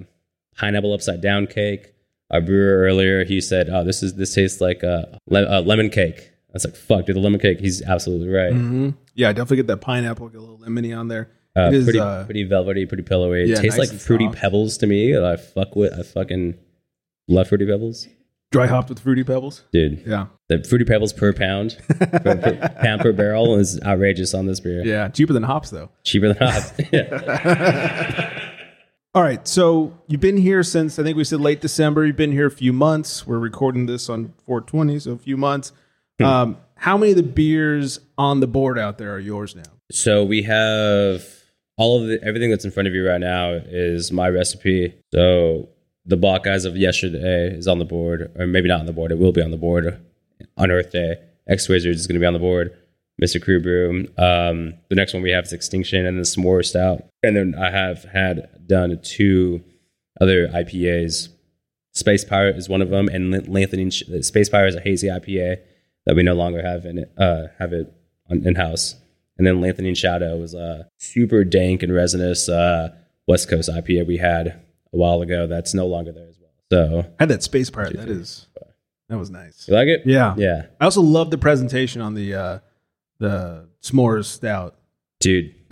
pineapple 0.57 0.93
upside 0.93 1.21
down 1.21 1.47
cake. 1.47 1.93
Our 2.31 2.41
brewer 2.41 2.81
earlier, 2.83 3.23
he 3.23 3.39
said, 3.41 3.69
"Oh, 3.69 3.83
this 3.83 4.01
is 4.03 4.15
this 4.15 4.33
tastes 4.33 4.59
like 4.61 4.81
a, 4.83 5.19
le- 5.27 5.59
a 5.59 5.61
lemon 5.61 5.89
cake." 5.89 6.31
I 6.49 6.53
was 6.53 6.65
like, 6.65 6.75
"Fuck, 6.75 7.05
dude, 7.05 7.15
the 7.15 7.19
lemon 7.19 7.39
cake." 7.39 7.59
He's 7.59 7.81
absolutely 7.83 8.29
right. 8.29 8.51
hmm 8.51 8.89
Yeah, 9.13 9.31
definitely 9.31 9.57
get 9.57 9.67
that 9.67 9.81
pineapple, 9.81 10.29
get 10.29 10.37
a 10.37 10.41
little 10.41 10.57
lemony 10.59 10.97
on 10.97 11.07
there. 11.07 11.29
Uh, 11.57 11.67
It 11.67 11.73
is, 11.75 11.83
pretty 11.85 11.99
uh, 11.99 12.25
pretty 12.25 12.43
velvety, 12.43 12.85
pretty 12.85 13.03
pillowy. 13.03 13.43
It 13.43 13.49
yeah, 13.49 13.55
tastes 13.61 13.77
nice 13.77 13.91
like 13.91 13.99
fruity 14.01 14.25
soft. 14.25 14.37
pebbles 14.39 14.77
to 14.79 14.87
me. 14.87 15.17
I 15.17 15.35
fuck 15.37 15.75
with. 15.75 15.93
I 15.97 16.03
fucking 16.03 16.55
love 17.27 17.47
fruity 17.47 17.65
pebbles. 17.65 18.07
Dry 18.51 18.67
hopped 18.67 18.89
with 18.89 18.99
fruity 18.99 19.23
pebbles. 19.23 19.63
dude. 19.71 20.03
Yeah. 20.05 20.27
The 20.49 20.63
fruity 20.63 20.85
pebbles 20.85 21.11
per 21.13 21.33
pound, 21.33 21.77
per, 21.87 22.07
per 22.37 22.69
pound 22.81 23.01
per 23.01 23.11
barrel 23.11 23.55
is 23.55 23.81
outrageous 23.81 24.33
on 24.33 24.45
this 24.45 24.59
beer. 24.59 24.83
Yeah. 24.85 25.09
Cheaper 25.09 25.33
than 25.33 25.43
hops 25.43 25.69
though. 25.71 25.89
Cheaper 26.03 26.33
than 26.33 26.37
hops. 26.47 26.71
yeah. 26.93 28.41
All 29.15 29.23
right. 29.23 29.47
So 29.47 29.97
you've 30.07 30.19
been 30.19 30.35
here 30.35 30.61
since 30.61 30.99
I 30.99 31.03
think 31.03 31.15
we 31.15 31.23
said 31.23 31.39
late 31.39 31.61
December. 31.61 32.05
You've 32.05 32.17
been 32.17 32.33
here 32.33 32.47
a 32.47 32.51
few 32.51 32.73
months. 32.73 33.25
We're 33.25 33.39
recording 33.39 33.85
this 33.85 34.09
on 34.09 34.33
420, 34.45 34.99
so 34.99 35.11
a 35.13 35.17
few 35.17 35.37
months. 35.37 35.71
Um, 36.21 36.57
how 36.75 36.97
many 36.97 37.11
of 37.11 37.17
the 37.17 37.23
beers 37.23 38.01
on 38.17 38.41
the 38.41 38.47
board 38.47 38.77
out 38.77 38.97
there 38.97 39.13
are 39.13 39.19
yours 39.19 39.55
now? 39.55 39.63
So 39.89 40.25
we 40.25 40.43
have 40.43 41.23
all 41.77 42.01
of 42.01 42.07
the 42.07 42.21
everything 42.25 42.49
that's 42.49 42.65
in 42.65 42.71
front 42.71 42.89
of 42.89 42.93
you 42.93 43.07
right 43.07 43.21
now 43.21 43.51
is 43.53 44.11
my 44.11 44.27
recipe. 44.27 44.93
So 45.13 45.69
the 46.05 46.17
bock 46.17 46.45
as 46.45 46.65
of 46.65 46.75
yesterday 46.75 47.55
is 47.55 47.69
on 47.69 47.79
the 47.79 47.85
board, 47.85 48.33
or 48.37 48.45
maybe 48.47 48.67
not 48.67 48.81
on 48.81 48.85
the 48.85 48.93
board. 48.93 49.13
It 49.13 49.17
will 49.17 49.31
be 49.31 49.41
on 49.41 49.51
the 49.51 49.57
board 49.57 49.97
on 50.57 50.71
Earth 50.71 50.91
Day. 50.91 51.19
Ex-Wizards 51.47 52.01
is 52.01 52.07
going 52.07 52.15
to 52.15 52.19
be 52.19 52.25
on 52.25 52.33
the 52.33 52.39
board. 52.39 52.77
Mystik 53.21 53.43
Krewe 53.43 53.63
Breux. 53.63 54.07
Um, 54.17 54.73
the 54.89 54.95
next 54.95 55.13
one 55.13 55.23
we 55.23 55.31
have 55.31 55.45
is 55.45 55.53
Extinction 55.53 56.05
and 56.05 56.17
then 56.17 56.23
S'more 56.23 56.65
Stout. 56.65 57.05
And 57.23 57.35
then 57.35 57.55
I 57.57 57.71
have 57.71 58.03
had 58.03 58.67
done 58.67 58.99
two 59.01 59.63
other 60.19 60.47
IPAs. 60.47 61.29
Space 61.93 62.25
Pirate 62.25 62.57
is 62.57 62.67
one 62.67 62.81
of 62.81 62.89
them, 62.89 63.07
and 63.07 63.47
Lengthening 63.47 63.89
Space 63.89 64.49
Pirate 64.49 64.69
is 64.69 64.75
a 64.75 64.81
hazy 64.81 65.07
IPA 65.07 65.59
that 66.05 66.15
we 66.15 66.23
no 66.23 66.33
longer 66.33 66.61
have 66.61 66.85
in 66.85 66.99
it, 66.99 67.11
uh, 67.17 67.47
have 67.57 67.71
it 67.71 67.93
in 68.29 68.55
house. 68.55 68.95
And 69.37 69.47
then 69.47 69.61
Lengthening 69.61 69.95
Shadow 69.95 70.37
was 70.37 70.53
a 70.53 70.89
super 70.97 71.45
dank 71.45 71.83
and 71.83 71.93
resinous 71.93 72.49
uh, 72.49 72.89
West 73.27 73.49
Coast 73.49 73.69
IPA 73.69 74.07
we 74.07 74.17
had 74.17 74.47
a 74.47 74.97
while 74.97 75.21
ago. 75.21 75.47
That's 75.47 75.73
no 75.73 75.87
longer 75.87 76.11
there 76.11 76.27
as 76.27 76.37
well. 76.39 76.51
So 76.71 76.99
I 77.19 77.23
had 77.23 77.29
that 77.29 77.43
space 77.43 77.69
pirate. 77.69 77.95
That 77.95 78.09
is 78.09 78.47
that 79.09 79.17
was 79.17 79.29
nice. 79.29 79.67
you 79.67 79.73
like 79.73 79.87
it? 79.87 80.01
Yeah. 80.05 80.33
Yeah, 80.37 80.65
I 80.79 80.85
also 80.85 81.01
love 81.01 81.29
the 81.31 81.37
presentation 81.37 82.01
on 82.01 82.13
the 82.15 82.33
uh, 82.33 82.59
the 83.19 83.67
s'mores 83.81 84.25
stout. 84.25 84.75
dude. 85.19 85.53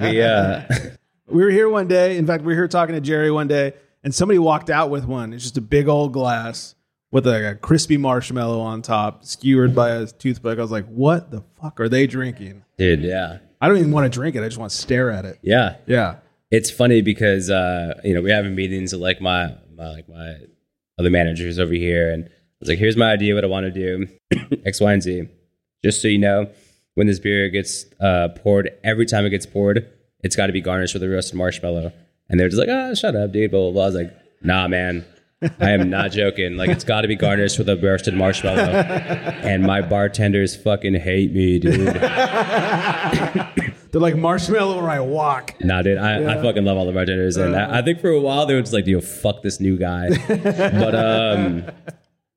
we 0.00 0.22
uh, 0.22 0.62
We 1.30 1.44
were 1.44 1.50
here 1.50 1.68
one 1.68 1.88
day. 1.88 2.16
In 2.16 2.26
fact, 2.26 2.42
we 2.42 2.48
were 2.52 2.58
here 2.58 2.68
talking 2.68 2.94
to 2.94 3.02
Geri 3.02 3.30
one 3.30 3.48
day, 3.48 3.74
and 4.02 4.14
somebody 4.14 4.38
walked 4.38 4.70
out 4.70 4.88
with 4.88 5.04
one. 5.04 5.34
It's 5.34 5.42
just 5.42 5.58
a 5.58 5.60
big 5.60 5.86
old 5.86 6.12
glass 6.14 6.74
with 7.10 7.26
a, 7.26 7.50
a 7.50 7.54
crispy 7.54 7.98
marshmallow 7.98 8.60
on 8.60 8.80
top, 8.80 9.24
skewered 9.26 9.74
by 9.74 9.90
a 9.90 10.06
toothpick. 10.06 10.58
I 10.58 10.62
was 10.62 10.70
like, 10.70 10.86
"What 10.86 11.30
the 11.30 11.42
fuck 11.60 11.80
are 11.80 11.88
they 11.88 12.06
drinking?" 12.06 12.64
dude. 12.78 13.02
Yeah, 13.02 13.38
I 13.60 13.68
don't 13.68 13.76
even 13.76 13.92
want 13.92 14.10
to 14.10 14.16
drink 14.18 14.36
it. 14.36 14.40
I 14.42 14.46
just 14.46 14.56
want 14.56 14.70
to 14.70 14.76
stare 14.76 15.10
at 15.10 15.26
it. 15.26 15.38
yeah. 15.42 15.76
Yeah. 15.86 16.16
it's 16.50 16.70
funny 16.70 17.02
because 17.02 17.50
uh, 17.50 18.00
you 18.02 18.14
know 18.14 18.22
we 18.22 18.30
having 18.30 18.54
meetings 18.54 18.92
with 18.94 19.02
like 19.02 19.20
my, 19.20 19.54
my 19.76 19.90
like 19.90 20.08
my 20.08 20.36
other 20.98 21.10
managers 21.10 21.58
over 21.58 21.74
here, 21.74 22.10
and 22.10 22.24
I 22.24 22.30
was 22.60 22.68
like, 22.70 22.78
"Here's 22.78 22.96
my 22.96 23.12
idea. 23.12 23.34
What 23.34 23.44
I 23.44 23.48
want 23.48 23.64
to 23.66 23.70
do, 23.70 24.08
X, 24.64 24.80
Y, 24.80 24.92
and 24.94 25.02
Z." 25.02 25.28
Just 25.84 26.02
so 26.02 26.08
you 26.08 26.18
know, 26.18 26.50
when 26.94 27.06
this 27.06 27.18
beer 27.20 27.48
gets 27.48 27.86
uh, 28.00 28.28
poured, 28.36 28.70
every 28.82 29.06
time 29.06 29.24
it 29.24 29.30
gets 29.30 29.46
poured, 29.46 29.88
it's 30.20 30.34
got 30.36 30.48
to 30.48 30.52
be 30.52 30.60
garnished 30.60 30.94
with 30.94 31.02
a 31.02 31.08
roasted 31.08 31.36
marshmallow. 31.36 31.92
And 32.28 32.38
they're 32.38 32.48
just 32.48 32.58
like, 32.58 32.68
"Ah, 32.70 32.94
shut 32.94 33.14
up, 33.16 33.32
dude." 33.32 33.50
Blah 33.50 33.60
blah 33.60 33.70
blah. 33.70 33.82
I 33.82 33.86
was 33.86 33.94
like, 33.94 34.16
"Nah, 34.42 34.68
man." 34.68 35.04
I 35.60 35.70
am 35.70 35.88
not 35.88 36.10
joking. 36.10 36.56
Like 36.56 36.68
it's 36.68 36.82
got 36.82 37.02
to 37.02 37.08
be 37.08 37.14
garnished 37.14 37.58
with 37.58 37.68
a 37.68 37.76
roasted 37.76 38.14
marshmallow, 38.14 38.58
and 38.58 39.62
my 39.62 39.80
bartenders 39.82 40.56
fucking 40.56 40.94
hate 40.94 41.32
me, 41.32 41.60
dude. 41.60 41.94
They're 43.90 44.00
like 44.00 44.16
marshmallow 44.16 44.80
where 44.82 44.90
I 44.90 44.98
walk. 45.00 45.54
Nah, 45.60 45.82
dude, 45.82 45.96
I, 45.96 46.38
I 46.38 46.42
fucking 46.42 46.64
love 46.64 46.76
all 46.76 46.86
the 46.86 46.92
bartenders, 46.92 47.36
and 47.36 47.54
I, 47.54 47.78
I 47.78 47.82
think 47.82 48.00
for 48.00 48.10
a 48.10 48.20
while 48.20 48.46
they 48.46 48.54
were 48.54 48.62
just 48.62 48.72
like, 48.72 48.86
"Yo, 48.88 49.00
fuck 49.00 49.42
this 49.42 49.60
new 49.60 49.78
guy," 49.78 50.08
but 50.26 50.94
um, 50.96 51.64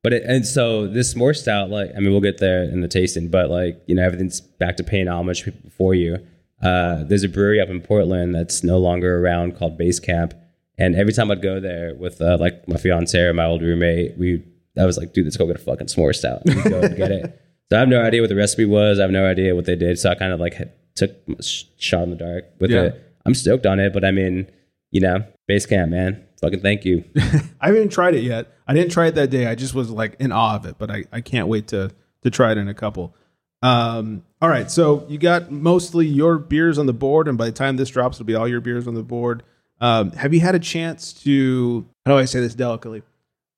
but 0.03 0.13
it, 0.13 0.23
and 0.23 0.45
so 0.45 0.87
this 0.87 1.15
more 1.15 1.33
stout, 1.33 1.69
like, 1.69 1.91
I 1.95 1.99
mean, 1.99 2.11
we'll 2.11 2.21
get 2.21 2.37
there 2.39 2.63
in 2.63 2.81
the 2.81 2.87
tasting, 2.87 3.27
but 3.29 3.49
like, 3.49 3.81
you 3.87 3.95
know, 3.95 4.03
everything's 4.03 4.41
back 4.41 4.77
to 4.77 4.83
paying 4.83 5.07
homage 5.07 5.45
before 5.63 5.93
you. 5.95 6.17
Uh, 6.61 7.03
there's 7.03 7.23
a 7.23 7.29
brewery 7.29 7.59
up 7.59 7.69
in 7.69 7.81
Portland 7.81 8.35
that's 8.35 8.63
no 8.63 8.77
longer 8.77 9.19
around 9.23 9.57
called 9.57 9.77
Base 9.77 9.99
Camp, 9.99 10.33
and 10.77 10.95
every 10.95 11.13
time 11.13 11.31
I'd 11.31 11.41
go 11.41 11.59
there 11.59 11.95
with 11.95 12.21
uh, 12.21 12.37
like 12.39 12.67
my 12.67 12.77
fiance 12.77 13.19
or 13.19 13.33
my 13.33 13.45
old 13.45 13.61
roommate, 13.61 14.17
we 14.17 14.43
I 14.79 14.85
was 14.85 14.97
like, 14.97 15.13
dude, 15.13 15.25
let's 15.25 15.37
go 15.37 15.45
get 15.47 15.55
a 15.55 15.59
fucking 15.59 15.87
s'more 15.87 16.15
stout. 16.15 16.43
We'd 16.45 16.63
go 16.63 16.81
and 16.81 16.95
get 16.95 17.11
it. 17.11 17.37
So 17.71 17.77
I 17.77 17.79
have 17.79 17.87
no 17.87 18.01
idea 18.03 18.19
what 18.19 18.27
the 18.29 18.35
recipe 18.35 18.65
was. 18.65 18.99
I 18.99 19.03
have 19.03 19.11
no 19.11 19.25
idea 19.25 19.55
what 19.55 19.63
they 19.63 19.77
did. 19.77 19.97
So 19.97 20.09
I 20.09 20.15
kind 20.15 20.33
of 20.33 20.41
like 20.41 20.55
took 20.93 21.11
a 21.39 21.41
shot 21.41 22.03
in 22.03 22.09
the 22.09 22.17
dark 22.17 22.43
with 22.59 22.69
Yeah. 22.69 22.81
it. 22.87 23.13
I'm 23.25 23.33
stoked 23.33 23.65
on 23.65 23.79
it, 23.79 23.93
but 23.93 24.03
I 24.03 24.11
mean, 24.11 24.51
you 24.89 24.99
know, 24.99 25.23
base 25.47 25.65
camp, 25.65 25.89
man. 25.89 26.21
Fucking 26.41 26.61
thank 26.61 26.85
you. 26.85 27.03
I 27.61 27.67
haven't 27.67 27.91
tried 27.91 28.15
it 28.15 28.23
yet. 28.23 28.47
I 28.67 28.73
didn't 28.73 28.91
try 28.91 29.07
it 29.07 29.15
that 29.15 29.29
day. 29.29 29.45
I 29.47 29.55
just 29.55 29.73
was 29.75 29.89
like 29.89 30.15
in 30.19 30.31
awe 30.31 30.55
of 30.55 30.65
it, 30.65 30.77
but 30.77 30.89
I, 30.89 31.05
I 31.11 31.21
can't 31.21 31.47
wait 31.47 31.67
to 31.67 31.91
to 32.23 32.29
try 32.29 32.51
it 32.51 32.57
in 32.57 32.67
a 32.67 32.73
couple. 32.73 33.15
Um, 33.63 34.23
all 34.41 34.49
right, 34.49 34.69
so 34.71 35.05
you 35.07 35.19
got 35.19 35.51
mostly 35.51 36.07
your 36.07 36.39
beers 36.39 36.79
on 36.79 36.87
the 36.87 36.93
board, 36.93 37.27
and 37.27 37.37
by 37.37 37.45
the 37.45 37.51
time 37.51 37.77
this 37.77 37.89
drops, 37.89 38.17
it'll 38.17 38.25
be 38.25 38.33
all 38.35 38.47
your 38.47 38.61
beers 38.61 38.87
on 38.87 38.95
the 38.95 39.03
board. 39.03 39.43
Um, 39.79 40.11
have 40.13 40.33
you 40.33 40.39
had 40.39 40.55
a 40.55 40.59
chance 40.59 41.13
to 41.23 41.85
how 42.05 42.13
do 42.13 42.17
I 42.17 42.25
say 42.25 42.39
this 42.39 42.55
delicately? 42.55 43.03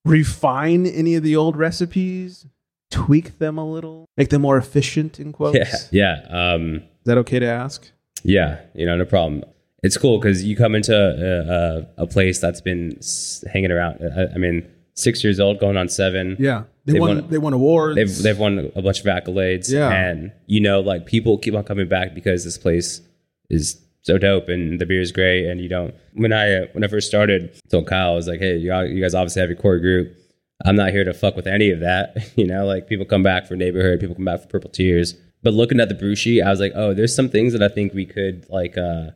Refine 0.06 0.86
any 0.86 1.16
of 1.16 1.24
the 1.24 1.38
old 1.38 1.56
recipes, 1.56 2.46
tweak 2.92 3.40
them 3.40 3.58
a 3.58 3.66
little, 3.66 4.10
make 4.18 4.30
them 4.30 4.42
more 4.42 4.58
efficient 4.58 5.20
in 5.22 5.32
quotes. 5.32 5.90
Yeah, 5.92 6.20
yeah, 6.30 6.54
um, 6.54 6.76
Is 6.76 6.82
that 7.06 7.18
okay 7.20 7.40
to 7.40 7.46
ask? 7.48 7.90
yeah. 8.24 8.60
You 8.74 8.86
know, 8.86 8.98
no 8.98 9.06
problem. 9.06 9.44
It's 9.84 9.98
cool 9.98 10.18
because 10.18 10.44
you 10.44 10.56
come 10.56 10.76
into 10.76 10.96
a, 10.96 12.00
a, 12.00 12.04
a 12.04 12.08
place 12.08 12.40
that's 12.40 12.62
been 12.62 12.98
hanging 13.52 13.72
around. 13.72 14.00
I, 14.18 14.34
I 14.34 14.38
mean, 14.38 14.66
six 14.94 15.24
years 15.24 15.40
old, 15.40 15.60
going 15.60 15.76
on 15.78 15.90
seven. 15.90 16.38
Yeah, 16.40 16.64
they, 16.86 16.94
They 16.94 17.00
won. 17.00 17.18
won- 17.22 17.30
they 17.30 17.38
won 17.38 17.54
awards. 17.54 17.96
They've 17.98 18.24
they've 18.24 18.38
won 18.40 18.72
a 18.76 18.82
bunch 18.82 19.02
of 19.02 19.06
accolades. 19.06 19.70
Yeah. 19.72 19.90
and 19.92 20.32
you 20.48 20.62
know, 20.62 20.80
like 20.80 21.06
people 21.06 21.38
keep 21.38 21.54
on 21.54 21.64
coming 21.64 21.88
back 21.90 22.14
because 22.16 22.44
this 22.46 22.58
place 22.58 23.02
is 23.50 23.80
so 24.02 24.18
dope 24.18 24.50
and 24.50 24.80
the 24.80 24.86
beer 24.86 25.02
is 25.02 25.12
great. 25.12 25.46
And 25.48 25.60
you 25.62 25.70
don't. 25.70 25.94
When 26.14 26.32
I 26.34 26.54
uh, 26.54 26.66
when 26.72 26.84
I 26.84 26.88
first 26.88 27.08
started, 27.08 27.52
I 27.66 27.70
told 27.70 27.88
Kyle, 27.88 28.12
I 28.12 28.16
was 28.16 28.28
like, 28.28 28.40
hey, 28.40 28.56
you, 28.58 28.74
you 28.84 29.02
guys 29.02 29.14
obviously 29.14 29.42
have 29.42 29.50
your 29.50 29.60
core 29.60 29.80
group. 29.80 30.16
I'm 30.66 30.78
not 30.78 30.92
here 30.92 31.04
to 31.04 31.14
fuck 31.14 31.36
with 31.36 31.48
any 31.48 31.72
of 31.72 31.82
that. 31.82 32.16
You 32.38 32.48
know, 32.48 32.66
like 32.66 32.88
people 32.88 33.06
come 33.06 33.22
back 33.24 33.48
for 33.48 33.56
neighborhood, 33.58 34.00
people 34.00 34.16
come 34.16 34.26
back 34.26 34.42
for 34.42 34.48
purple 34.48 34.70
tears. 34.70 35.14
But 35.42 35.54
looking 35.54 35.82
at 35.82 35.90
the 35.90 35.96
brew 35.96 36.16
sheet, 36.16 36.42
I 36.42 36.50
was 36.50 36.62
like, 36.62 36.72
oh, 36.74 36.94
there's 36.94 37.14
some 37.14 37.28
things 37.28 37.52
that 37.52 37.62
I 37.62 37.68
think 37.68 37.94
we 37.94 38.06
could 38.06 38.46
like 38.50 38.78
uh 38.78 39.08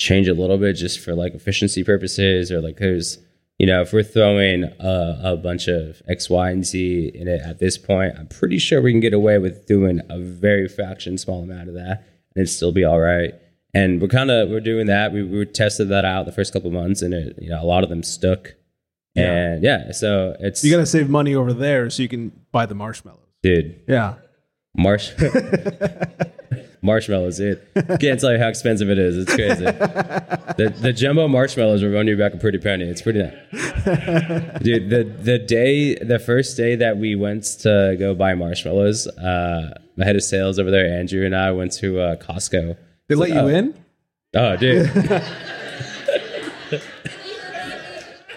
change 0.00 0.26
a 0.28 0.34
little 0.34 0.58
bit 0.58 0.72
just 0.74 0.98
for 0.98 1.14
like 1.14 1.34
efficiency 1.34 1.84
purposes 1.84 2.50
or 2.50 2.60
like 2.60 2.78
there's 2.78 3.18
you 3.58 3.66
know 3.66 3.82
if 3.82 3.92
we're 3.92 4.02
throwing 4.02 4.64
a, 4.64 5.20
a 5.22 5.36
bunch 5.36 5.68
of 5.68 6.00
x 6.08 6.30
y 6.30 6.50
and 6.50 6.64
z 6.66 7.10
in 7.14 7.28
it 7.28 7.40
at 7.42 7.58
this 7.58 7.76
point 7.76 8.14
i'm 8.18 8.26
pretty 8.26 8.58
sure 8.58 8.80
we 8.80 8.92
can 8.92 9.00
get 9.00 9.12
away 9.12 9.36
with 9.38 9.66
doing 9.66 10.00
a 10.08 10.18
very 10.18 10.66
fraction 10.66 11.18
small 11.18 11.42
amount 11.42 11.68
of 11.68 11.74
that 11.74 11.98
and 12.34 12.36
it'd 12.42 12.48
still 12.48 12.72
be 12.72 12.84
all 12.84 12.98
right 12.98 13.34
and 13.74 14.00
we're 14.00 14.08
kind 14.08 14.30
of 14.30 14.48
we're 14.48 14.60
doing 14.60 14.86
that. 14.88 15.12
We, 15.12 15.22
we 15.22 15.44
tested 15.46 15.90
that 15.90 16.04
out 16.04 16.26
the 16.26 16.32
first 16.32 16.52
couple 16.52 16.68
of 16.68 16.74
months 16.74 17.02
and 17.02 17.14
it 17.14 17.38
you 17.40 17.50
know 17.50 17.62
a 17.62 17.64
lot 17.64 17.84
of 17.84 17.88
them 17.88 18.02
stuck. 18.02 18.54
And 19.16 19.62
yeah 19.62 19.92
so 19.92 20.36
it's 20.40 20.64
you 20.64 20.72
got 20.72 20.78
to 20.78 20.86
save 20.86 21.08
money 21.10 21.34
over 21.34 21.52
there 21.52 21.90
so 21.90 22.02
you 22.02 22.08
can 22.08 22.32
buy 22.52 22.66
the 22.66 22.74
marshmallows. 22.74 23.20
dude. 23.42 23.80
Yeah. 23.86 24.14
marsh 24.76 25.12
marshmallows 26.82 27.38
dude 27.38 27.60
can't 28.00 28.18
tell 28.20 28.32
you 28.32 28.38
how 28.38 28.48
expensive 28.48 28.88
it 28.90 28.98
is. 28.98 29.16
It's 29.18 29.34
crazy. 29.34 29.64
The, 30.56 30.68
the 30.68 30.92
jumbo 30.92 31.26
marshmallows 31.26 31.82
will 31.82 31.92
run 31.92 32.06
you 32.06 32.18
back 32.18 32.34
a 32.34 32.36
pretty 32.36 32.58
penny. 32.58 32.84
It's 32.84 33.00
pretty 33.00 33.20
dude 34.62 34.90
the 34.90 35.04
the 35.22 35.38
day 35.38 35.94
the 35.94 36.18
first 36.18 36.54
day 36.56 36.74
that 36.76 36.98
we 36.98 37.14
went 37.14 37.44
to 37.60 37.96
go 37.98 38.14
buy 38.14 38.34
marshmallows 38.34 39.06
uh 39.06 39.78
my 39.96 40.04
head 40.04 40.16
of 40.16 40.22
sales 40.22 40.58
over 40.58 40.70
there. 40.70 40.86
Andrew 40.86 41.24
and 41.24 41.34
i 41.34 41.50
went 41.52 41.72
to 41.74 42.00
uh 42.00 42.16
costco. 42.16 42.76
They 43.08 43.14
let 43.14 43.30
you 43.30 43.48
in? 43.48 43.74
oh 44.34 44.56
dude. 44.56 44.90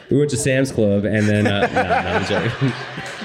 We 0.10 0.20
went 0.20 0.30
to 0.30 0.38
sam's 0.38 0.72
club 0.72 1.06
and 1.06 1.28
then 1.28 1.48
uh 1.48 1.68
no, 2.30 2.40
no. 2.70 2.74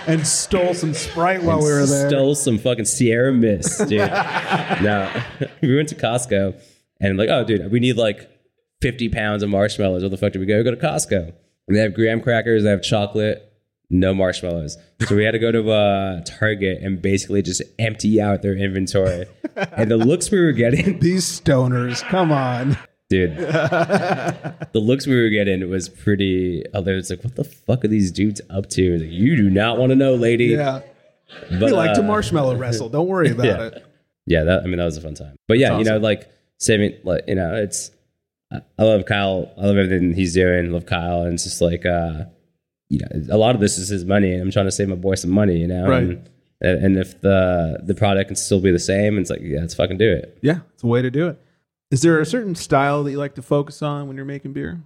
And 0.09 0.27
stole 0.27 0.75
some 0.75 0.95
Sprite 0.95 1.43
while 1.43 1.59
we 1.59 1.71
were 1.71 1.87
there. 1.87 2.09
Stole 2.09 2.35
some 2.35 2.59
fucking 2.59 2.87
Sierra 2.87 3.33
Mist, 3.33 3.89
dude. 3.89 3.99
no, 4.01 5.11
we 5.63 5.77
went 5.77 5.89
to 5.91 5.95
Costco 5.95 6.61
and 7.01 7.19
like, 7.19 7.29
oh, 7.29 7.45
dude, 7.45 7.71
we 7.71 7.81
need 7.81 7.97
like 7.97 8.31
50 8.81 9.09
pounds 9.11 9.43
of 9.43 9.51
marshmallows. 9.51 10.03
Where 10.03 10.11
the 10.11 10.17
fuck 10.17 10.33
do 10.33 10.41
we 10.41 10.47
go? 10.47 10.59
We 10.59 10.65
Go 10.65 10.71
to 10.71 10.77
Costco. 10.77 11.33
And 11.69 11.77
they 11.77 11.81
have 11.83 11.95
graham 11.95 12.21
crackers, 12.21 12.63
they 12.63 12.71
have 12.71 12.83
chocolate, 12.83 13.53
no 13.91 14.15
marshmallows. 14.15 14.79
So 15.07 15.17
we 15.17 15.25
had 15.25 15.33
to 15.33 15.39
go 15.39 15.53
to 15.53 15.71
uh, 15.71 16.21
Target 16.25 16.83
and 16.83 17.01
basically 17.01 17.43
just 17.43 17.63
empty 17.79 18.21
out 18.21 18.43
their 18.43 18.57
inventory. 18.57 19.27
and 19.57 19.91
the 19.91 19.99
looks 19.99 20.31
we 20.31 20.41
were 20.41 20.53
getting, 20.53 20.99
These 21.01 21.41
stoners, 21.41 22.03
come 22.03 22.33
on. 22.33 22.79
Dude, 23.11 23.37
the 23.39 24.69
looks 24.75 25.07
we 25.07 25.21
were 25.21 25.29
getting 25.31 25.69
was 25.69 25.89
pretty. 25.89 26.65
Oh, 26.75 26.83
it's 26.87 27.11
like, 27.11 27.23
what 27.25 27.37
the 27.37 27.45
fuck 27.45 27.85
are 27.85 27.89
these 27.89 28.11
dudes 28.13 28.41
up 28.51 28.69
to? 28.71 28.99
Like, 28.99 29.11
you 29.11 29.37
do 29.37 29.51
not 29.51 29.79
want 29.79 29.91
to 29.91 29.97
know, 29.97 30.15
lady. 30.15 30.47
Yeah. 30.47 30.83
but, 31.51 31.61
We 31.61 31.71
like 31.73 31.95
to 31.95 32.01
uh, 32.01 32.05
marshmallow 32.05 32.57
wrestle. 32.57 32.89
Don't 32.89 33.07
worry 33.09 33.31
about 33.31 33.47
Yeah. 33.47 33.63
it. 33.67 33.85
yeah 34.27 34.45
that 34.45 34.63
i 34.63 34.67
mean 34.67 34.77
that 34.79 34.85
was 34.85 34.97
a 34.99 35.01
fun 35.01 35.15
time 35.15 35.37
but 35.47 35.59
yeah 35.59 35.71
That's 35.71 35.79
you 35.81 35.85
know 35.93 35.99
like 35.99 36.31
saving 36.59 36.95
like 37.05 37.25
you 37.29 37.35
know 37.35 37.55
it's 37.55 37.91
I- 38.53 38.61
i 38.79 38.83
love 38.83 39.05
kyle 39.07 39.51
i 39.57 39.65
love 39.67 39.77
everything 39.79 40.13
he's 40.15 40.35
doing 40.35 40.71
love 40.71 40.85
kyle 40.87 41.23
and 41.23 41.33
it's 41.35 41.45
just 41.45 41.61
like 41.63 41.87
uh 41.87 42.25
you 42.91 43.01
know, 43.01 43.35
a 43.35 43.37
lot 43.39 43.55
of 43.55 43.61
this 43.61 43.77
is 43.77 43.91
his 43.91 44.07
money, 44.07 44.33
and 44.33 44.41
I'm 44.41 44.51
trying 44.51 44.65
to 44.65 44.71
save 44.73 44.89
my 44.89 44.95
boy 44.95 45.15
some 45.15 45.31
money, 45.31 45.59
you 45.59 45.67
know. 45.69 45.87
Right. 45.87 46.03
And, 46.63 46.85
and 46.85 46.97
if 46.99 47.21
the 47.21 47.79
the 47.85 47.95
product 47.95 48.29
can 48.29 48.37
still 48.37 48.61
be 48.63 48.71
the 48.71 48.79
same, 48.79 49.19
it's 49.19 49.29
like, 49.29 49.41
yeah, 49.43 49.61
let's 49.61 49.75
fucking 49.75 49.99
do 49.99 50.11
it. 50.11 50.39
Yeah, 50.41 50.61
it's 50.73 50.83
a 50.83 50.87
way 50.87 51.03
to 51.03 51.11
do 51.11 51.29
it. 51.29 51.39
Is 51.91 52.03
there 52.03 52.21
a 52.21 52.27
certain 52.27 52.55
style 52.55 53.03
that 53.05 53.11
you 53.11 53.19
like 53.19 53.35
to 53.37 53.43
focus 53.43 53.83
on 53.83 54.07
when 54.09 54.17
you're 54.17 54.27
making 54.27 54.53
beer? 54.53 54.81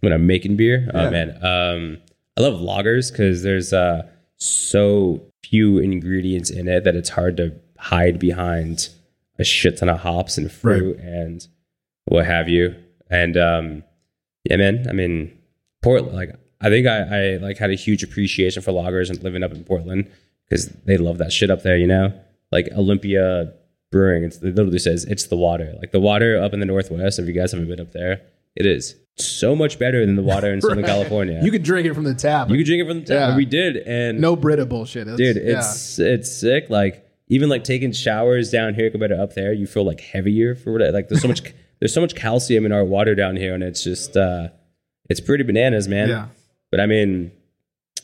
When 0.00 0.12
I'm 0.12 0.26
making 0.26 0.56
beer, 0.56 0.88
Yeah. 0.94 1.06
oh 1.06 1.10
man, 1.10 1.30
um, 1.44 1.98
I 2.36 2.42
love 2.42 2.60
lagers 2.60 3.10
because 3.10 3.42
there's 3.42 3.72
uh, 3.72 4.02
so 4.36 5.20
few 5.42 5.78
ingredients 5.78 6.50
in 6.50 6.68
it 6.68 6.84
that 6.84 6.94
it's 6.94 7.08
hard 7.10 7.36
to 7.38 7.54
hide 7.78 8.18
behind 8.18 8.88
a 9.38 9.44
shit 9.44 9.78
ton 9.78 9.88
of 9.88 10.00
hops 10.00 10.38
and 10.38 10.50
fruit 10.50 10.98
and 10.98 11.46
what 12.04 12.26
have 12.26 12.48
you. 12.48 12.74
And 13.10 13.36
um, 13.36 13.82
yeah, 14.44 14.56
man, 14.56 14.86
I 14.88 14.92
mean, 14.92 15.36
Portland, 15.82 16.14
like 16.14 16.30
I 16.60 16.68
think 16.68 16.86
I, 16.86 16.98
I 17.34 17.36
like 17.38 17.58
had 17.58 17.70
a 17.70 17.74
huge 17.74 18.02
appreciation 18.04 18.62
for 18.62 18.72
lagers 18.72 19.10
and 19.10 19.20
living 19.22 19.42
up 19.42 19.52
in 19.52 19.64
Portland 19.64 20.08
because 20.44 20.66
they 20.84 20.96
love 20.96 21.18
that 21.18 21.32
shit 21.32 21.50
up 21.50 21.62
there, 21.62 21.76
you 21.76 21.86
know. 21.86 22.12
Like 22.52 22.68
Olympia 22.76 23.52
Brewing, 23.90 24.24
it's, 24.24 24.36
it 24.38 24.54
literally 24.54 24.78
says 24.78 25.04
it's 25.04 25.26
the 25.28 25.36
water. 25.36 25.74
Like 25.80 25.92
the 25.92 26.00
water 26.00 26.38
up 26.40 26.52
in 26.52 26.60
the 26.60 26.66
Northwest. 26.66 27.18
If 27.18 27.26
you 27.26 27.32
guys 27.32 27.52
haven't 27.52 27.68
been 27.68 27.80
up 27.80 27.92
there, 27.92 28.20
it 28.54 28.66
is 28.66 28.96
so 29.16 29.56
much 29.56 29.78
better 29.78 30.04
than 30.04 30.14
the 30.16 30.22
water 30.22 30.52
in 30.52 30.60
Southern 30.60 30.78
Right. 30.78 30.86
California. 30.86 31.40
You 31.42 31.50
could 31.50 31.62
drink 31.62 31.86
it 31.86 31.94
from 31.94 32.04
the 32.04 32.14
tap. 32.14 32.50
You 32.50 32.56
could 32.58 32.66
drink 32.66 32.82
it 32.82 32.86
from 32.86 33.00
the 33.00 33.06
tap. 33.06 33.30
Yeah. 33.30 33.36
We 33.36 33.44
did, 33.46 33.76
and 33.78 34.20
no 34.20 34.36
Brita 34.36 34.66
bullshit. 34.66 35.08
It's- 35.08 35.16
dude, 35.16 35.36
yeah. 35.36 35.58
it's 35.58 35.98
it's 35.98 36.30
sick. 36.30 36.68
Like 36.70 37.04
even 37.28 37.48
like 37.48 37.64
taking 37.64 37.92
showers 37.92 38.50
down 38.50 38.74
here 38.74 38.90
compared 38.90 39.10
to 39.10 39.22
up 39.22 39.34
there, 39.34 39.52
you 39.52 39.66
feel 39.66 39.84
like 39.84 40.00
heavier 40.00 40.54
for 40.54 40.72
what. 40.72 40.92
Like 40.92 41.08
there's 41.08 41.22
so 41.22 41.28
much 41.28 41.42
there's 41.80 41.94
so 41.94 42.00
much 42.00 42.14
calcium 42.14 42.66
in 42.66 42.72
our 42.72 42.84
water 42.84 43.14
down 43.14 43.36
here, 43.36 43.54
and 43.54 43.62
it's 43.62 43.82
just 43.82 44.16
uh 44.16 44.48
it's 45.08 45.20
pretty 45.20 45.44
bananas, 45.44 45.88
man. 45.88 46.08
Yeah. 46.10 46.26
But 46.70 46.80
I 46.80 46.86
mean, 46.86 47.32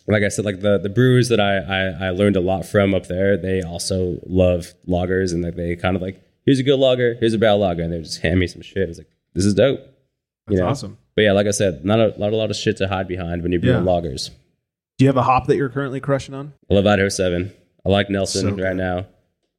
like 0.07 0.23
I 0.23 0.29
said, 0.29 0.45
like 0.45 0.61
the 0.61 0.79
the 0.79 0.89
brewers 0.89 1.29
that 1.29 1.41
I 1.41 1.57
I, 1.59 2.07
I 2.09 2.11
learned 2.11 2.37
a 2.37 2.41
lot 2.41 2.67
from 2.67 2.95
up 2.95 3.07
there, 3.07 3.37
they 3.37 3.63
also 3.63 4.19
love 4.27 4.75
lagers, 4.87 5.33
and 5.33 5.43
like 5.43 5.57
they 5.57 5.77
kind 5.77 5.97
of 5.97 6.03
like 6.03 6.23
here's 6.45 6.59
a 6.59 6.63
good 6.63 6.79
lager, 6.79 7.15
here's 7.15 7.35
a 7.35 7.39
bad 7.39 7.53
lager, 7.55 7.83
and 7.83 7.93
they 7.93 8.01
just 8.01 8.21
hand 8.21 8.39
me 8.39 8.47
some 8.47 8.63
shit. 8.63 8.89
It's 8.89 8.99
like 8.99 9.11
this 9.35 9.45
is 9.45 9.55
dope. 9.55 9.81
That's 10.47 10.61
know? 10.61 10.69
awesome. 10.69 10.99
But 11.17 11.23
yeah, 11.23 11.33
like 11.33 11.47
I 11.47 11.53
said, 11.53 11.85
not 11.85 12.01
a, 12.01 12.19
not 12.19 12.33
a 12.33 12.37
lot 12.37 12.51
of 12.51 12.57
shit 12.57 12.77
to 12.79 12.89
hide 12.89 13.09
behind 13.09 13.43
when 13.43 13.53
you're 13.53 13.61
brewing 13.61 13.85
Yeah. 13.85 13.91
lagers. 13.91 14.31
Do 14.99 15.05
you 15.05 15.09
have 15.09 15.17
a 15.17 15.23
hop 15.23 15.47
that 15.47 15.57
you're 15.57 15.69
currently 15.69 16.01
crushing 16.01 16.35
on? 16.35 16.53
I 16.71 16.75
love 16.75 16.87
Idaho 16.87 17.09
7. 17.09 17.53
I 17.85 17.89
like 17.89 18.11
Nelson 18.11 18.47
Sauvin 18.47 18.63
right 18.65 18.77
now. 18.77 19.07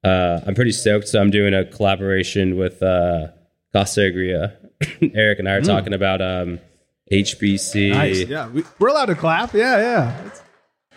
Uh, 0.03 0.39
I'm 0.45 0.55
pretty 0.55 0.71
stoked. 0.71 1.07
So 1.07 1.19
I'm 1.19 1.29
doing 1.31 1.53
a 1.53 1.65
collaboration 1.65 2.57
with 2.57 2.81
uh, 2.83 3.27
Casa 3.73 4.01
Agria. 4.01 4.53
Eric 5.15 5.39
and 5.39 5.49
I 5.49 5.53
are 5.53 5.61
talking 5.61 5.93
about 5.93 6.21
um, 6.21 6.59
HBC. 7.11 7.89
Nice. 7.91 8.23
Yeah, 8.27 8.49
we, 8.49 8.63
we're 8.79 8.87
allowed 8.89 9.05
to 9.05 9.15
clap. 9.15 9.53
Yeah, 9.53 9.77
yeah. 9.79 10.29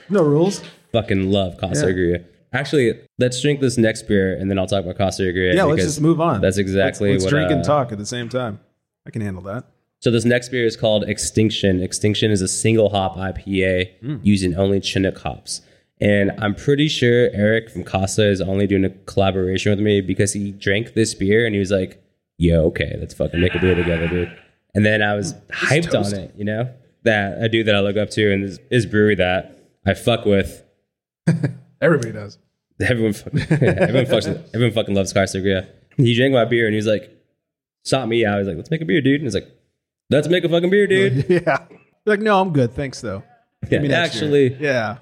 No 0.08 0.22
rules. 0.22 0.62
Fucking 0.92 1.30
love 1.30 1.58
Casa 1.58 1.86
Yeah. 1.86 1.92
Agria. 1.92 2.24
Actually, 2.52 2.98
let's 3.18 3.42
drink 3.42 3.60
this 3.60 3.76
next 3.76 4.08
beer 4.08 4.34
and 4.34 4.50
then 4.50 4.58
I'll 4.58 4.66
talk 4.66 4.82
about 4.84 4.96
Casa 4.96 5.22
Agria. 5.22 5.54
Yeah, 5.54 5.64
let's 5.64 5.82
just 5.84 6.00
move 6.00 6.20
on. 6.20 6.40
That's 6.40 6.56
exactly 6.56 7.10
let's, 7.12 7.24
let's 7.24 7.32
what 7.32 7.38
drink 7.38 7.50
and 7.52 7.60
uh, 7.60 7.64
talk 7.64 7.92
at 7.92 7.98
the 7.98 8.06
same 8.06 8.28
time. 8.30 8.58
I 9.06 9.10
can 9.10 9.20
handle 9.20 9.42
that. 9.44 9.64
So 10.00 10.10
this 10.10 10.24
next 10.24 10.48
beer 10.50 10.64
is 10.64 10.76
called 10.76 11.04
Extinction. 11.04 11.82
Extinction 11.82 12.30
is 12.30 12.40
a 12.40 12.48
single 12.48 12.88
hop 12.88 13.16
IPA 13.16 13.98
Hmm. 14.00 14.16
using 14.22 14.54
only 14.56 14.80
Chinook 14.80 15.18
hops. 15.18 15.60
And 16.00 16.30
I'm 16.38 16.54
pretty 16.54 16.88
sure 16.88 17.28
Eric 17.32 17.68
from 17.68 17.82
Casa 17.84 18.28
is 18.30 18.40
only 18.40 18.66
doing 18.68 18.84
a 18.84 18.90
collaboration 18.90 19.70
with 19.70 19.80
me 19.80 20.00
because 20.00 20.32
he 20.32 20.52
drank 20.52 20.94
this 20.94 21.12
beer 21.14 21.44
and 21.44 21.54
he 21.54 21.58
was 21.58 21.72
like, 21.72 22.02
yo, 22.38 22.64
okay, 22.66 22.96
let's 23.00 23.12
fucking 23.12 23.40
make 23.40 23.54
a 23.56 23.58
beer 23.58 23.74
together, 23.74 24.06
dude. 24.08 24.38
And 24.74 24.84
then 24.84 25.02
I 25.02 25.14
was 25.14 25.34
hyped 25.50 25.90
toast. 25.90 26.14
on 26.14 26.20
it, 26.20 26.34
you 26.36 26.44
know? 26.44 26.72
That 27.04 27.42
a 27.42 27.48
dude 27.48 27.66
that 27.66 27.74
I 27.74 27.80
look 27.80 27.96
up 27.96 28.10
to 28.10 28.32
and 28.32 28.44
this 28.44 28.58
is 28.70 28.84
brewery 28.84 29.14
that 29.16 29.58
I 29.86 29.94
fuck 29.94 30.24
with. 30.24 30.62
Everybody 31.80 32.12
does. 32.12 32.38
Everyone, 32.80 33.14
everyone, 33.50 34.04
fucks, 34.06 34.48
everyone 34.54 34.72
fucking 34.72 34.94
loves 34.94 35.12
Casa 35.12 35.38
Agria. 35.38 35.68
He 35.96 36.14
drank 36.14 36.32
my 36.32 36.44
beer 36.44 36.66
and 36.66 36.74
he 36.74 36.76
was 36.76 36.86
like, 36.86 37.10
sought 37.84 38.08
me 38.08 38.24
out. 38.24 38.38
Was 38.38 38.46
like, 38.48 38.56
let's 38.56 38.70
make 38.70 38.80
a 38.82 38.84
beer, 38.84 39.00
dude. 39.00 39.16
And 39.20 39.24
he's 39.24 39.34
like, 39.34 39.48
let's 40.10 40.28
make 40.28 40.44
a 40.44 40.48
fucking 40.48 40.70
beer, 40.70 40.86
dude. 40.86 41.26
Yeah. 41.46 41.66
Like, 42.04 42.20
no, 42.20 42.40
I'm 42.40 42.52
good. 42.52 42.74
Thanks, 42.74 43.00
though. 43.00 43.22
Yeah, 43.70 43.82
actually, 43.92 44.54
Yeah. 44.54 44.98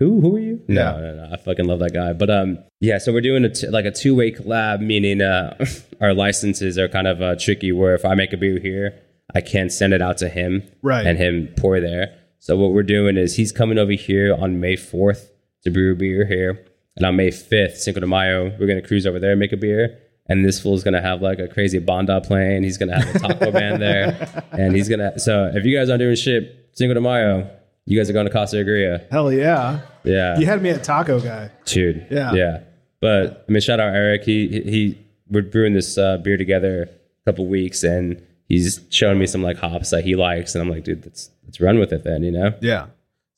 Who 0.00 0.20
who 0.20 0.36
are 0.36 0.40
you? 0.40 0.60
No, 0.68 1.00
no, 1.00 1.14
no. 1.14 1.30
I 1.32 1.36
fucking 1.38 1.64
love 1.66 1.78
that 1.78 1.94
guy. 1.94 2.12
But 2.12 2.28
um, 2.28 2.58
yeah. 2.80 2.98
So 2.98 3.12
we're 3.12 3.22
doing 3.22 3.44
a 3.44 3.48
t- 3.48 3.68
like 3.68 3.86
a 3.86 3.90
two 3.90 4.14
way 4.14 4.30
collab, 4.30 4.80
meaning 4.80 5.22
uh, 5.22 5.56
our 6.00 6.12
licenses 6.12 6.76
are 6.78 6.88
kind 6.88 7.06
of 7.06 7.22
uh, 7.22 7.36
tricky. 7.38 7.72
Where 7.72 7.94
if 7.94 8.04
I 8.04 8.14
make 8.14 8.32
a 8.34 8.36
beer 8.36 8.58
here, 8.60 9.00
I 9.34 9.40
can't 9.40 9.72
send 9.72 9.94
it 9.94 10.02
out 10.02 10.18
to 10.18 10.28
him, 10.28 10.62
Right. 10.82 11.06
and 11.06 11.16
him 11.18 11.48
pour 11.56 11.80
there. 11.80 12.14
So 12.40 12.56
what 12.58 12.72
we're 12.72 12.82
doing 12.82 13.16
is 13.16 13.36
he's 13.36 13.52
coming 13.52 13.78
over 13.78 13.92
here 13.92 14.34
on 14.38 14.60
May 14.60 14.76
fourth 14.76 15.32
to 15.64 15.70
brew 15.70 15.92
a 15.92 15.96
beer 15.96 16.26
here, 16.26 16.64
and 16.96 17.06
on 17.06 17.16
May 17.16 17.30
fifth, 17.30 17.78
Cinco 17.78 18.00
de 18.00 18.06
Mayo, 18.06 18.54
we're 18.60 18.66
gonna 18.66 18.82
cruise 18.82 19.06
over 19.06 19.18
there 19.18 19.30
and 19.32 19.40
make 19.40 19.52
a 19.52 19.56
beer. 19.56 19.98
And 20.28 20.44
this 20.44 20.60
fool's 20.60 20.84
gonna 20.84 21.00
have 21.00 21.22
like 21.22 21.38
a 21.38 21.48
crazy 21.48 21.78
banda 21.78 22.20
playing. 22.20 22.64
He's 22.64 22.76
gonna 22.76 23.00
have 23.02 23.16
a 23.16 23.18
taco 23.20 23.50
band 23.50 23.80
there, 23.80 24.44
and 24.52 24.76
he's 24.76 24.88
gonna. 24.90 25.18
So 25.18 25.50
if 25.54 25.64
you 25.64 25.74
guys 25.76 25.88
aren't 25.88 26.00
doing 26.00 26.16
shit, 26.16 26.68
Cinco 26.74 26.92
de 26.94 27.00
Mayo, 27.00 27.48
you 27.86 27.98
guys 27.98 28.10
are 28.10 28.12
going 28.12 28.26
to 28.26 28.32
Casa 28.32 28.56
Agria. 28.56 29.08
Hell 29.10 29.32
yeah. 29.32 29.80
Yeah. 30.04 30.38
You 30.38 30.46
had 30.46 30.62
me 30.62 30.70
at 30.70 30.84
Taco 30.84 31.20
Guy. 31.20 31.50
Dude. 31.64 32.06
Yeah. 32.10 32.32
Yeah. 32.34 32.60
But 33.00 33.44
I 33.48 33.52
mean, 33.52 33.60
shout 33.60 33.80
out 33.80 33.94
Eric. 33.94 34.24
He 34.24 34.48
he, 34.48 34.60
he 34.62 34.98
we're 35.30 35.42
brewing 35.42 35.72
this 35.72 35.96
uh, 35.96 36.18
beer 36.18 36.36
together 36.36 36.82
a 36.82 37.30
couple 37.30 37.46
weeks, 37.46 37.82
and 37.82 38.22
he's 38.48 38.80
showing 38.90 39.18
me 39.18 39.26
some 39.26 39.42
like 39.42 39.56
hops 39.56 39.90
that 39.90 40.04
he 40.04 40.16
likes, 40.16 40.54
and 40.54 40.62
I'm 40.62 40.70
like, 40.70 40.84
dude, 40.84 41.04
let's 41.04 41.30
let's 41.44 41.60
run 41.60 41.78
with 41.78 41.92
it 41.92 42.04
then, 42.04 42.22
you 42.22 42.30
know? 42.30 42.52
Yeah. 42.60 42.86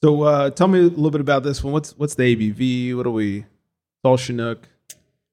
So 0.02 0.22
uh, 0.22 0.50
tell 0.50 0.68
me 0.68 0.80
a 0.80 0.82
little 0.82 1.10
bit 1.10 1.20
about 1.20 1.42
this 1.42 1.62
one. 1.62 1.72
What's 1.72 1.96
what's 1.98 2.14
the 2.14 2.36
ABV? 2.36 2.96
What 2.96 3.06
are 3.06 3.10
we? 3.10 3.38
It's 3.38 4.04
all 4.04 4.16
Chinook. 4.16 4.68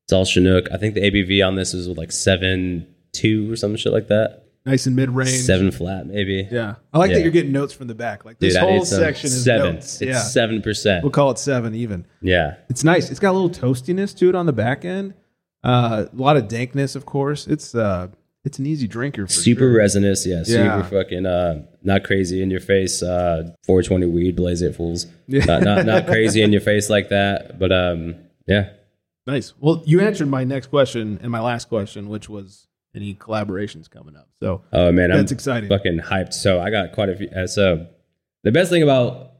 It's 0.05 0.13
all 0.13 0.26
Chinook. 0.26 0.68
I 0.72 0.78
think 0.78 0.95
the 0.95 1.01
ABV 1.01 1.45
on 1.45 1.55
this 1.55 1.74
is 1.74 1.88
like 1.88 2.11
seven 2.11 2.88
two 3.11 3.51
or 3.51 3.55
some 3.55 3.76
shit 3.76 3.93
like 3.93 4.07
that. 4.07 4.45
Nice 4.66 4.88
and 4.88 4.95
mid 4.95 5.11
range. 5.11 5.30
Seven 5.30 5.70
flat, 5.72 6.07
maybe. 6.07 6.47
Yeah. 6.51 6.76
I 6.91 6.97
like 6.97 7.11
that 7.11 7.22
you're 7.22 7.32
getting 7.32 7.51
notes 7.51 7.72
from 7.74 7.88
the 7.88 7.93
back. 7.93 8.26
Like 8.26 8.39
this 8.39 8.53
Dude, 8.55 8.63
whole 8.63 8.84
section 8.84 9.28
is 9.28 9.43
seven. 9.43 9.76
notes. 9.76 10.01
It's 10.01 10.09
yeah. 10.09 10.18
seven 10.20 10.61
percent. 10.63 11.03
We'll 11.03 11.11
call 11.11 11.30
it 11.32 11.38
seven 11.38 11.76
even. 11.76 12.07
Yeah. 12.22 12.55
It's 12.70 12.84
nice. 12.84 13.11
It's 13.11 13.20
got 13.20 13.32
a 13.32 13.38
little 13.38 13.49
toastiness 13.51 14.18
to 14.18 14.30
it 14.30 14.34
on 14.36 14.47
the 14.47 14.53
back 14.53 14.84
end. 14.84 15.13
Uh, 15.63 16.05
a 16.11 16.16
lot 16.16 16.36
of 16.38 16.47
dankness, 16.47 16.95
of 16.95 17.05
course. 17.05 17.45
It's 17.45 17.76
uh, 17.76 18.07
it's 18.43 18.57
an 18.57 18.66
easy 18.66 18.88
drinker. 18.88 19.28
For 19.28 19.34
super 19.34 19.59
sure. 19.61 19.78
resinous, 19.78 20.26
yeah, 20.26 20.43
Yeah. 20.45 20.82
super 20.82 21.03
fucking 21.03 21.26
uh, 21.28 21.63
not 21.84 22.03
crazy 22.03 22.41
in 22.41 22.49
your 22.49 22.59
face. 22.59 23.03
Uh, 23.03 23.53
420 23.68 24.07
weed, 24.07 24.36
blaze 24.36 24.61
it, 24.63 24.76
fools. 24.76 25.05
Yeah. 25.28 25.45
Not, 25.45 25.61
not 25.63 25.86
not 25.86 26.05
crazy 26.07 26.41
in 26.41 26.51
your 26.51 26.61
face 26.61 26.89
like 26.89 27.09
that, 27.09 27.59
but 27.59 27.72
um, 27.72 28.16
yeah. 28.47 28.70
Nice. 29.28 29.53
Well, 29.59 29.84
you 29.86 30.01
answered 30.01 30.28
my 30.28 30.43
next 30.43 30.68
question 30.68 31.20
and 31.22 31.32
my 31.32 31.39
last 31.39 31.68
question, 31.70 32.09
which 32.09 32.30
was 32.30 32.68
any 32.96 33.14
collaborations 33.14 33.89
coming 33.89 34.16
up. 34.16 34.30
So 34.39 34.62
Oh 34.72 34.91
man, 34.91 35.12
I'm 35.12 35.18
That's 35.18 35.32
exciting. 35.32 35.70
Fucking 35.70 36.00
hyped. 36.00 36.34
So 36.34 36.60
I 36.60 36.70
got 36.70 36.93
quite 36.93 37.10
a 37.10 37.16
few. 37.16 37.30
Uh, 37.30 37.48
so 37.48 37.88
the 38.43 38.52
best 38.52 38.70
thing 38.70 38.84
about 38.84 39.32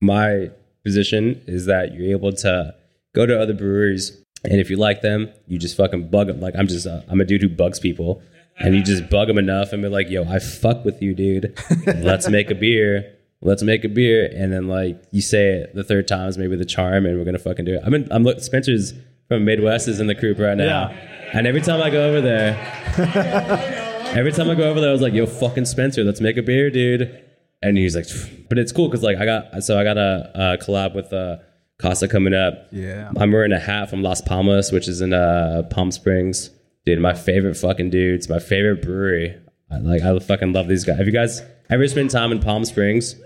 my 0.00 0.50
position 0.84 1.42
is 1.46 1.66
that 1.66 1.94
you're 1.94 2.10
able 2.10 2.32
to 2.32 2.74
go 3.14 3.26
to 3.26 3.40
other 3.40 3.54
breweries, 3.54 4.20
and 4.44 4.60
if 4.60 4.70
you 4.70 4.76
like 4.76 5.00
them, 5.00 5.32
you 5.46 5.58
just 5.58 5.76
fucking 5.76 6.08
bug 6.08 6.28
them. 6.28 6.40
Like 6.40 6.54
I'm 6.56 6.68
just 6.68 6.86
uh, 6.86 7.00
I'm 7.08 7.20
a 7.20 7.24
dude 7.24 7.42
who 7.42 7.48
bugs 7.48 7.80
people, 7.80 8.22
and 8.58 8.74
you 8.74 8.82
just 8.82 9.08
bug 9.10 9.28
them 9.28 9.38
enough, 9.38 9.72
and 9.72 9.82
be 9.82 9.88
like, 9.88 10.10
"Yo, 10.10 10.24
I 10.24 10.38
fuck 10.38 10.84
with 10.84 11.02
you, 11.02 11.14
dude. 11.14 11.58
Let's 11.86 12.28
make 12.28 12.50
a 12.50 12.54
beer." 12.54 13.10
Let's 13.40 13.62
make 13.62 13.84
a 13.84 13.90
beer, 13.90 14.32
and 14.34 14.50
then 14.50 14.68
like 14.68 15.02
you 15.10 15.20
say 15.20 15.48
it 15.48 15.74
the 15.74 15.84
third 15.84 16.08
time 16.08 16.28
is 16.28 16.38
maybe 16.38 16.56
the 16.56 16.64
charm, 16.64 17.04
and 17.04 17.18
we're 17.18 17.26
gonna 17.26 17.38
fucking 17.38 17.66
do 17.66 17.74
it. 17.74 17.82
I 17.84 17.90
mean, 17.90 18.08
I'm 18.10 18.24
look. 18.24 18.40
Spencer's 18.40 18.94
from 19.28 19.44
MadeWest 19.44 19.88
is 19.88 20.00
in 20.00 20.06
the 20.06 20.14
group 20.14 20.38
right 20.38 20.56
now, 20.56 20.88
and 21.32 21.46
every 21.46 21.60
time 21.60 21.82
I 21.82 21.90
go 21.90 22.08
over 22.08 22.20
there, 22.20 23.80
Every 24.14 24.30
time 24.30 24.48
I 24.48 24.54
go 24.54 24.70
over 24.70 24.80
there, 24.80 24.90
I 24.90 24.92
was 24.92 25.02
like, 25.02 25.12
"Yo, 25.12 25.26
fucking 25.26 25.64
Spencer, 25.64 26.04
let's 26.04 26.20
make 26.20 26.36
a 26.36 26.42
beer, 26.42 26.70
dude." 26.70 27.20
And 27.62 27.76
he's 27.76 27.96
like, 27.96 28.06
"But 28.48 28.58
it's 28.58 28.70
cool 28.70 28.86
because 28.88 29.02
like 29.02 29.18
I 29.18 29.24
got 29.24 29.64
so 29.64 29.76
I 29.76 29.82
got 29.82 29.98
a, 29.98 30.30
a 30.34 30.64
collab 30.64 30.94
with 30.94 31.12
uh, 31.12 31.38
Casa 31.78 32.06
coming 32.06 32.32
up. 32.32 32.68
Yeah. 32.70 33.10
I'm 33.16 33.32
wearing 33.32 33.50
a 33.50 33.58
hat 33.58 33.90
from 33.90 34.04
Las 34.04 34.20
Palmas, 34.20 34.70
which 34.70 34.86
is 34.86 35.00
in 35.00 35.12
uh, 35.12 35.64
Palm 35.68 35.90
Springs. 35.90 36.50
Dude, 36.86 37.00
my 37.00 37.12
favorite 37.12 37.56
fucking 37.56 37.90
dudes, 37.90 38.28
my 38.28 38.38
favorite 38.38 38.82
brewery. 38.82 39.36
I, 39.68 39.78
like 39.78 40.02
I 40.02 40.16
fucking 40.16 40.52
love 40.52 40.68
these 40.68 40.84
guys. 40.84 40.98
Have 40.98 41.06
you 41.06 41.12
guys 41.12 41.42
ever 41.68 41.88
spent 41.88 42.12
time 42.12 42.30
in 42.30 42.38
Palm 42.38 42.64
Springs? 42.64 43.16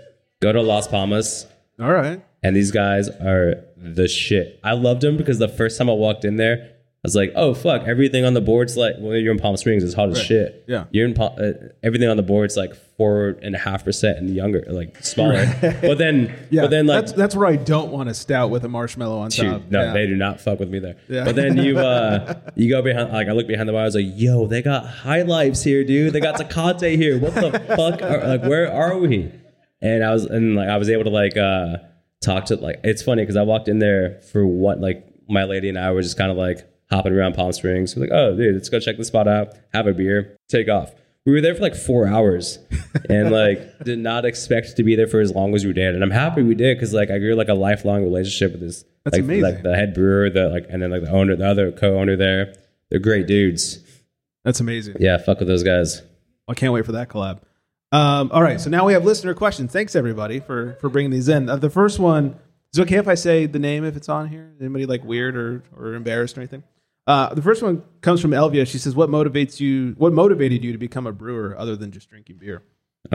Go 0.41 0.51
to 0.51 0.61
Las 0.61 0.87
Palmas 0.87 1.45
all 1.79 1.91
right. 1.93 2.21
and 2.43 2.55
these 2.55 2.71
guys 2.71 3.09
are 3.09 3.55
the 3.77 4.07
shit. 4.07 4.59
I 4.63 4.73
loved 4.73 5.01
them 5.01 5.17
because 5.17 5.39
the 5.39 5.47
first 5.47 5.77
time 5.77 5.89
I 5.89 5.93
walked 5.93 6.25
in 6.25 6.35
there, 6.37 6.71
I 7.01 7.01
was 7.07 7.15
like, 7.15 7.31
"Oh 7.33 7.53
fuck!" 7.53 7.83
Everything 7.87 8.25
on 8.25 8.33
the 8.33 8.41
board's 8.41 8.75
like, 8.75 8.95
well, 8.99 9.15
you're 9.15 9.31
in 9.31 9.39
Palm 9.39 9.55
Springs, 9.55 9.85
it's 9.85 9.93
hot 9.93 10.09
as 10.09 10.21
shit. 10.21 10.65
Yeah. 10.67 10.83
you're 10.91 11.07
in 11.07 11.13
Palm, 11.13 11.33
uh, 11.39 11.51
everything 11.81 12.09
on 12.09 12.17
the 12.17 12.23
board's 12.23 12.57
like 12.57 12.75
four 12.97 13.37
and 13.41 13.55
a 13.55 13.57
half 13.57 13.85
percent 13.85 14.17
and 14.17 14.29
younger, 14.35 14.65
like 14.67 15.01
smaller. 15.01 15.45
but 15.81 15.97
then, 15.97 16.35
Yeah. 16.49 16.63
but 16.63 16.71
then 16.71 16.87
like. 16.87 17.05
that's 17.05 17.13
that's 17.13 17.35
where 17.37 17.47
I 17.47 17.55
don't 17.55 17.91
want 17.93 18.09
a 18.09 18.13
stout 18.13 18.49
with 18.49 18.65
a 18.65 18.67
marshmallow 18.67 19.17
on 19.19 19.29
Dude, 19.29 19.45
top. 19.45 19.61
no, 19.69 19.81
Yeah. 19.85 19.93
they 19.93 20.07
do 20.07 20.17
not 20.17 20.41
fuck 20.41 20.59
with 20.59 20.67
me 20.69 20.79
there. 20.79 20.97
Yeah. 21.07 21.23
But 21.23 21.37
then 21.37 21.55
you 21.55 21.79
uh 21.91 22.33
you 22.55 22.69
go 22.69 22.81
behind 22.81 23.13
like 23.13 23.29
I 23.29 23.31
look 23.31 23.47
behind 23.47 23.69
the 23.69 23.73
bar, 23.73 23.83
I 23.83 23.85
was 23.85 23.95
like, 23.95 24.07
yo, 24.15 24.45
they 24.47 24.61
got 24.61 24.85
high 24.85 25.21
lives 25.21 25.63
here, 25.63 25.85
dude. 25.85 26.11
They 26.11 26.19
got 26.19 26.35
Tecate 26.35 26.97
here. 26.97 27.17
What 27.17 27.33
the 27.33 27.51
fuck? 27.77 28.01
Are, 28.01 28.27
like, 28.27 28.41
where 28.43 28.69
are 28.69 28.97
we? 28.97 29.31
And 29.81 30.03
I 30.03 30.11
was 30.11 30.25
and 30.25 30.55
like 30.55 30.69
I 30.69 30.77
was 30.77 30.89
able 30.89 31.05
to 31.05 31.09
like 31.09 31.37
uh 31.37 31.77
talk 32.21 32.45
to 32.45 32.55
like 32.55 32.81
it's 32.83 33.01
funny 33.01 33.23
because 33.23 33.37
I 33.37 33.43
walked 33.43 33.67
in 33.67 33.79
there 33.79 34.19
for 34.31 34.45
what 34.45 34.79
like 34.79 35.05
my 35.27 35.43
lady 35.43 35.69
and 35.69 35.77
I 35.77 35.91
were 35.91 36.01
just 36.01 36.17
kind 36.17 36.31
of 36.31 36.37
like 36.37 36.67
hopping 36.89 37.13
around 37.13 37.35
Palm 37.35 37.51
Springs. 37.51 37.95
We're 37.95 38.03
like, 38.03 38.11
oh 38.11 38.35
dude, 38.35 38.55
let's 38.55 38.69
go 38.69 38.79
check 38.79 38.97
the 38.97 39.05
spot 39.05 39.27
out, 39.27 39.53
have 39.73 39.87
a 39.87 39.93
beer, 39.93 40.37
take 40.47 40.69
off. 40.69 40.93
We 41.25 41.33
were 41.33 41.41
there 41.41 41.53
for 41.53 41.61
like 41.61 41.75
four 41.75 42.07
hours, 42.07 42.57
and 43.09 43.31
like 43.31 43.83
did 43.83 43.99
not 43.99 44.25
expect 44.25 44.77
to 44.77 44.83
be 44.83 44.95
there 44.95 45.07
for 45.07 45.19
as 45.19 45.31
long 45.31 45.53
as 45.53 45.65
we 45.65 45.73
did. 45.73 45.93
And 45.93 46.03
I'm 46.03 46.11
happy 46.11 46.41
we 46.41 46.55
did 46.55 46.77
because 46.77 46.93
like 46.93 47.11
I 47.11 47.19
grew 47.19 47.35
like 47.35 47.49
a 47.49 47.53
lifelong 47.53 48.03
relationship 48.03 48.53
with 48.53 48.61
this. 48.61 48.83
That's 49.05 49.15
like, 49.15 49.23
amazing. 49.23 49.43
Like 49.43 49.63
the 49.63 49.75
head 49.75 49.93
brewer, 49.93 50.29
the 50.29 50.49
like, 50.49 50.65
and 50.69 50.81
then 50.81 50.91
like 50.91 51.03
the 51.03 51.11
owner, 51.11 51.35
the 51.35 51.47
other 51.47 51.71
co-owner 51.71 52.15
there. 52.15 52.53
They're 52.89 52.99
great 52.99 53.27
dudes. 53.27 53.79
That's 54.43 54.59
amazing. 54.59 54.95
Yeah, 54.99 55.17
fuck 55.19 55.39
with 55.39 55.47
those 55.47 55.63
guys. 55.63 56.01
I 56.47 56.55
can't 56.55 56.73
wait 56.73 56.85
for 56.85 56.93
that 56.93 57.09
collab. 57.09 57.41
Um, 57.91 58.29
all 58.31 58.43
right, 58.43 58.61
so 58.61 58.69
now 58.69 58.85
we 58.85 58.93
have 58.93 59.03
listener 59.03 59.33
questions. 59.33 59.71
Thanks 59.71 59.95
everybody 59.95 60.39
for 60.39 60.77
for 60.79 60.89
bringing 60.89 61.11
these 61.11 61.27
in. 61.27 61.49
Uh, 61.49 61.55
the 61.55 61.69
first 61.69 61.97
one 61.97 62.39
is 62.71 62.77
it 62.77 62.83
okay 62.83 62.97
if 62.97 63.07
I 63.07 63.15
say 63.15 63.47
the 63.47 63.57
name 63.57 63.83
if 63.83 63.95
it's 63.95 64.09
on 64.09 64.27
here. 64.27 64.53
Anybody 64.59 64.85
like 64.85 65.03
weird 65.03 65.35
or 65.35 65.63
or 65.75 65.95
embarrassed 65.95 66.37
or 66.37 66.41
anything? 66.41 66.63
Uh, 67.07 67.33
the 67.33 67.41
first 67.41 67.63
one 67.63 67.81
comes 68.01 68.21
from 68.21 68.31
Elvia. 68.31 68.67
She 68.67 68.77
says, 68.77 68.95
"What 68.95 69.09
motivates 69.09 69.59
you? 69.59 69.95
What 69.97 70.13
motivated 70.13 70.63
you 70.63 70.71
to 70.71 70.77
become 70.77 71.07
a 71.07 71.11
brewer 71.11 71.55
other 71.57 71.75
than 71.75 71.91
just 71.91 72.09
drinking 72.09 72.37
beer?" 72.37 72.61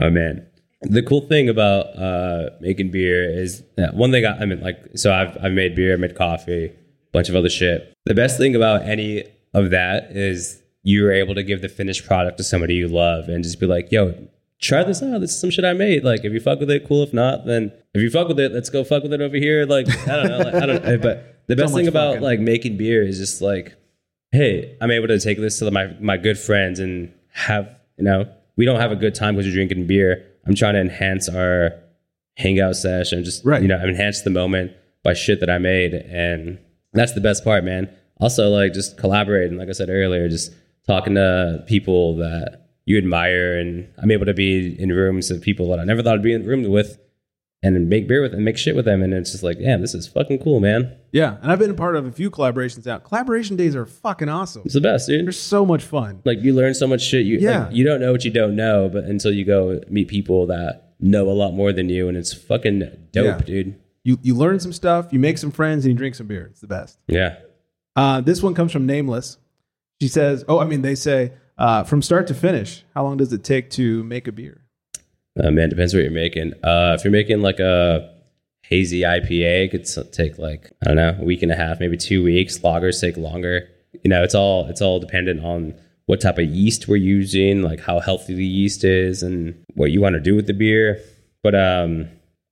Oh 0.03 0.11
man, 0.11 0.45
the 0.81 1.03
cool 1.03 1.21
thing 1.21 1.49
about 1.49 1.97
uh, 1.97 2.51
making 2.61 2.91
beer 2.91 3.31
is 3.31 3.63
yeah, 3.79 3.91
one 3.93 4.11
thing. 4.11 4.27
I, 4.27 4.39
I 4.39 4.45
mean, 4.45 4.61
like, 4.61 4.79
so 4.97 5.15
I've 5.15 5.37
I've 5.41 5.53
made 5.53 5.77
beer, 5.77 5.93
I 5.93 5.97
made 5.97 6.17
coffee, 6.17 6.65
a 6.65 6.73
bunch 7.13 7.29
of 7.29 7.37
other 7.37 7.49
shit. 7.49 7.95
The 8.07 8.15
best 8.15 8.39
thing 8.39 8.57
about 8.57 8.83
any 8.83 9.23
of 9.53 9.71
that 9.71 10.09
is 10.11 10.61
you're 10.83 11.13
able 11.13 11.37
to 11.37 11.45
give 11.45 11.63
the 11.63 11.69
finished 11.69 12.05
product 12.05 12.39
to 12.39 12.43
somebody 12.43 12.75
you 12.75 12.89
love 12.89 13.29
and 13.29 13.45
just 13.45 13.61
be 13.61 13.67
like, 13.67 13.93
"Yo, 13.93 14.13
try 14.61 14.85
this 14.85 15.03
out. 15.03 15.21
This 15.21 15.31
is 15.33 15.41
some 15.41 15.51
shit 15.51 15.65
I 15.65 15.73
made. 15.73 16.05
Like, 16.05 16.25
if 16.25 16.33
you 16.33 16.41
fuck 16.41 16.61
with 16.61 16.71
it, 16.71 16.87
cool. 16.87 17.03
If 17.03 17.13
not, 17.13 17.47
then 17.47 17.73
if 17.95 18.03
you 18.03 18.11
fuck 18.11 18.29
with 18.29 18.41
it, 18.41 18.53
let's 18.53 18.71
go 18.71 18.85
fuck 18.85 19.03
with 19.03 19.13
it 19.13 19.21
over 19.21 19.37
here. 19.37 19.67
Like, 19.67 19.89
I 20.09 20.17
don't 20.17 20.29
know. 20.29 20.39
Like, 20.39 20.55
I 20.55 20.67
don't. 20.67 20.85
know. 20.85 20.99
But 20.99 21.45
the 21.47 21.57
best 21.57 21.73
much 21.73 21.81
thing 21.81 21.89
about 21.89 22.15
fucking. 22.15 22.23
like 22.23 22.41
making 22.41 22.77
beer 22.77 23.03
is 23.03 23.19
just 23.19 23.41
like 23.43 23.77
hey, 24.33 24.77
I'm 24.81 24.91
able 24.91 25.07
to 25.09 25.21
take 25.21 25.39
this 25.39 25.61
to 25.61 25.71
my 25.71 25.95
my 26.01 26.17
good 26.17 26.37
friends 26.39 26.81
and 26.81 27.13
have 27.33 27.69
you 27.97 28.03
know 28.05 28.29
we 28.57 28.65
don't 28.65 28.81
have 28.81 28.91
a 28.91 28.97
good 28.97 29.15
time 29.15 29.35
because 29.37 29.47
you're 29.47 29.55
drinking 29.55 29.87
beer. 29.87 30.25
I'm 30.47 30.55
trying 30.57 30.75
to 30.75 30.81
enhance 30.81 31.29
our 31.29 31.73
hangout 32.37 32.75
session, 32.77 33.23
just 33.25 33.45
Right. 33.45 33.63
you 33.63 33.69
know 33.69 33.79
enhance 33.79 34.23
the 34.23 34.31
moment 34.31 34.73
by 35.05 35.15
shit 35.15 35.39
that 35.41 35.51
I 35.51 35.59
made, 35.59 35.95
and 35.95 36.59
that's 36.95 37.13
the 37.13 37.21
best 37.21 37.45
part, 37.45 37.63
man. 37.65 37.89
Also, 38.21 38.49
like 38.49 38.73
just 38.73 38.97
collaborating, 38.99 39.57
like 39.59 39.69
I 39.69 39.73
said 39.73 39.89
earlier, 39.89 40.29
just 40.29 40.53
talking 40.87 41.15
to 41.15 41.63
people 41.69 42.17
that 42.17 42.64
you 42.87 42.99
admire, 42.99 43.59
and 43.59 43.89
I'm 43.99 44.11
able 44.11 44.27
to 44.27 44.35
be 44.35 44.79
in 44.81 44.91
rooms 44.93 45.31
of 45.31 45.41
people 45.43 45.69
that 45.71 45.79
I 45.81 45.85
never 45.85 46.03
thought 46.03 46.15
I'd 46.15 46.23
be 46.23 46.33
in 46.35 46.43
the 46.43 46.49
room 46.49 46.69
with. 46.71 46.99
And 47.63 47.89
make 47.89 48.07
beer 48.07 48.21
with 48.21 48.35
and 48.35 48.45
make 48.45 48.59
shit 48.59 48.77
with 48.77 48.85
them, 48.85 49.03
and 49.03 49.15
it's 49.15 49.33
just 49.33 49.43
like, 49.43 49.59
damn, 49.59 49.81
this 49.81 49.95
is 49.95 50.07
fucking 50.07 50.41
cool, 50.41 50.61
man. 50.61 50.95
Yeah, 51.13 51.39
and 51.41 51.51
I've 51.51 51.59
been 51.59 51.71
a 51.71 51.75
part 51.75 51.97
of 51.97 52.05
a 52.05 52.13
few 52.13 52.31
collaborations 52.31 52.85
now. 52.85 52.99
Collaboration 52.99 53.57
days 53.57 53.75
are 53.75 53.87
fucking 53.87 54.29
awesome. 54.29 54.61
It's 54.67 54.75
the 54.75 54.83
best, 54.83 55.09
dude. 55.09 55.25
They're 55.25 55.33
so 55.33 55.65
much 55.65 55.83
fun. 55.83 56.21
like 56.27 56.43
you 56.43 56.53
learn 56.55 56.75
so 56.75 56.87
much 56.87 57.01
shit 57.01 57.25
you 57.25 57.39
Yeah. 57.39 57.65
like, 57.65 57.75
you 57.75 57.83
don't 57.83 58.01
know 58.03 58.13
what 58.13 58.23
you 58.23 58.31
don't 58.31 58.55
know 58.55 58.91
but 58.93 59.05
until 59.05 59.33
you 59.33 59.47
go 59.47 59.81
meet 59.89 60.09
people 60.09 60.47
that 60.49 60.93
know 61.01 61.27
a 61.31 61.33
lot 61.33 61.55
more 61.55 61.73
than 61.73 61.89
you 61.89 62.07
and 62.07 62.19
it's 62.19 62.35
fucking 62.35 62.81
dope 63.13 63.25
Yeah. 63.25 63.39
dude 63.47 63.81
You 64.03 64.19
you 64.21 64.35
learn 64.35 64.61
some 64.61 64.75
stuff, 64.75 65.11
you 65.11 65.19
make 65.19 65.39
some 65.39 65.51
friends, 65.51 65.87
and 65.87 65.93
you 65.93 65.97
drink 65.97 66.17
some 66.17 66.27
beer. 66.27 66.49
It's 66.51 66.61
the 66.61 66.67
best. 66.67 66.99
yeah 67.09 67.37
Uh, 67.97 68.21
this 68.21 68.43
one 68.43 68.53
comes 68.53 68.73
from 68.73 68.85
Nameless. 68.85 69.39
She 70.03 70.09
says, 70.09 70.45
"Oh, 70.49 70.59
I 70.59 70.67
mean, 70.67 70.83
they 70.83 70.97
say 70.97 71.33
uh, 71.59 71.85
from 71.85 72.03
start 72.03 72.27
to 72.29 72.35
finish. 72.35 72.85
How 72.95 73.05
long 73.05 73.17
does 73.17 73.33
it 73.33 73.45
take 73.45 73.71
to 73.71 74.03
make 74.05 74.27
a 74.27 74.33
beer?" 74.33 74.65
uh, 75.43 75.51
man 75.51 75.69
depends 75.69 75.95
what 75.95 76.03
you're 76.03 76.13
making 76.13 76.53
uh 76.63 76.95
if 76.97 77.05
you're 77.05 77.13
making 77.13 77.43
like 77.43 77.59
a 77.59 78.11
hazy 78.63 79.01
ipa 79.01 79.65
it 79.65 79.71
could 79.71 80.13
take 80.13 80.39
like 80.39 80.71
i 80.83 80.87
don't 80.87 80.97
know 80.97 81.17
a 81.19 81.25
week 81.25 81.43
and 81.43 81.53
a 81.53 81.57
half 81.57 81.81
maybe 81.81 81.97
two 81.97 82.23
weeks 82.23 82.59
lagers 82.61 83.01
take 83.01 83.17
longer 83.17 83.69
you 84.03 84.09
know 84.09 84.23
it's 84.23 84.35
all 84.35 84.67
it's 84.67 84.81
all 84.81 84.99
dependent 85.01 85.45
on 85.45 85.75
what 86.07 86.21
type 86.21 86.39
of 86.39 86.45
yeast 86.45 86.89
we're 86.89 86.97
using 86.97 87.63
like 87.63 87.81
how 87.81 87.99
healthy 87.99 88.35
the 88.35 88.45
yeast 88.45 88.85
is 88.85 89.23
and 89.23 89.55
what 89.75 89.91
you 89.91 90.01
want 90.01 90.15
to 90.15 90.21
do 90.21 90.35
with 90.35 90.47
the 90.47 90.55
beer 90.55 91.01
but 91.43 91.55
um 91.55 92.09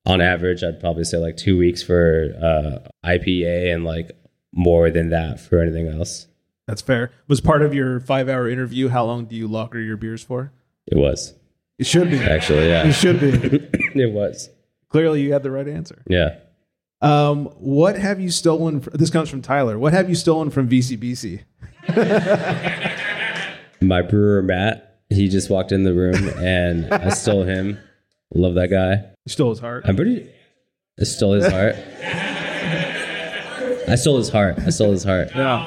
on 0.06 0.20
average 0.20 0.62
i'd 0.64 0.80
probably 0.80 1.04
say 1.04 1.18
like 1.18 1.36
two 1.36 1.56
weeks 1.56 1.82
for 1.82 2.32
uh 2.42 3.08
ipa 3.08 3.72
and 3.72 3.84
like 3.84 4.12
more 4.52 4.90
than 4.90 5.10
that 5.10 5.40
for 5.40 5.60
anything 5.62 5.88
else 5.88 6.26
That's 6.72 6.80
fair. 6.80 7.10
Was 7.28 7.42
part 7.42 7.60
of 7.60 7.74
your 7.74 8.00
five-hour 8.00 8.48
interview? 8.48 8.88
How 8.88 9.04
long 9.04 9.26
do 9.26 9.36
you 9.36 9.46
lager 9.46 9.78
your 9.78 9.98
beers 9.98 10.22
for? 10.22 10.52
It 10.86 10.96
was 10.96 11.34
It 11.78 11.84
should 11.86 12.10
be. 12.10 12.16
actually, 12.18 12.66
yeah. 12.68 12.86
It 12.86 12.94
should 12.94 13.20
be. 13.20 13.28
it 14.00 14.10
was, 14.10 14.48
Clearly, 14.88 15.20
you 15.20 15.34
had 15.34 15.42
the 15.42 15.50
right 15.50 15.68
answer. 15.68 16.02
yeah. 16.08 16.36
Um, 17.02 17.44
what 17.58 17.98
have 17.98 18.20
you 18.20 18.30
stolen? 18.30 18.80
Fr- 18.80 18.88
this 18.90 19.10
comes 19.10 19.28
from 19.28 19.42
Tyler. 19.42 19.78
What 19.78 19.92
have 19.92 20.08
you 20.08 20.14
stolen 20.14 20.48
from 20.48 20.66
VCBC? 20.66 21.42
My 23.82 24.00
brewer 24.00 24.40
Matt, 24.40 25.00
he 25.10 25.28
just 25.28 25.50
walked 25.50 25.72
in 25.72 25.82
the 25.82 25.92
room 25.92 26.30
and 26.38 26.90
I 26.90 27.10
stole 27.10 27.42
him. 27.42 27.78
Love 28.34 28.54
that 28.54 28.68
guy. 28.68 28.92
You 29.26 29.30
stole 29.30 29.50
his 29.50 29.58
heart. 29.58 29.84
I'm 29.86 29.94
pretty. 29.96 30.26
I 30.98 31.04
stole 31.04 31.32
his 31.34 31.46
heart. 31.52 31.74
I 33.88 33.94
stole 33.96 34.16
his 34.16 34.30
heart. 34.30 34.58
I 34.60 34.70
stole 34.70 34.92
his 34.92 35.04
heart. 35.04 35.28
Yeah. 35.34 35.66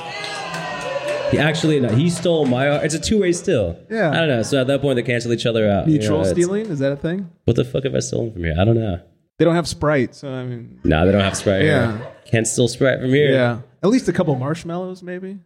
He 1.31 1.37
actually, 1.39 1.79
no, 1.79 1.89
he 1.89 2.09
stole 2.09 2.45
my 2.45 2.67
heart. 2.67 2.83
It's 2.83 2.93
a 2.95 2.99
two 2.99 3.19
way 3.21 3.31
steal. 3.31 3.77
Yeah. 3.89 4.11
I 4.11 4.15
don't 4.15 4.27
know. 4.27 4.43
So 4.43 4.61
at 4.61 4.67
that 4.67 4.81
point, 4.81 4.95
they 4.97 5.03
cancel 5.03 5.33
each 5.33 5.45
other 5.45 5.69
out. 5.69 5.87
You 5.87 5.97
Mutual 5.99 6.19
know, 6.23 6.31
stealing 6.31 6.65
is 6.67 6.79
that 6.79 6.91
a 6.91 6.95
thing? 6.95 7.29
What 7.45 7.55
the 7.55 7.65
fuck 7.65 7.83
have 7.83 7.95
I 7.95 7.99
stolen 7.99 8.31
from 8.33 8.43
here? 8.43 8.55
I 8.59 8.63
don't 8.65 8.75
know. 8.79 8.99
They 9.37 9.43
don't 9.45 9.55
have 9.55 9.67
Sprite, 9.67 10.15
so 10.15 10.31
I 10.31 10.45
mean, 10.45 10.79
Nah, 10.83 11.03
they 11.05 11.11
don't 11.11 11.21
have 11.21 11.35
Sprite 11.35 11.63
Yeah. 11.65 11.97
here. 11.97 12.07
Can't 12.25 12.47
steal 12.47 12.67
Sprite 12.67 12.99
from 13.01 13.09
here. 13.09 13.31
yeah. 13.31 13.59
At 13.83 13.89
least 13.89 14.07
a 14.07 14.13
couple 14.13 14.33
marshmallows, 14.35 15.03
maybe. 15.03 15.39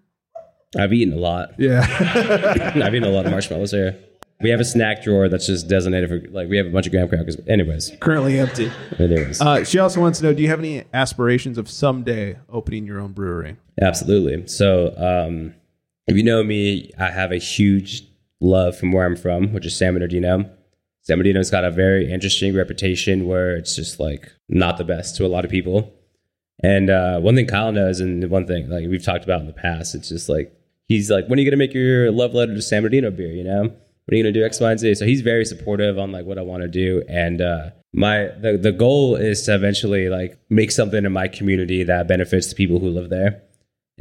I've 0.78 0.94
eaten 0.94 1.14
a 1.14 1.18
lot. 1.18 1.54
Yeah. 1.58 1.82
I've 2.76 2.94
eaten 2.94 3.04
a 3.04 3.10
lot 3.12 3.26
of 3.26 3.32
marshmallows 3.32 3.72
here. 3.72 3.96
We 4.42 4.52
have 4.52 4.60
a 4.62 4.66
snack 4.66 5.04
drawer 5.04 5.28
that's 5.28 5.48
just 5.48 5.68
designated 5.68 6.08
for 6.10 6.22
like 6.32 6.48
we 6.48 6.56
have 6.58 6.68
a 6.68 6.70
bunch 6.70 6.86
of 6.86 6.92
graham 6.94 7.10
crackers. 7.10 7.36
Anyways, 7.48 7.92
Currently 8.00 8.40
empty. 8.40 8.72
anyways, 8.98 9.42
Uh, 9.42 9.66
she 9.66 9.80
also 9.80 10.00
wants 10.00 10.20
to 10.20 10.26
know: 10.26 10.34
Do 10.34 10.42
you 10.42 10.48
have 10.48 10.60
any 10.60 10.84
aspirations 10.94 11.58
of 11.58 11.68
someday 11.70 12.38
opening 12.48 12.86
your 12.86 13.00
own 13.02 13.12
brewery? 13.12 13.58
absolutely. 13.82 14.48
So, 14.48 14.94
um, 14.98 15.56
if 16.10 16.18
you 16.18 16.24
know 16.24 16.44
me, 16.44 16.92
I 16.98 17.12
have 17.12 17.32
a 17.32 17.38
huge 17.38 18.04
love 18.42 18.76
from 18.76 18.92
where 18.92 19.06
I'm 19.06 19.16
from, 19.16 19.54
which 19.54 19.66
is 19.66 19.78
San 19.78 19.94
Bernardino. 19.94 20.50
San 21.02 21.18
Bernardino's 21.18 21.52
got 21.52 21.64
a 21.64 21.72
very 21.72 22.12
interesting 22.12 22.56
reputation 22.56 23.28
where 23.28 23.56
it's 23.56 23.76
just 23.76 24.00
like 24.00 24.32
not 24.50 24.78
the 24.78 24.84
best 24.84 25.16
to 25.18 25.26
a 25.26 25.28
lot 25.28 25.46
of 25.46 25.52
people. 25.52 25.94
And 26.64 26.90
uh, 26.90 27.20
one 27.20 27.36
thing 27.36 27.46
Kyle 27.46 27.72
knows, 27.72 28.00
and 28.00 28.28
one 28.30 28.48
thing 28.48 28.70
like 28.70 28.88
we've 28.88 29.06
talked 29.06 29.24
about 29.24 29.42
in 29.42 29.48
the 29.48 29.54
past, 29.54 29.94
it's 29.94 30.10
just 30.10 30.28
like 30.30 30.52
he's 30.88 31.12
like, 31.12 31.28
when 31.28 31.38
are 31.38 31.44
you 31.44 31.50
gonna 31.50 31.58
make 31.58 31.76
your 31.76 32.12
love 32.12 32.34
letter 32.34 32.56
to 32.56 32.62
San 32.62 32.82
Bernardino 32.82 33.12
beer? 33.12 33.32
You 33.32 33.44
know, 33.44 33.62
what 33.62 34.14
are 34.14 34.16
you 34.16 34.24
gonna 34.24 34.34
do 34.34 34.44
X, 34.44 34.60
Y, 34.60 34.72
and 34.72 34.80
Z? 34.80 34.96
So 34.96 35.06
he's 35.06 35.22
very 35.22 35.46
supportive 35.46 36.00
on 36.00 36.12
like 36.12 36.26
what 36.26 36.40
I 36.40 36.42
want 36.42 36.64
to 36.64 36.68
do, 36.68 37.04
and 37.08 37.40
uh, 37.40 37.70
my 37.94 38.30
the 38.42 38.58
the 38.60 38.72
goal 38.72 39.16
is 39.16 39.44
to 39.44 39.54
eventually 39.54 40.10
like 40.10 40.40
make 40.50 40.72
something 40.72 41.06
in 41.06 41.12
my 41.12 41.28
community 41.28 41.84
that 41.84 42.08
benefits 42.08 42.48
the 42.48 42.56
people 42.56 42.80
who 42.80 42.90
live 42.90 43.10
there, 43.10 43.44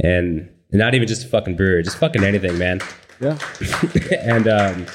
and 0.02 0.48
not 0.72 0.94
even 0.94 1.08
just 1.08 1.24
a 1.24 1.28
fucking 1.28 1.56
brewery, 1.56 1.82
just 1.82 1.98
fucking 1.98 2.22
anything, 2.24 2.58
man. 2.58 2.80
Yeah. 3.20 3.38
and 4.20 4.46
um, 4.48 4.86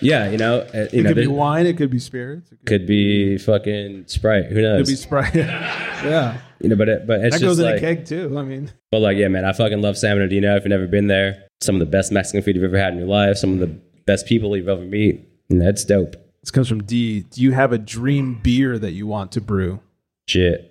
yeah, 0.00 0.28
you 0.30 0.38
know, 0.38 0.60
uh, 0.60 0.88
you 0.92 1.00
It 1.00 1.02
know, 1.02 1.10
could 1.10 1.16
be 1.16 1.26
wine. 1.26 1.66
It 1.66 1.76
could 1.76 1.90
be 1.90 1.98
spirits. 1.98 2.50
It 2.52 2.58
could, 2.58 2.66
could 2.66 2.86
be 2.86 3.38
fucking 3.38 4.04
Sprite. 4.06 4.46
Who 4.46 4.62
knows? 4.62 4.80
could 4.80 4.92
be 4.92 4.96
Sprite. 4.96 5.34
yeah. 5.34 6.40
you 6.60 6.68
know, 6.68 6.76
but 6.76 6.88
it, 6.88 7.06
but 7.06 7.20
it's 7.20 7.36
That 7.36 7.40
just 7.40 7.42
goes 7.42 7.58
in 7.58 7.66
like, 7.66 7.76
a 7.76 7.80
keg 7.80 8.06
too. 8.06 8.36
I 8.38 8.42
mean, 8.42 8.70
But 8.90 9.00
like, 9.00 9.16
yeah, 9.16 9.28
man, 9.28 9.44
I 9.44 9.52
fucking 9.52 9.80
love 9.80 9.96
San 9.96 10.16
Bernardino. 10.16 10.56
If 10.56 10.64
you've 10.64 10.70
never 10.70 10.86
been 10.86 11.06
there, 11.06 11.44
some 11.60 11.74
of 11.74 11.80
the 11.80 11.86
best 11.86 12.12
Mexican 12.12 12.42
food 12.42 12.56
you've 12.56 12.64
ever 12.64 12.78
had 12.78 12.92
in 12.92 12.98
your 12.98 13.08
life, 13.08 13.36
some 13.36 13.52
of 13.52 13.58
the 13.60 13.66
best 14.06 14.26
people 14.26 14.56
you've 14.56 14.68
ever 14.68 14.84
met. 14.84 15.16
And 15.50 15.60
that's 15.60 15.84
dope. 15.84 16.16
this 16.40 16.50
comes 16.50 16.68
from 16.68 16.82
D. 16.84 17.20
Do 17.22 17.42
you 17.42 17.52
have 17.52 17.72
a 17.72 17.78
dream 17.78 18.40
beer 18.42 18.78
that 18.78 18.92
you 18.92 19.06
want 19.06 19.32
to 19.32 19.40
brew? 19.40 19.80
Shit. 20.28 20.66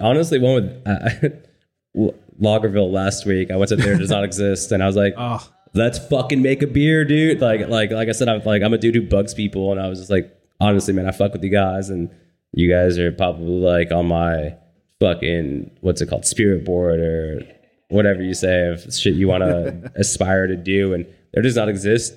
Honestly, 0.00 0.38
one 0.38 0.54
with 0.54 0.82
uh, 0.86 2.08
Lagerville 2.42 2.90
last 2.92 3.24
week, 3.26 3.50
I 3.50 3.56
went 3.56 3.68
to 3.70 3.76
there 3.76 3.96
does 3.96 4.10
not 4.10 4.24
exist, 4.24 4.72
and 4.72 4.82
I 4.82 4.86
was 4.86 4.96
like, 4.96 5.14
Oh, 5.16 5.46
let's 5.74 5.98
fucking 5.98 6.42
make 6.42 6.62
a 6.62 6.66
beer, 6.66 7.04
dude. 7.04 7.40
Like, 7.40 7.68
like, 7.68 7.90
like 7.90 8.08
I 8.08 8.12
said, 8.12 8.28
I'm 8.28 8.42
like, 8.44 8.62
I'm 8.62 8.74
a 8.74 8.78
dude 8.78 8.94
who 8.94 9.02
bugs 9.02 9.32
people, 9.34 9.70
and 9.72 9.80
I 9.80 9.88
was 9.88 9.98
just 10.00 10.10
like, 10.10 10.36
honestly, 10.60 10.92
man, 10.92 11.06
I 11.06 11.12
fuck 11.12 11.32
with 11.32 11.42
you 11.44 11.50
guys, 11.50 11.88
and 11.88 12.10
you 12.52 12.68
guys 12.70 12.98
are 12.98 13.12
probably 13.12 13.60
like 13.60 13.90
on 13.92 14.06
my 14.06 14.56
fucking 15.00 15.70
what's 15.80 16.00
it 16.00 16.08
called, 16.08 16.24
spirit 16.26 16.64
board 16.64 17.00
or 17.00 17.42
whatever 17.88 18.22
you 18.22 18.34
say 18.34 18.68
of 18.68 18.94
shit 18.94 19.14
you 19.14 19.28
want 19.28 19.42
to 19.42 19.92
aspire 19.96 20.46
to 20.46 20.56
do, 20.56 20.94
and 20.94 21.06
there 21.32 21.42
does 21.42 21.56
not 21.56 21.68
exist. 21.68 22.14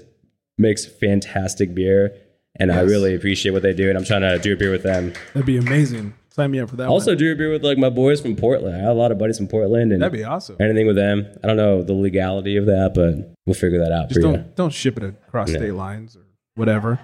Makes 0.57 0.85
fantastic 0.85 1.75
beer, 1.75 2.15
and 2.57 2.71
I 2.71 2.79
really 2.81 3.13
appreciate 3.13 3.51
what 3.51 3.61
they 3.61 3.73
do, 3.73 3.89
and 3.89 3.97
I'm 3.97 4.05
trying 4.05 4.21
to 4.21 4.39
do 4.39 4.53
a 4.53 4.55
beer 4.55 4.71
with 4.71 4.83
them. 4.83 5.11
that'd 5.33 5.45
be 5.45 5.57
amazing. 5.57 6.13
Sign 6.35 6.51
me 6.51 6.59
up 6.59 6.69
for 6.69 6.75
that. 6.75 6.89
Also, 6.89 7.11
one. 7.11 7.17
do 7.17 7.31
a 7.31 7.35
beer 7.35 7.49
with 7.49 7.63
like 7.63 7.77
my 7.77 7.89
boys 7.89 8.19
from 8.19 8.35
Portland. 8.35 8.75
I 8.75 8.79
have 8.79 8.89
a 8.89 8.99
lot 8.99 9.13
of 9.13 9.17
buddies 9.17 9.37
from 9.37 9.47
Portland, 9.47 9.93
and 9.93 10.01
that'd 10.01 10.11
be 10.11 10.25
awesome. 10.25 10.57
anything 10.59 10.85
with 10.85 10.97
them. 10.97 11.25
I 11.41 11.47
don't 11.47 11.55
know 11.55 11.81
the 11.81 11.93
legality 11.93 12.57
of 12.57 12.65
that, 12.65 12.91
but 12.93 13.33
we'll 13.45 13.53
figure 13.53 13.79
that 13.79 13.93
out 13.93 14.09
Just 14.09 14.19
don't 14.19 14.53
don't 14.57 14.73
ship 14.73 14.97
it 14.97 15.03
across 15.03 15.49
state 15.49 15.71
lines 15.71 16.17
or 16.17 16.25
whatever. 16.55 16.99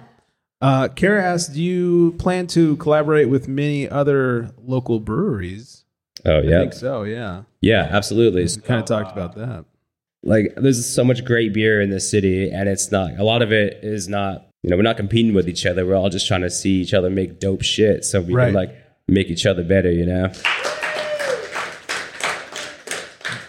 Uh, 0.60 0.88
Kara 0.88 1.24
asks, 1.24 1.48
do 1.54 1.62
you 1.62 2.12
plan 2.18 2.46
to 2.48 2.76
collaborate 2.76 3.30
with 3.30 3.48
many 3.48 3.88
other 3.88 4.50
local 4.62 5.00
breweries? 5.00 5.84
Oh 6.26 6.40
yeah, 6.40 6.58
I 6.58 6.60
think 6.60 6.74
so. 6.74 7.04
Yeah, 7.04 7.44
yeah, 7.62 7.88
absolutely. 7.90 8.42
We 8.44 8.60
kind 8.62 8.80
of 8.80 8.84
talked 8.86 9.12
about 9.12 9.34
that. 9.36 9.64
like 10.22 10.52
there's 10.56 10.84
so 10.86 11.04
much 11.04 11.24
great 11.24 11.54
beer 11.54 11.80
in 11.80 11.88
this 11.88 12.08
city 12.10 12.50
and 12.50 12.68
it's 12.68 12.92
not 12.92 13.18
a 13.18 13.24
lot 13.24 13.40
of 13.42 13.50
it 13.50 13.80
is 13.82 14.08
not 14.08 14.46
you 14.62 14.70
know 14.70 14.76
we're 14.76 14.82
not 14.82 14.96
competing 14.96 15.34
with 15.34 15.48
each 15.48 15.66
other 15.66 15.84
we're 15.84 15.96
all 15.96 16.10
just 16.10 16.28
trying 16.28 16.42
to 16.42 16.50
see 16.50 16.80
each 16.82 16.94
other 16.94 17.10
make 17.10 17.40
dope 17.40 17.62
shit 17.62 18.04
so 18.04 18.20
we 18.20 18.32
Right. 18.34 18.46
can 18.46 18.54
like 18.54 18.76
make 19.12 19.28
each 19.28 19.46
other 19.46 19.62
better 19.62 19.90
you 19.90 20.06
know 20.06 20.30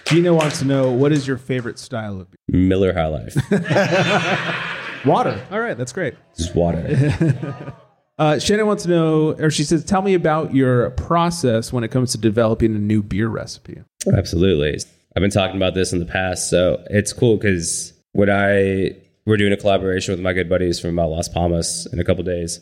Gina 0.05 0.33
wants 0.33 0.59
to 0.59 0.65
know 0.65 0.91
what 0.91 1.11
is 1.11 1.25
your 1.27 1.37
favorite 1.37 1.79
style 1.79 2.19
of 2.19 2.27
beer? 2.29 2.37
miller 2.59 2.93
high 2.93 3.07
life 3.07 3.35
Water. 5.05 5.45
All 5.51 5.59
right, 5.59 5.77
that's 5.77 5.91
great. 5.91 6.15
just 6.37 6.55
water 6.55 7.73
Uh, 8.19 8.37
Shannon 8.37 8.67
wants 8.67 8.83
to 8.83 8.89
know, 8.89 9.31
or 9.39 9.49
she 9.49 9.63
says, 9.63 9.83
tell 9.83 10.03
me 10.03 10.13
about 10.13 10.53
your 10.53 10.91
process 10.91 11.73
when 11.73 11.83
it 11.83 11.89
comes 11.89 12.11
to 12.11 12.17
developing 12.19 12.75
a 12.75 12.79
new 12.79 13.01
beer 13.01 13.27
recipe. 13.27 13.81
absolutely 14.15 14.75
i've 15.15 15.21
been 15.21 15.31
talking 15.31 15.55
about 15.57 15.73
this 15.73 15.93
in 15.93 15.99
the 15.99 16.05
past 16.05 16.47
so 16.49 16.83
it's 16.91 17.11
cool 17.11 17.37
because 17.37 17.91
when 18.11 18.29
i 18.29 18.91
we're 19.25 19.37
doing 19.37 19.51
a 19.53 19.57
collaboration 19.57 20.11
with 20.13 20.21
my 20.21 20.31
good 20.31 20.47
buddies 20.47 20.79
from 20.79 20.97
uh, 20.99 21.07
las 21.07 21.27
palmas 21.27 21.87
in 21.91 21.99
a 21.99 22.03
couple 22.03 22.23
days 22.23 22.59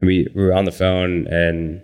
and 0.00 0.08
we, 0.08 0.26
we 0.34 0.42
were 0.42 0.54
on 0.54 0.64
the 0.64 0.72
phone 0.72 1.26
and 1.28 1.82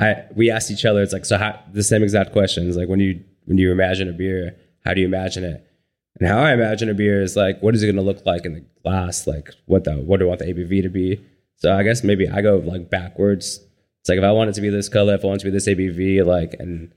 I 0.00 0.24
we 0.34 0.50
asked 0.50 0.70
each 0.70 0.84
other 0.84 1.02
it's 1.02 1.12
like 1.12 1.24
so 1.24 1.36
how 1.38 1.58
the 1.72 1.82
same 1.82 2.02
exact 2.02 2.32
questions 2.32 2.76
like 2.76 2.88
when 2.88 3.00
you 3.00 3.22
when 3.46 3.58
you 3.58 3.70
imagine 3.72 4.08
a 4.08 4.12
beer 4.12 4.56
how 4.84 4.94
do 4.94 5.00
you 5.00 5.06
imagine 5.06 5.44
it 5.44 5.64
and 6.18 6.28
how 6.28 6.38
I 6.38 6.52
imagine 6.52 6.88
a 6.90 6.94
beer 6.94 7.22
is 7.22 7.36
like 7.36 7.60
what 7.62 7.74
is 7.74 7.82
it 7.82 7.86
going 7.86 7.96
to 7.96 8.02
look 8.02 8.24
like 8.26 8.44
in 8.44 8.54
the 8.54 8.64
glass 8.82 9.26
like 9.26 9.50
what 9.66 9.84
the 9.84 9.94
what 9.96 10.18
do 10.20 10.26
I 10.26 10.28
want 10.28 10.40
the 10.40 10.46
ABV 10.46 10.82
to 10.82 10.88
be 10.88 11.20
so 11.56 11.74
I 11.74 11.82
guess 11.82 12.02
maybe 12.04 12.28
I 12.28 12.40
go 12.42 12.56
like 12.58 12.90
backwards 12.90 13.60
it's 14.00 14.08
like 14.08 14.18
if 14.18 14.24
I 14.24 14.32
want 14.32 14.50
it 14.50 14.54
to 14.54 14.60
be 14.60 14.70
this 14.70 14.88
color 14.88 15.14
if 15.14 15.24
I 15.24 15.28
want 15.28 15.40
it 15.40 15.44
to 15.44 15.50
be 15.50 15.56
this 15.58 15.68
ABV 15.68 16.24
like 16.24 16.54
and 16.58 16.92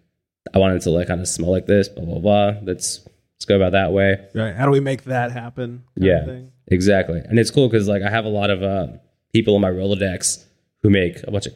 I 0.53 0.59
want 0.59 0.75
it 0.75 0.81
to 0.81 0.89
like 0.91 1.07
kind 1.07 1.21
of 1.21 1.27
smell 1.27 1.51
like 1.51 1.65
this 1.65 1.89
blah 1.89 2.05
blah 2.05 2.19
blah 2.19 2.53
let's 2.63 3.01
let's 3.35 3.45
go 3.45 3.55
about 3.55 3.71
that 3.73 3.91
way 3.91 4.17
Right. 4.33 4.55
How 4.55 4.65
do 4.65 4.71
we 4.71 4.79
make 4.79 5.03
that 5.05 5.31
happen? 5.31 5.83
yeah, 5.95 6.41
exactly. 6.67 7.19
And 7.19 7.37
it's 7.39 7.51
cool 7.51 7.67
because 7.69 7.87
like 7.87 8.03
I 8.03 8.09
have 8.09 8.25
a 8.25 8.29
lot 8.29 8.49
of 8.49 8.63
uh, 8.63 8.87
people 9.33 9.55
in 9.55 9.61
my 9.61 9.69
Rolodex 9.71 10.43
who 10.83 10.89
make 10.89 11.23
a 11.27 11.31
bunch 11.31 11.45
of 11.47 11.55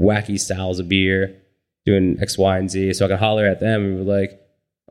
wacky 0.00 0.38
styles 0.38 0.78
of 0.78 0.88
beer, 0.88 1.36
doing 1.84 2.18
X, 2.20 2.36
Y, 2.38 2.58
and 2.58 2.70
Z. 2.70 2.92
So 2.94 3.04
I 3.04 3.08
can 3.08 3.18
holler 3.18 3.46
at 3.46 3.60
them 3.60 3.82
and 3.84 3.98
be 4.06 4.10
like, 4.10 4.40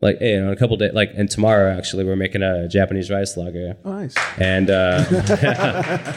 like, 0.01 0.19
hey, 0.19 0.33
in 0.35 0.47
a 0.47 0.55
couple 0.55 0.77
days, 0.77 0.93
like, 0.93 1.11
and 1.15 1.29
tomorrow 1.29 1.75
actually 1.75 2.03
we're 2.03 2.15
making 2.15 2.43
a 2.43 2.67
Japanese 2.67 3.09
rice 3.09 3.35
lager, 3.35 3.75
Oh, 3.83 3.91
nice. 3.93 4.15
and 4.37 4.69
uh, 4.69 5.03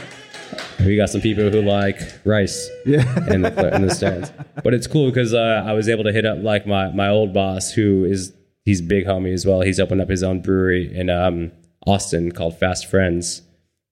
we 0.80 0.97
got 0.97 1.09
some 1.11 1.20
people 1.20 1.49
who 1.51 1.62
like 1.62 1.99
rice 2.24 2.68
Yeah. 2.86 3.32
in 3.32 3.43
the 3.43 3.74
in 3.74 3.86
the 3.86 3.95
stands. 3.95 4.32
But 4.62 4.74
it's 4.74 4.86
cool 4.86 5.07
because 5.11 5.32
uh, 5.34 5.62
I 5.66 5.72
was 5.72 5.88
able 5.88 6.05
to 6.05 6.12
hit 6.12 6.26
up 6.26 6.38
like 6.43 6.66
my 6.66 6.91
my 6.91 7.09
old 7.09 7.32
boss 7.32 7.70
who 7.72 8.05
is 8.05 8.32
he's 8.64 8.80
big 8.82 9.07
homie 9.07 9.32
as 9.32 9.47
well. 9.47 9.61
He's 9.62 9.80
opened 9.80 10.01
up 10.03 10.09
his 10.11 10.22
own 10.22 10.43
brewery 10.43 10.95
in 10.95 11.09
um, 11.11 11.53
Austin 11.86 12.32
called 12.32 12.59
Fast 12.59 12.86
Friends. 12.86 13.43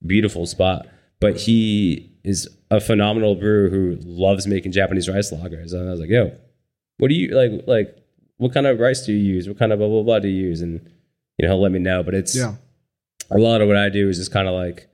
Beautiful 0.07 0.47
spot, 0.47 0.87
but 1.19 1.37
he 1.39 2.13
is 2.29 2.49
a 2.71 2.81
phenomenal 2.81 3.35
brewer 3.35 3.69
who 3.69 3.97
loves 4.03 4.47
making 4.47 4.73
Japanese 4.73 5.09
rice 5.09 5.33
lagers. 5.33 5.73
And 5.73 5.89
I 5.89 5.91
was 5.91 6.01
like, 6.01 6.11
yo, 6.11 6.33
what 6.99 7.09
do 7.09 7.15
you 7.15 7.29
like? 7.35 7.67
Like, 7.67 7.97
what 8.37 8.53
kind 8.53 8.67
of 8.67 8.79
rice 8.79 9.05
do 9.07 9.13
you 9.13 9.19
use? 9.35 9.49
What 9.49 9.59
kind 9.59 9.73
of 9.73 9.79
blah 9.79 9.89
blah 9.89 10.03
blah 10.03 10.19
do 10.19 10.29
you 10.29 10.47
use? 10.49 10.61
And 10.61 10.81
you 11.39 11.47
know, 11.47 11.55
he'll 11.55 11.63
let 11.63 11.73
me 11.73 11.79
know. 11.79 12.03
But 12.03 12.15
it's 12.15 12.37
Yeah. 12.37 12.55
a 13.31 13.39
lot 13.39 13.61
of 13.61 13.69
what 13.69 13.77
I 13.77 13.89
do 13.89 14.09
is 14.09 14.19
just 14.19 14.33
kind 14.33 14.49
of 14.49 14.55
like, 14.55 14.89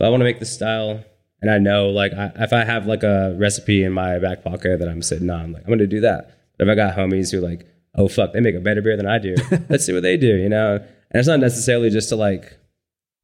I 0.00 0.08
want 0.10 0.20
to 0.20 0.24
make 0.24 0.38
this 0.40 0.52
style, 0.52 1.02
and 1.40 1.50
I 1.50 1.58
know 1.58 1.88
like 1.90 2.12
I, 2.12 2.32
if 2.36 2.52
I 2.52 2.64
have 2.64 2.86
like 2.86 3.02
a 3.02 3.34
recipe 3.38 3.82
in 3.84 3.92
my 3.92 4.18
back 4.18 4.44
pocket 4.44 4.78
that 4.78 4.88
I'm 4.88 5.02
sitting 5.02 5.30
on, 5.30 5.52
like 5.52 5.62
I'm 5.64 5.70
gonna 5.70 5.86
do 5.86 6.00
that. 6.00 6.38
But 6.58 6.68
if 6.68 6.72
I 6.72 6.74
got 6.74 6.96
homies 6.96 7.30
who 7.32 7.40
like, 7.40 7.66
oh 7.94 8.08
fuck, 8.08 8.32
they 8.32 8.40
make 8.40 8.54
a 8.54 8.60
better 8.60 8.82
beer 8.82 8.96
than 8.96 9.06
I 9.06 9.18
do, 9.18 9.34
let's 9.70 9.84
see 9.86 9.92
what 9.94 10.02
they 10.02 10.16
do, 10.16 10.36
you 10.36 10.48
know. 10.48 10.76
And 10.76 11.20
it's 11.20 11.28
not 11.28 11.40
necessarily 11.40 11.88
just 11.90 12.08
to 12.10 12.16
like 12.16 12.58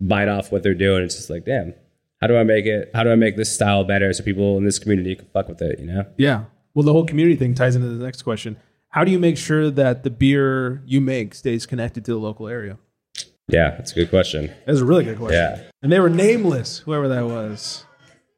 bite 0.01 0.29
off 0.29 0.51
what 0.53 0.63
they're 0.63 0.75
doing. 0.75 1.03
It's 1.05 1.15
just 1.17 1.29
like, 1.31 1.45
damn, 1.45 1.75
how 2.23 2.29
do 2.29 2.37
I 2.39 2.45
make 2.45 2.65
it? 2.65 2.91
How 2.95 3.03
do 3.03 3.11
I 3.13 3.17
make 3.17 3.37
this 3.37 3.53
style 3.53 3.85
better 3.85 4.11
so 4.15 4.23
people 4.25 4.57
in 4.57 4.65
this 4.65 4.79
community 4.79 5.15
can 5.17 5.27
fuck 5.35 5.49
with 5.49 5.61
it, 5.61 5.79
you 5.79 5.87
know? 5.87 6.07
Yeah. 6.17 6.45
Well, 6.73 6.85
the 6.85 6.93
whole 6.93 7.05
community 7.05 7.37
thing 7.37 7.55
ties 7.55 7.77
into 7.77 7.89
the 7.89 8.03
next 8.03 8.23
question. 8.23 8.57
How 8.89 9.05
do 9.05 9.11
you 9.11 9.19
make 9.19 9.37
sure 9.37 9.71
that 9.71 10.05
the 10.05 10.11
beer 10.11 10.83
you 10.87 11.01
make 11.01 11.35
stays 11.35 11.67
connected 11.67 12.05
to 12.07 12.13
the 12.13 12.19
local 12.19 12.49
area? 12.49 12.79
Yeah, 13.49 13.71
that's 13.73 13.93
a 13.93 13.97
good 13.97 14.09
question. 14.11 14.51
That's 14.67 14.79
a 14.79 14.85
really 14.85 15.05
good 15.05 15.19
question. 15.19 15.37
Yeah, 15.39 15.63
And 15.83 15.91
they 15.93 15.99
were 16.01 16.09
nameless, 16.09 16.79
whoever 16.79 17.09
that 17.09 17.27
was. 17.27 17.85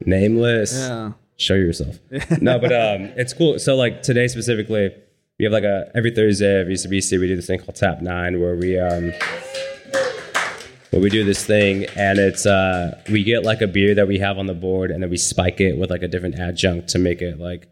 nameless. 0.05 0.73
Yeah. 0.77 1.13
show 1.37 1.55
yourself. 1.55 1.99
no, 2.41 2.59
but 2.59 2.73
um, 2.73 3.13
it's 3.17 3.33
cool. 3.33 3.59
So 3.59 3.77
like 3.77 4.03
today 4.03 4.27
specifically, 4.29 4.91
we 5.39 5.45
have 5.45 5.53
like 5.53 5.65
a 5.65 5.91
every 5.95 6.11
Thursday 6.13 6.61
at 6.61 6.67
VCBC 6.69 7.21
we 7.21 7.27
do 7.29 7.37
this 7.37 7.47
thing 7.47 7.59
called 7.59 7.75
Tap 7.77 8.01
Nine 8.01 8.41
where 8.41 8.57
we 8.57 8.79
um 8.79 9.13
where 10.95 11.03
we 11.03 11.11
do 11.11 11.25
this 11.25 11.45
thing 11.45 11.87
and 11.97 12.21
it's 12.21 12.47
uh 12.47 13.03
we 13.11 13.25
get 13.25 13.43
like 13.45 13.61
a 13.61 13.67
beer 13.67 13.97
that 13.97 14.07
we 14.07 14.17
have 14.21 14.39
on 14.39 14.47
the 14.47 14.55
board 14.55 14.93
and 14.93 15.03
then 15.03 15.11
we 15.11 15.17
spike 15.17 15.61
it 15.61 15.77
with 15.77 15.91
like 15.91 16.03
a 16.03 16.09
different 16.09 16.39
adjunct 16.39 16.89
to 16.89 17.01
make 17.01 17.21
it 17.21 17.41
like 17.41 17.67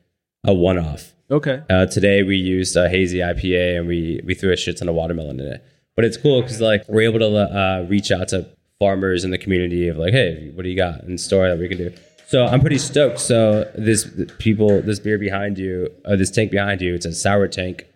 a 0.45 0.53
one 0.53 0.77
off. 0.77 1.13
Okay. 1.31 1.63
Uh, 1.71 1.87
today 1.87 2.25
we 2.25 2.37
used 2.37 2.75
a 2.77 2.89
hazy 2.89 3.19
IPA 3.19 3.79
and 3.79 3.87
we 3.87 4.21
we 4.25 4.35
threw 4.35 4.53
a 4.53 4.57
shit 4.57 4.77
ton 4.77 4.89
of 4.89 4.97
watermelon 4.97 5.39
in 5.39 5.47
it. 5.47 5.65
But 5.95 6.05
it's 6.05 6.17
cool 6.17 6.43
because 6.43 6.61
like 6.61 6.85
we're 6.89 7.03
able 7.03 7.21
to 7.21 7.29
uh, 7.29 7.87
reach 7.89 8.11
out 8.11 8.27
to 8.29 8.49
farmers 8.81 9.23
in 9.25 9.31
the 9.31 9.39
community 9.39 9.87
of 9.87 9.99
like, 9.99 10.13
hey, 10.13 10.51
what 10.55 10.65
do 10.65 10.69
you 10.69 10.77
got 10.77 11.05
in 11.05 11.17
store 11.17 11.49
that 11.49 11.59
we 11.61 11.69
can 11.69 11.79
do? 11.79 11.93
So 12.27 12.45
I'm 12.45 12.61
pretty 12.61 12.79
stoked. 12.79 13.21
So 13.21 13.71
this 13.77 14.11
people, 14.41 14.83
this 14.83 14.99
beer 14.99 15.17
behind 15.19 15.59
you, 15.59 15.93
uh, 16.05 16.17
this 16.17 16.31
tank 16.33 16.51
behind 16.51 16.81
you, 16.81 16.93
it's 16.95 17.07
a 17.07 17.13
sour 17.15 17.47
tank, 17.47 17.87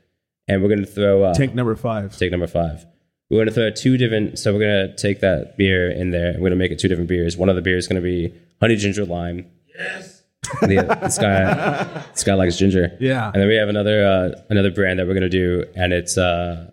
and 0.47 0.63
we're 0.63 0.69
gonna 0.69 0.87
throw 0.87 1.25
uh, 1.25 1.35
Tank 1.35 1.53
number 1.55 1.75
five. 1.75 2.17
tank 2.17 2.31
number 2.31 2.47
five. 2.47 2.87
We're 3.31 3.41
gonna 3.41 3.51
throw 3.53 3.71
two 3.71 3.97
different. 3.97 4.39
So 4.39 4.53
we're 4.53 4.61
gonna 4.61 4.97
take 4.97 5.21
that 5.21 5.57
beer 5.57 5.91
in 5.91 6.11
there. 6.11 6.35
We're 6.35 6.49
gonna 6.49 6.57
make 6.57 6.71
it 6.73 6.79
two 6.79 6.89
different 6.89 7.09
beers. 7.09 7.37
One 7.37 7.49
of 7.49 7.57
the 7.57 7.63
beers 7.63 7.85
is 7.85 7.89
gonna 7.89 8.01
be 8.01 8.33
honey 8.61 8.77
ginger 8.77 9.05
lime. 9.05 9.47
Yes. 9.77 10.23
this 10.61 11.19
guy, 11.19 11.85
this 12.13 12.23
guy 12.23 12.35
likes 12.35 12.57
ginger. 12.57 12.97
Yeah. 13.01 13.27
And 13.33 13.41
then 13.43 13.49
we 13.49 13.57
have 13.57 13.69
another 13.69 14.07
uh, 14.07 14.41
another 14.49 14.71
brand 14.71 14.99
that 15.01 15.07
we're 15.09 15.15
gonna 15.15 15.29
do, 15.29 15.65
and 15.75 15.93
it's 15.93 16.17
uh, 16.17 16.71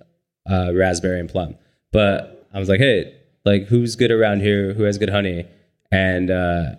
uh, 0.50 0.72
raspberry 0.76 1.20
and 1.20 1.28
plum. 1.30 1.56
But 1.92 2.48
I 2.54 2.60
was 2.60 2.70
like, 2.70 2.80
hey, 2.80 3.16
like 3.46 3.66
who's 3.66 3.96
good 3.96 4.12
around 4.12 4.42
here? 4.42 4.74
Who 4.74 4.84
has 4.84 4.98
good 5.00 5.10
honey? 5.10 5.46
And 5.92 6.30
uh, 6.30 6.76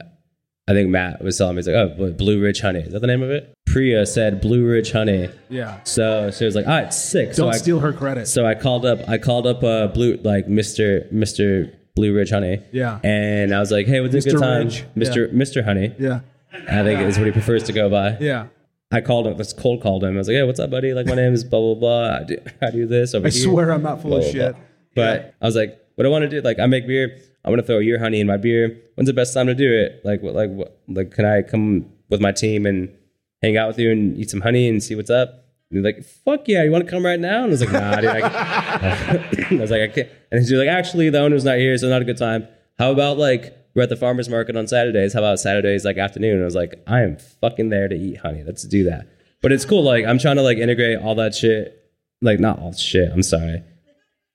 I 0.69 0.73
think 0.73 0.89
Matt 0.89 1.23
was 1.23 1.37
telling 1.39 1.57
me, 1.57 1.59
he's 1.61 1.69
like, 1.69 1.77
oh, 1.77 1.89
Blue- 1.97 2.13
Blue 2.13 2.41
Ridge 2.43 2.61
Honey. 2.61 2.81
Is 2.81 2.93
that 2.93 3.01
the 3.01 3.07
name 3.07 3.23
of 3.23 3.31
it? 3.31 3.54
Priya 3.75 4.07
said 4.07 4.41
Blue 4.41 4.65
Ridge 4.65 4.93
Honey. 4.93 5.31
Yeah. 5.49 5.83
So 5.83 6.31
she 6.31 6.45
was 6.45 6.55
like, 6.55 6.65
all 6.69 6.75
right, 6.75 6.95
sick. 6.95 7.35
so 7.35 7.43
Don't 7.47 7.55
I, 7.55 7.57
steal 7.57 7.81
her 7.81 7.93
credit. 7.93 8.29
so 8.29 8.47
I 8.47 8.55
called 8.55 8.87
up, 8.87 9.01
I 9.09 9.19
called 9.19 9.49
up 9.49 9.65
uh, 9.65 9.89
Blue, 9.89 10.17
like 10.23 10.47
Mister 10.47 11.09
Mister 11.11 11.77
Blue 11.97 12.15
Ridge 12.15 12.31
Honey. 12.31 12.63
Yeah. 12.71 13.01
And 13.03 13.53
I 13.53 13.59
was 13.59 13.73
like, 13.73 13.89
hey, 13.89 14.01
what's 14.01 14.15
a 14.15 14.21
good 14.21 14.39
time, 14.39 14.67
Ridge. 14.67 14.85
Mister 14.95 15.29
Mister 15.33 15.65
Honey? 15.65 15.93
yeah. 15.99 16.21
I 16.53 16.85
think 16.85 17.01
is 17.01 17.19
what 17.19 17.27
he 17.27 17.33
prefers 17.33 17.65
to 17.65 17.73
go 17.73 17.91
by. 17.91 18.17
Yeah. 18.21 18.47
I 18.93 19.01
called 19.01 19.27
him, 19.27 19.37
just 19.37 19.59
cold 19.59 19.83
called 19.83 20.05
him. 20.05 20.15
I 20.15 20.19
was 20.19 20.29
like, 20.29 20.37
hey, 20.37 20.45
what's 20.45 20.61
up, 20.61 20.71
buddy? 20.71 20.95
Like, 20.95 21.07
my 21.07 21.17
name 21.17 21.35
is 21.35 21.43
blah, 21.43 21.59
blah, 21.59 21.75
blah. 21.75 22.19
I 22.19 22.23
do, 22.23 22.39
I 22.63 22.71
do 22.71 22.87
this 22.87 23.13
over 23.13 23.27
I 23.27 23.31
here. 23.31 23.43
swear 23.43 23.73
I'm 23.73 23.83
not 23.83 24.01
full 24.03 24.11
Blah, 24.11 24.19
of 24.19 24.25
blah, 24.25 24.33
shit. 24.33 24.53
blah. 24.53 24.61
But 24.95 25.35
I 25.43 25.47
was 25.47 25.57
like, 25.57 25.85
what 25.97 26.07
I 26.07 26.11
want 26.11 26.23
to 26.23 26.29
do, 26.29 26.41
like, 26.43 26.61
I 26.61 26.67
make 26.67 26.87
beer. 26.87 27.19
I 27.45 27.51
want 27.51 27.61
to 27.61 27.67
throw 27.67 27.81
your 27.81 27.99
honey 27.99 28.21
in 28.21 28.29
my 28.29 28.37
beer. 28.37 28.81
When's 28.95 29.09
the 29.09 29.15
best 29.15 29.35
time 29.35 29.49
to 29.49 29.55
do 29.57 29.69
it? 29.73 30.01
Like, 30.05 30.23
what, 30.23 30.35
like, 30.37 30.51
what, 30.51 30.79
like, 30.87 31.11
can 31.11 31.25
I 31.25 31.43
come 31.43 31.87
with 32.09 32.21
my 32.21 32.31
team 32.31 32.67
and 32.67 32.97
hang 33.45 33.57
out 33.57 33.69
with 33.69 33.79
you 33.79 33.91
and 33.93 34.17
eat 34.19 34.31
some 34.31 34.41
honey 34.41 34.69
and 34.69 34.83
see 34.83 34.95
what's 34.95 35.11
up? 35.11 35.45
And 35.71 35.79
he's 35.79 35.85
like, 35.85 36.05
fuck 36.05 36.47
yeah, 36.49 36.63
you 36.63 36.71
want 36.71 36.85
to 36.85 36.91
come 36.91 37.05
right 37.05 37.19
now? 37.21 37.39
And 37.39 37.47
I 37.47 37.49
was 37.49 37.61
like, 37.61 37.73
nah, 37.73 37.97
dude. 37.97 38.11
I, 38.11 39.47
I 39.51 39.55
was 39.61 39.71
like, 39.71 39.83
I 39.83 39.89
can't. 39.89 40.09
And 40.31 40.41
he's 40.41 40.53
like, 40.53 40.69
actually, 40.69 41.11
the 41.11 41.21
owner's 41.21 41.45
not 41.45 41.59
here, 41.59 41.77
so 41.79 41.89
not 41.89 42.03
a 42.03 42.05
good 42.05 42.19
time. 42.19 42.47
How 42.79 42.91
about 42.93 43.19
like 43.19 43.57
we're 43.75 43.83
at 43.83 43.89
the 43.89 43.97
farmer's 43.97 44.29
market 44.29 44.57
on 44.57 44.67
Saturdays? 44.67 45.13
How 45.13 45.21
about 45.21 45.41
Saturdays 45.41 45.85
like 45.85 45.97
afternoon? 45.99 46.35
And 46.35 46.43
I 46.43 46.45
was 46.45 46.55
like, 46.55 46.83
I 46.87 47.01
am 47.03 47.17
fucking 47.17 47.71
there 47.71 47.89
to 47.89 47.95
eat 47.95 48.19
honey. 48.19 48.43
Let's 48.45 48.63
do 48.65 48.85
that. 48.85 49.07
But 49.43 49.53
it's 49.53 49.65
cool. 49.65 49.83
Like 49.83 50.05
I'm 50.05 50.19
trying 50.19 50.37
to 50.37 50.43
like 50.43 50.59
integrate 50.59 50.99
all 50.99 51.15
that 51.17 51.35
shit. 51.35 51.81
Like 52.23 52.41
not 52.41 52.59
all 52.61 52.73
shit. 52.73 53.11
I'm 53.13 53.23
sorry. 53.23 53.63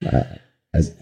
Uh, 0.05 0.23
as- 0.73 0.93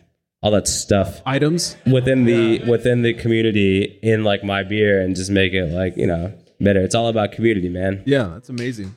all 0.43 0.51
that 0.51 0.67
stuff 0.67 1.19
Items. 1.25 1.75
within 1.91 2.25
the 2.25 2.59
within 2.69 3.01
the 3.01 3.13
community 3.15 3.99
in 4.03 4.23
like 4.23 4.43
my 4.43 4.63
beer 4.63 5.01
and 5.01 5.15
just 5.15 5.31
make 5.31 5.51
it 5.53 5.71
like 5.73 5.97
you 5.97 6.05
know 6.05 6.31
better. 6.59 6.81
It's 6.81 6.95
all 6.95 7.07
about 7.07 7.31
community, 7.31 7.69
man. 7.69 8.03
Yeah, 8.05 8.29
that's 8.33 8.49
amazing. 8.49 8.95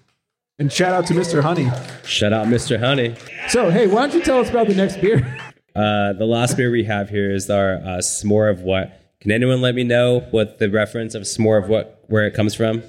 And 0.58 0.70
shout 0.70 0.92
out 0.92 1.06
to 1.06 1.14
Mr. 1.14 1.42
Honey. 1.42 1.70
Shout 2.04 2.32
out, 2.32 2.46
Mr. 2.46 2.78
Honey. 2.78 3.16
So, 3.48 3.70
hey, 3.70 3.86
why 3.86 4.02
don't 4.06 4.14
you 4.14 4.22
tell 4.22 4.40
us 4.40 4.50
about 4.50 4.66
the 4.66 4.74
next 4.74 5.00
beer? 5.00 5.38
Uh, 5.74 6.12
the 6.12 6.26
last 6.26 6.56
beer 6.56 6.70
we 6.70 6.84
have 6.84 7.08
here 7.08 7.30
is 7.30 7.48
our 7.48 7.76
uh, 7.76 7.98
s'more 7.98 8.50
of 8.50 8.62
what. 8.62 9.00
Can 9.20 9.32
anyone 9.32 9.61
let 9.61 9.74
me 9.74 9.84
know 9.84 10.20
what 10.30 10.58
the 10.58 10.68
reference 10.68 11.14
of 11.14 11.22
s'more 11.22 11.62
of 11.62 11.68
what 11.68 12.04
where 12.08 12.26
it 12.26 12.34
comes 12.34 12.54
from? 12.54 12.82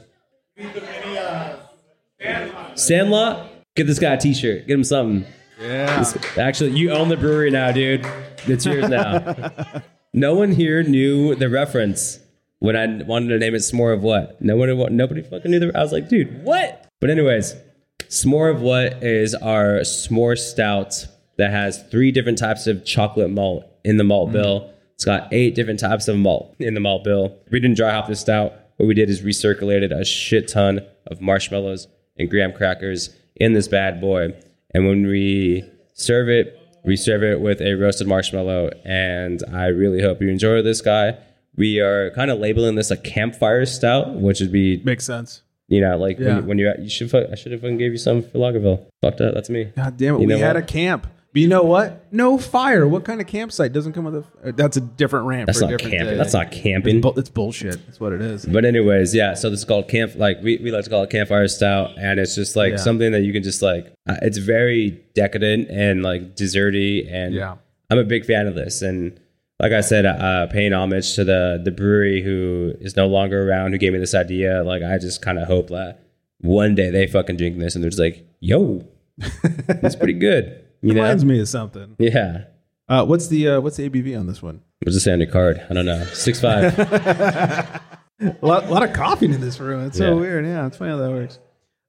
Sandlot. 2.76 3.49
Get 3.76 3.88
this 3.88 3.99
guy 3.99 4.13
a 4.13 4.17
T-shirt. 4.17 4.67
Get 4.67 4.74
him 4.74 4.84
something. 4.84 5.26
Yeah. 5.59 6.03
Actually, 6.38 6.72
you 6.72 6.91
own 6.91 7.09
the 7.09 7.17
brewery 7.17 7.51
now, 7.51 7.72
dude. 7.72 8.05
It's 8.47 8.65
yours 8.65 8.89
now. 8.89 9.51
no 10.13 10.34
one 10.34 10.51
here 10.51 10.82
knew 10.84 11.36
the 11.36 11.49
reference. 11.49 12.19
When 12.62 12.76
I 12.76 13.03
wanted 13.03 13.30
to 13.30 13.39
name 13.39 13.55
it 13.55 13.59
s'more 13.59 13.91
of 13.91 14.03
what, 14.03 14.39
no 14.39 14.55
one, 14.55 14.95
nobody 14.95 15.24
fucking 15.24 15.49
knew 15.49 15.59
the. 15.59 15.76
I 15.76 15.82
was 15.82 15.91
like, 15.91 16.07
dude, 16.09 16.43
what? 16.43 16.88
But 16.99 17.09
anyways, 17.09 17.55
s'more 18.03 18.53
of 18.53 18.62
what 18.62 19.03
is 19.03 19.34
our 19.34 19.80
s'more 19.80 20.38
stout 20.38 21.07
that 21.38 21.49
has 21.49 21.82
three 21.89 22.12
different 22.12 22.38
types 22.38 22.68
of 22.68 22.86
chocolate 22.86 23.32
malt 23.32 23.66
in 23.84 23.97
the 23.97 24.03
malt 24.03 24.28
mm-hmm. 24.28 24.38
bill. 24.38 24.74
It's 24.93 25.03
got 25.03 25.34
eight 25.34 25.55
different 25.55 25.80
types 25.80 26.07
of 26.07 26.18
malt 26.18 26.55
in 26.59 26.76
the 26.76 26.80
malt 26.80 27.03
bill. 27.03 27.36
We 27.49 27.59
didn't 27.59 27.78
dry 27.78 27.93
hop 27.93 28.07
this 28.07 28.20
stout. 28.20 28.53
What 28.78 28.86
we 28.86 28.93
did 28.93 29.09
is 29.09 29.24
recirculated 29.24 29.91
a 29.91 30.05
shit 30.05 30.47
ton 30.47 30.82
of 31.07 31.20
marshmallows 31.20 31.88
and 32.20 32.30
graham 32.30 32.53
crackers 32.53 33.09
in 33.38 33.53
this 33.53 33.68
bad 33.68 33.99
boy. 33.99 34.36
And 34.76 34.86
when 34.86 35.07
we 35.07 35.68
serve 35.93 36.30
it, 36.30 36.59
we 36.86 36.95
serve 36.95 37.24
it 37.24 37.41
with 37.41 37.59
a 37.59 37.74
roasted 37.74 38.07
marshmallow. 38.07 38.70
And 38.86 39.43
I 39.51 39.66
really 39.68 40.03
hope 40.03 40.22
you 40.22 40.30
enjoy 40.30 40.62
this 40.62 40.82
guy. 40.82 41.18
We 41.58 41.80
are 41.80 42.12
kind 42.12 42.32
of 42.32 42.39
labeling 42.39 42.76
this 42.76 42.91
a 42.91 42.97
campfire 42.97 43.66
stout, 43.66 44.16
which 44.16 44.39
would 44.39 44.52
be, 44.52 44.82
Makes 44.84 45.06
sense. 45.06 45.41
you 45.68 45.82
know, 45.82 45.97
like 45.97 46.18
Yeah. 46.20 46.36
when, 46.36 46.47
when 46.47 46.58
you're 46.58 46.72
at, 46.72 46.80
you 46.82 46.89
should, 46.89 47.14
I 47.14 47.36
should 47.36 47.52
have 47.52 47.62
fucking 47.62 47.78
gave 47.78 47.91
you 47.91 47.97
some 47.97 48.22
for 48.24 48.38
Lagerville. 48.39 48.86
Fucked 49.02 49.22
up. 49.22 49.34
That's 49.34 49.49
me. 49.49 49.66
God 49.76 49.97
damn 49.97 50.16
it. 50.16 50.22
You 50.22 50.28
we 50.28 50.39
had 50.39 50.56
what? 50.56 50.64
a 50.64 50.66
camp. 50.66 51.08
But 51.34 51.41
you 51.41 51.47
know 51.47 51.64
what? 51.64 52.12
No 52.12 52.38
fire. 52.38 52.86
What 52.86 53.06
kind 53.06 53.22
of 53.22 53.28
campsite 53.28 53.72
doesn't 53.72 53.93
come 53.93 54.04
with 54.04 54.16
a. 54.16 54.49
uh, 54.49 54.52
That's 54.54 54.76
a 54.76 54.82
different 54.82 55.28
rant. 55.28 55.47
That's 55.47 55.60
for 55.60 55.66
a 55.66 55.72
not 55.72 55.80
camping. 55.80 55.99
day. 55.99 56.18
That's 56.18 56.34
not 56.34 56.52
camping. 56.52 56.99
Bu- 56.99 57.14
It's 57.16 57.30
bullshit. 57.30 57.86
That's 57.86 58.02
what 58.02 58.12
it 58.12 58.22
is. 58.22 58.45
But 58.45 58.66
anyways, 58.66 59.16
yeah. 59.16 59.34
So 59.36 59.49
this 59.49 59.60
is 59.60 59.66
called 59.66 59.88
camp. 59.88 60.16
Like 60.16 60.41
we, 60.43 60.58
we 60.58 60.72
like 60.72 60.84
to 60.84 60.89
call 60.89 61.04
it 61.04 61.10
campfire 61.10 61.47
stout, 61.47 61.91
and 61.97 62.20
it's 62.20 62.36
just 62.36 62.58
like 62.58 62.72
Yeah. 62.72 62.78
something 62.78 63.14
that 63.14 63.22
you 63.22 63.32
can 63.32 63.43
just 63.43 63.62
like. 63.62 63.93
Uh, 64.10 64.18
it's 64.22 64.39
very 64.39 65.02
decadent 65.16 65.70
and 65.70 66.04
like 66.04 66.36
desserty, 66.36 67.10
and 67.10 67.34
Yeah. 67.34 67.56
I'm 67.89 67.97
a 67.97 68.04
big 68.04 68.26
fan 68.26 68.45
of 68.47 68.56
this. 68.56 68.82
And 68.82 69.18
like 69.62 69.72
I 69.72 69.82
said, 69.82 70.05
uh, 70.05 70.47
paying 70.47 70.74
homage 70.74 71.14
to 71.16 71.24
the 71.24 71.62
the 71.64 71.72
brewery 71.72 72.22
who 72.22 72.74
is 72.82 72.95
no 72.97 73.07
longer 73.07 73.47
around, 73.49 73.72
who 73.72 73.78
gave 73.78 73.93
me 73.93 73.99
this 73.99 74.16
idea. 74.16 74.64
Like 74.64 74.84
I 74.84 74.97
just 74.97 75.22
kind 75.22 75.38
of 75.39 75.47
hope 75.47 75.68
that 75.70 75.99
one 76.39 76.76
day 76.76 76.89
they 76.89 77.07
fucking 77.07 77.38
drink 77.38 77.57
this 77.59 77.76
and 77.76 77.84
they're 77.84 77.91
just 77.91 78.01
like, 78.01 78.26
"Yo, 78.39 78.86
that's 79.68 79.95
pretty 79.95 80.14
good." 80.14 80.66
You 80.82 80.93
know? 80.95 81.01
Reminds 81.03 81.24
me 81.24 81.39
of 81.39 81.47
something. 81.47 81.95
Yeah. 81.99 82.45
Uh, 82.89 83.05
what's 83.05 83.28
the 83.28 83.47
uh, 83.47 83.62
what's 83.62 83.78
the 83.78 83.88
ABV 83.89 84.20
on 84.20 84.26
this 84.28 84.41
one? 84.41 84.62
What's 84.84 84.97
it 84.97 85.01
say 85.01 85.14
on 85.14 85.20
your 85.22 85.30
card? 85.30 85.64
I 85.70 85.74
don't 85.74 85.86
know. 85.86 86.03
Six 86.05 86.41
five. 86.41 86.78
A 88.22 88.38
lot, 88.45 88.70
lot 88.70 88.84
of 88.84 88.93
coughing 88.93 89.34
in 89.34 89.41
this 89.41 89.59
room. 89.59 89.86
It's 89.88 89.97
so 89.97 90.14
Yeah. 90.14 90.20
weird. 90.20 90.45
Yeah, 90.45 90.68
it's 90.68 90.78
funny 90.78 90.91
how 90.91 90.97
that 90.97 91.09
works. 91.09 91.39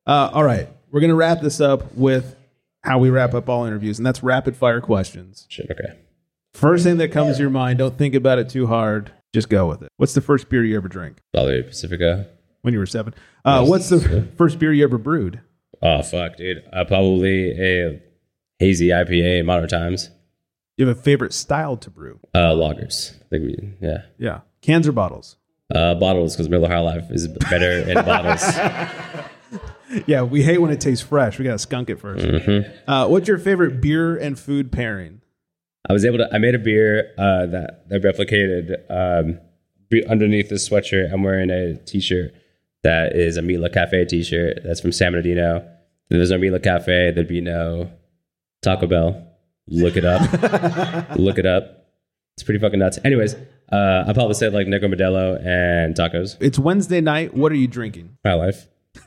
Uh, 0.07 0.31
all 0.33 0.45
right, 0.45 0.67
we're 0.91 1.01
gonna 1.01 1.15
wrap 1.15 1.41
this 1.41 1.61
up 1.61 1.95
with 1.95 2.37
how 2.83 2.99
we 2.99 3.11
wrap 3.11 3.35
up 3.35 3.49
all 3.51 3.65
interviews, 3.67 3.99
and 3.99 4.07
that's 4.07 4.23
rapid 4.23 4.57
fire 4.57 4.81
questions. 4.81 5.47
Shit. 5.51 5.71
Okay. 5.71 5.99
First 6.55 6.85
thing 6.85 6.99
that 6.99 7.09
comes 7.13 7.37
to 7.37 7.43
your 7.43 7.51
mind, 7.51 7.79
don't 7.79 7.97
think 7.97 8.15
about 8.15 8.39
it 8.39 8.49
too 8.49 8.67
hard. 8.67 9.11
Just 9.33 9.49
go 9.49 9.67
with 9.67 9.83
it. 9.83 9.89
What's 9.97 10.15
the 10.15 10.21
first 10.21 10.49
beer 10.51 10.65
you 10.65 10.77
ever 10.77 10.89
drank 10.89 11.19
Probably 11.33 11.63
Pacifico. 11.63 12.27
when 12.61 12.75
you 12.75 12.81
were 12.81 12.87
seven? 12.87 13.15
Uh, 13.45 13.65
what's 13.65 13.89
the 13.89 14.29
first 14.37 14.59
beer 14.59 14.73
you 14.73 14.85
ever 14.85 14.99
brewed? 14.99 15.41
Oh 15.81 16.03
fuck, 16.03 16.37
dude. 16.37 16.63
Uh, 16.73 16.85
probably 16.85 17.51
a 17.53 18.01
hazy 18.59 18.89
IPA 18.89 19.41
in 19.41 19.47
modern 19.47 19.69
times. 19.69 20.11
You 20.77 20.87
have 20.87 20.97
a 20.97 21.01
favorite 21.01 21.33
style 21.33 21.77
to 21.79 21.91
brew? 21.91 22.21
Uh, 22.35 22.53
lagers. 22.53 23.15
I 23.17 23.25
think 23.31 23.45
we 23.45 23.75
yeah. 23.81 24.03
Yeah, 24.19 24.41
cans 24.61 24.87
or 24.87 24.93
bottles? 24.93 25.37
Uh, 25.75 25.95
bottles 25.95 26.35
because 26.37 26.51
Miller 26.51 26.69
High 26.69 26.81
Life 26.81 27.11
is 27.11 27.27
better 27.29 27.79
in 27.89 27.95
bottles. 28.05 28.43
Yeah, 30.07 30.23
we 30.23 30.43
hate 30.43 30.59
when 30.59 30.71
it 30.71 30.81
tastes 30.83 31.05
fresh. 31.05 31.39
We 31.39 31.47
gotta 31.47 31.59
skunk 31.59 31.89
it 31.89 32.01
1st 32.01 32.73
Uh, 32.87 33.09
what's 33.09 33.27
your 33.29 33.39
favorite 33.39 33.81
beer 33.81 34.17
and 34.17 34.39
food 34.39 34.71
pairing? 34.71 35.22
I 35.93 35.95
was 35.95 36.07
able 36.07 36.19
to. 36.19 36.29
I 36.33 36.39
made 36.39 36.55
a 36.55 36.59
beer 36.59 37.13
uh, 37.19 37.45
that 37.47 37.87
that 37.91 38.03
replicated 38.03 38.81
um, 38.91 39.39
underneath 40.09 40.49
this 40.49 40.67
sweatshirt. 40.67 41.13
I'm 41.13 41.23
wearing 41.23 41.51
a 41.51 41.77
T-shirt 41.77 42.33
that 42.83 43.15
is 43.15 43.37
a 43.37 43.43
Mitla 43.43 43.71
Cafe 43.71 44.07
T-shirt. 44.07 44.61
That's 44.65 44.81
from 44.81 44.93
San 44.93 45.13
Bernardino. 45.13 45.59
If 45.59 46.17
there's 46.17 46.31
no 46.31 46.39
Mitla 46.39 46.63
Cafe, 46.63 47.11
there'd 47.11 47.29
be 47.29 47.43
no 47.43 47.91
Taco 48.63 48.87
Bell. 48.87 49.23
Look 49.69 49.99
it 49.99 50.07
up. 50.07 50.23
Look 51.19 51.37
it 51.37 51.45
up. 51.45 51.85
It's 52.37 52.43
pretty 52.43 52.59
fucking 52.59 52.79
nuts. 52.79 52.99
Anyways, 53.05 53.35
uh, 53.71 54.05
I 54.07 54.15
probably 54.15 54.33
said 54.33 54.55
like 54.55 54.67
Negra 54.67 54.89
Modelo 54.89 55.39
and 55.45 55.95
tacos. 55.95 56.39
It's 56.41 56.59
Wednesday 56.59 57.03
night. 57.03 57.35
What 57.35 57.53
are 57.53 57.57
you 57.57 57.69
drinking? 57.69 58.17
High 58.25 58.33
life. 58.33 58.67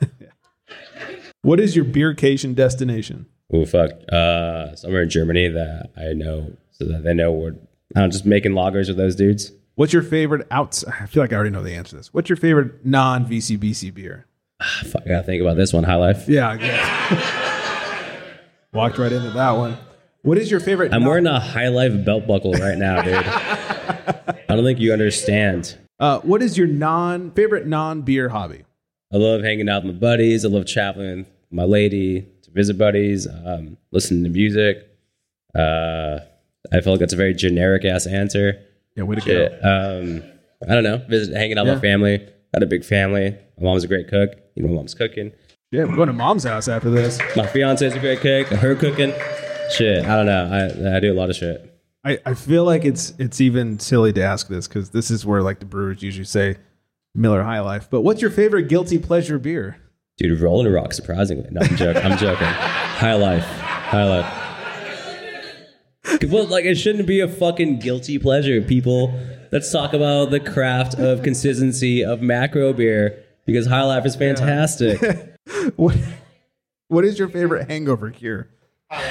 What 1.46 1.60
is 1.60 1.76
your 1.76 1.84
beercation 1.84 2.56
destination? 2.56 3.26
Oh 3.52 3.64
fuck. 3.66 3.92
Uh, 4.10 4.74
somewhere 4.74 5.02
in 5.02 5.08
Germany 5.08 5.46
that 5.46 5.90
I 5.96 6.12
know, 6.12 6.56
so 6.78 6.84
that 6.86 7.04
they 7.04 7.14
know 7.14 7.32
we're. 7.32 7.52
I 7.94 8.00
don't 8.00 8.08
know, 8.08 8.12
just 8.12 8.26
making 8.26 8.52
lagers 8.52 8.88
with 8.88 8.96
those 8.96 9.14
dudes. 9.14 9.52
What's 9.76 9.92
your 9.92 10.02
favorite 10.02 10.46
outs? 10.50 10.84
I 10.84 11.06
feel 11.06 11.22
like 11.22 11.32
I 11.32 11.36
already 11.36 11.50
know 11.50 11.62
the 11.62 11.74
answer 11.74 11.90
to 11.90 11.96
this. 11.96 12.12
What's 12.12 12.28
your 12.28 12.36
favorite 12.36 12.84
non 12.84 13.26
VCBC 13.26 13.94
beer? 13.94 14.26
Ah, 14.60 14.82
Fuck, 14.86 15.02
I 15.04 15.08
gotta 15.08 15.22
think 15.26 15.40
about 15.42 15.56
this 15.56 15.72
one. 15.72 15.84
High 15.84 15.94
life. 15.96 16.28
Yeah, 16.28 16.50
I 16.50 16.56
guess. 16.56 17.92
Walked 18.72 18.98
right 18.98 19.12
into 19.12 19.30
that 19.30 19.50
one. 19.52 19.76
What 20.22 20.38
is 20.38 20.50
your 20.50 20.60
favorite? 20.60 20.92
I'm 20.92 21.02
non- 21.02 21.08
wearing 21.08 21.26
a 21.26 21.38
High 21.38 21.68
Life 21.68 22.04
belt 22.04 22.26
buckle 22.26 22.52
right 22.54 22.76
now, 22.76 23.02
dude. 23.02 23.14
I 24.48 24.54
don't 24.56 24.64
think 24.64 24.80
you 24.80 24.92
understand. 24.92 25.76
Uh, 26.00 26.18
what 26.20 26.42
is 26.42 26.58
your 26.58 26.66
non 26.66 27.30
favorite 27.30 27.66
non 27.66 28.02
beer 28.02 28.28
hobby? 28.30 28.64
I 29.12 29.18
love 29.18 29.42
hanging 29.42 29.68
out 29.68 29.84
with 29.84 29.94
my 29.94 30.00
buddies. 30.00 30.44
I 30.44 30.48
love 30.48 30.66
traveling 30.66 31.18
with 31.18 31.26
my 31.52 31.62
lady 31.64 32.22
to 32.42 32.50
visit 32.50 32.76
buddies, 32.76 33.26
um, 33.28 33.76
listening 33.92 34.24
to 34.24 34.30
music. 34.30 34.88
Uh, 35.54 36.18
I 36.72 36.80
feel 36.80 36.92
like 36.92 37.00
that's 37.00 37.12
a 37.12 37.16
very 37.16 37.34
generic 37.34 37.84
ass 37.84 38.06
answer. 38.06 38.60
Yeah, 38.94 39.04
way 39.04 39.16
to 39.16 39.20
Shit. 39.20 39.52
Um, 39.64 40.22
I 40.68 40.74
don't 40.74 40.84
know. 40.84 40.98
Visit, 41.08 41.36
hanging 41.36 41.58
out 41.58 41.66
with 41.66 41.74
my 41.74 41.80
family. 41.80 42.18
Got 42.54 42.62
a 42.62 42.66
big 42.66 42.84
family. 42.84 43.36
My 43.58 43.64
mom's 43.64 43.84
a 43.84 43.88
great 43.88 44.08
cook. 44.08 44.30
You 44.54 44.62
know, 44.62 44.68
my 44.68 44.76
mom's 44.76 44.94
cooking. 44.94 45.32
Yeah, 45.70 45.84
we're 45.84 45.96
going 45.96 46.06
to 46.06 46.12
mom's 46.12 46.44
house 46.44 46.68
after 46.68 46.90
this. 46.90 47.18
My 47.36 47.46
fiance's 47.46 47.94
a 47.94 47.98
great 47.98 48.20
cook. 48.20 48.46
Her 48.46 48.74
cooking. 48.74 49.12
Shit. 49.70 50.04
I 50.04 50.16
don't 50.16 50.26
know. 50.26 50.90
I, 50.90 50.96
I 50.96 51.00
do 51.00 51.12
a 51.12 51.14
lot 51.14 51.28
of 51.28 51.36
shit. 51.36 51.72
I, 52.04 52.18
I 52.24 52.34
feel 52.34 52.64
like 52.64 52.84
it's 52.84 53.12
it's 53.18 53.40
even 53.40 53.80
silly 53.80 54.12
to 54.12 54.22
ask 54.22 54.46
this 54.46 54.68
because 54.68 54.90
this 54.90 55.10
is 55.10 55.26
where 55.26 55.42
like 55.42 55.58
the 55.58 55.66
brewers 55.66 56.02
usually 56.02 56.24
say 56.24 56.56
Miller 57.16 57.42
High 57.42 57.60
Life. 57.60 57.88
But 57.90 58.02
what's 58.02 58.22
your 58.22 58.30
favorite 58.30 58.68
guilty 58.68 58.98
pleasure 58.98 59.40
beer? 59.40 59.78
Dude, 60.16 60.40
rolling 60.40 60.72
rock, 60.72 60.92
surprisingly. 60.92 61.48
No, 61.50 61.62
I'm 61.62 61.76
joking. 61.76 62.02
I'm 62.02 62.16
joking. 62.16 62.46
High 62.46 63.14
life. 63.14 63.44
High 63.44 64.04
life. 64.04 64.45
Well, 66.28 66.46
like, 66.46 66.64
it 66.64 66.76
shouldn't 66.76 67.06
be 67.06 67.20
a 67.20 67.28
fucking 67.28 67.78
guilty 67.80 68.18
pleasure, 68.18 68.60
people. 68.62 69.12
Let's 69.52 69.70
talk 69.72 69.92
about 69.92 70.30
the 70.30 70.40
craft 70.40 70.94
of 70.98 71.22
consistency 71.22 72.04
of 72.04 72.20
macro 72.22 72.72
beer 72.72 73.22
because 73.44 73.66
High 73.66 73.82
Life 73.84 74.06
is 74.06 74.16
fantastic. 74.16 75.00
What 75.76 75.96
what 76.88 77.04
is 77.04 77.18
your 77.20 77.28
favorite 77.28 77.68
hangover 77.70 78.10
cure? 78.10 78.48
I 78.90 79.06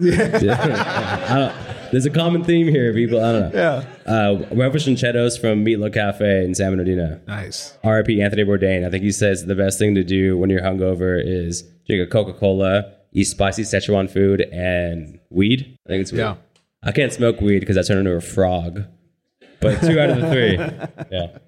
don't, 0.00 1.54
there's 1.92 2.06
a 2.06 2.10
common 2.10 2.44
theme 2.44 2.66
here, 2.68 2.92
people. 2.92 3.22
I 3.24 3.32
don't 3.32 3.52
know. 3.54 3.60
Yeah, 4.06 4.12
Uh, 4.12 4.36
Revolutionados 4.54 5.40
from 5.40 5.64
Mitla 5.64 5.92
Cafe 5.92 6.44
in 6.44 6.54
San 6.54 6.70
Bernardino. 6.72 7.20
nice. 7.26 7.76
RIP 7.84 8.08
Anthony 8.20 8.44
Bourdain. 8.44 8.84
I 8.86 8.90
think 8.90 9.04
he 9.04 9.12
says 9.12 9.46
the 9.46 9.54
best 9.54 9.78
thing 9.78 9.94
to 9.94 10.04
do 10.04 10.36
when 10.36 10.50
you're 10.50 10.62
hungover 10.62 11.20
is 11.24 11.62
drink 11.86 12.02
a 12.02 12.10
Coca 12.10 12.32
Cola, 12.32 12.92
eat 13.14 13.24
spicy 13.24 13.62
Szechuan 13.62 14.10
food, 14.10 14.42
and 14.42 15.18
weed. 15.30 15.78
I 15.86 15.88
think 15.90 16.02
it's 16.02 16.12
weed. 16.12 16.18
Yeah. 16.18 16.36
I 16.82 16.92
can't 16.92 17.12
smoke 17.12 17.40
weed 17.40 17.60
because 17.60 17.78
I 17.78 17.82
turn 17.82 17.98
into 17.98 18.12
a 18.12 18.20
frog. 18.20 18.84
But 19.60 19.80
two 19.80 19.98
out 19.98 20.10
of 20.10 20.20
the 20.20 20.30
three. 21.06 21.08
Yeah. 21.10 21.38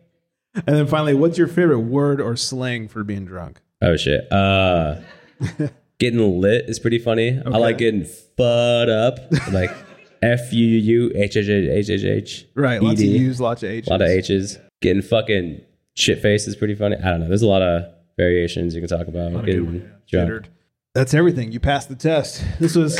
And 0.54 0.76
then 0.76 0.86
finally, 0.86 1.12
what's 1.12 1.36
your 1.36 1.48
favorite 1.48 1.80
word 1.80 2.20
or 2.20 2.34
slang 2.36 2.88
for 2.88 3.04
being 3.04 3.26
drunk? 3.26 3.60
Oh 3.82 3.96
shit. 3.96 4.30
Uh, 4.32 5.00
getting 5.98 6.40
lit 6.40 6.64
is 6.68 6.78
pretty 6.78 6.98
funny. 6.98 7.40
I 7.44 7.50
like 7.58 7.76
getting 7.76 8.02
fud 8.38 8.88
up, 8.88 9.18
like 9.52 9.70
F 10.22 10.52
U 10.52 10.66
U 10.66 11.12
H 11.14 11.36
H 11.36 11.48
H 11.48 11.90
H 11.90 12.04
H. 12.04 12.46
Right, 12.54 12.82
lots 12.82 13.00
of 13.00 13.06
U's, 13.06 13.40
lots 13.40 13.62
of 13.62 13.68
H's. 13.70 13.88
A 13.88 13.90
lot 13.90 14.00
of 14.00 14.08
H's. 14.08 14.58
Getting 14.80 15.02
fucking 15.02 15.60
shit 15.94 16.22
faced 16.22 16.48
is 16.48 16.56
pretty 16.56 16.74
funny. 16.74 16.96
I 16.96 17.10
don't 17.10 17.20
know. 17.20 17.28
There's 17.28 17.42
a 17.42 17.46
lot 17.46 17.60
of 17.60 17.84
variations 18.16 18.74
you 18.74 18.80
can 18.80 18.88
talk 18.88 19.08
about. 19.08 19.44
Getting 19.44 19.90
drunk. 20.08 20.48
That's 20.96 21.12
everything. 21.12 21.52
You 21.52 21.60
passed 21.60 21.90
the 21.90 21.94
test. 21.94 22.42
This 22.58 22.74
was 22.74 22.98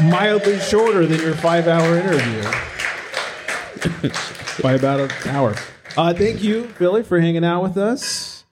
mildly 0.00 0.60
shorter 0.60 1.04
than 1.06 1.20
your 1.20 1.34
five 1.34 1.66
hour 1.66 1.98
interview 1.98 2.42
by 4.62 4.74
about 4.74 5.00
an 5.00 5.10
hour. 5.28 5.56
Uh, 5.96 6.14
thank 6.14 6.40
you, 6.40 6.68
Philly, 6.68 7.02
for 7.02 7.18
hanging 7.20 7.44
out 7.44 7.64
with 7.64 7.76
us. 7.76 8.44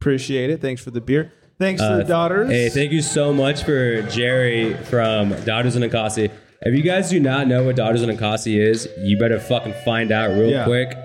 Appreciate 0.00 0.50
it. 0.50 0.60
Thanks 0.60 0.82
for 0.82 0.90
the 0.90 1.00
beer. 1.00 1.30
Thanks 1.60 1.80
to 1.80 1.98
the 1.98 2.02
daughters. 2.02 2.48
Uh, 2.48 2.52
Hey, 2.52 2.68
thank 2.68 2.90
you 2.90 3.00
so 3.00 3.32
much 3.32 3.62
for 3.62 4.02
Geri 4.02 4.74
from 4.74 5.30
Daughters 5.44 5.76
of 5.76 5.82
Nicosia. 5.82 6.28
If 6.62 6.74
you 6.76 6.82
guys 6.82 7.08
do 7.10 7.20
not 7.20 7.46
know 7.46 7.62
what 7.62 7.76
Daughters 7.76 8.02
of 8.02 8.08
Nicosia 8.08 8.60
is, 8.60 8.88
you 8.98 9.16
better 9.20 9.38
fucking 9.38 9.74
find 9.84 10.10
out 10.10 10.30
real 10.30 10.50
Yeah. 10.50 10.64
quick. 10.64 10.96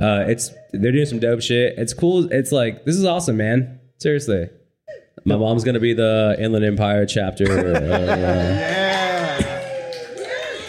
Uh, 0.00 0.24
it's 0.26 0.50
they're 0.72 0.90
doing 0.90 1.06
some 1.06 1.20
dope 1.20 1.40
shit. 1.40 1.74
It's 1.78 1.94
cool. 1.94 2.26
It's 2.32 2.50
like 2.50 2.84
this 2.84 2.96
is 2.96 3.04
awesome, 3.04 3.36
man. 3.36 3.78
Seriously, 3.98 4.48
my 5.24 5.36
mom's 5.36 5.64
gonna 5.64 5.80
be 5.80 5.92
the 5.94 6.36
Inland 6.38 6.64
Empire 6.64 7.06
chapter. 7.06 7.44
uh, 7.76 7.80
yeah. 7.80 9.60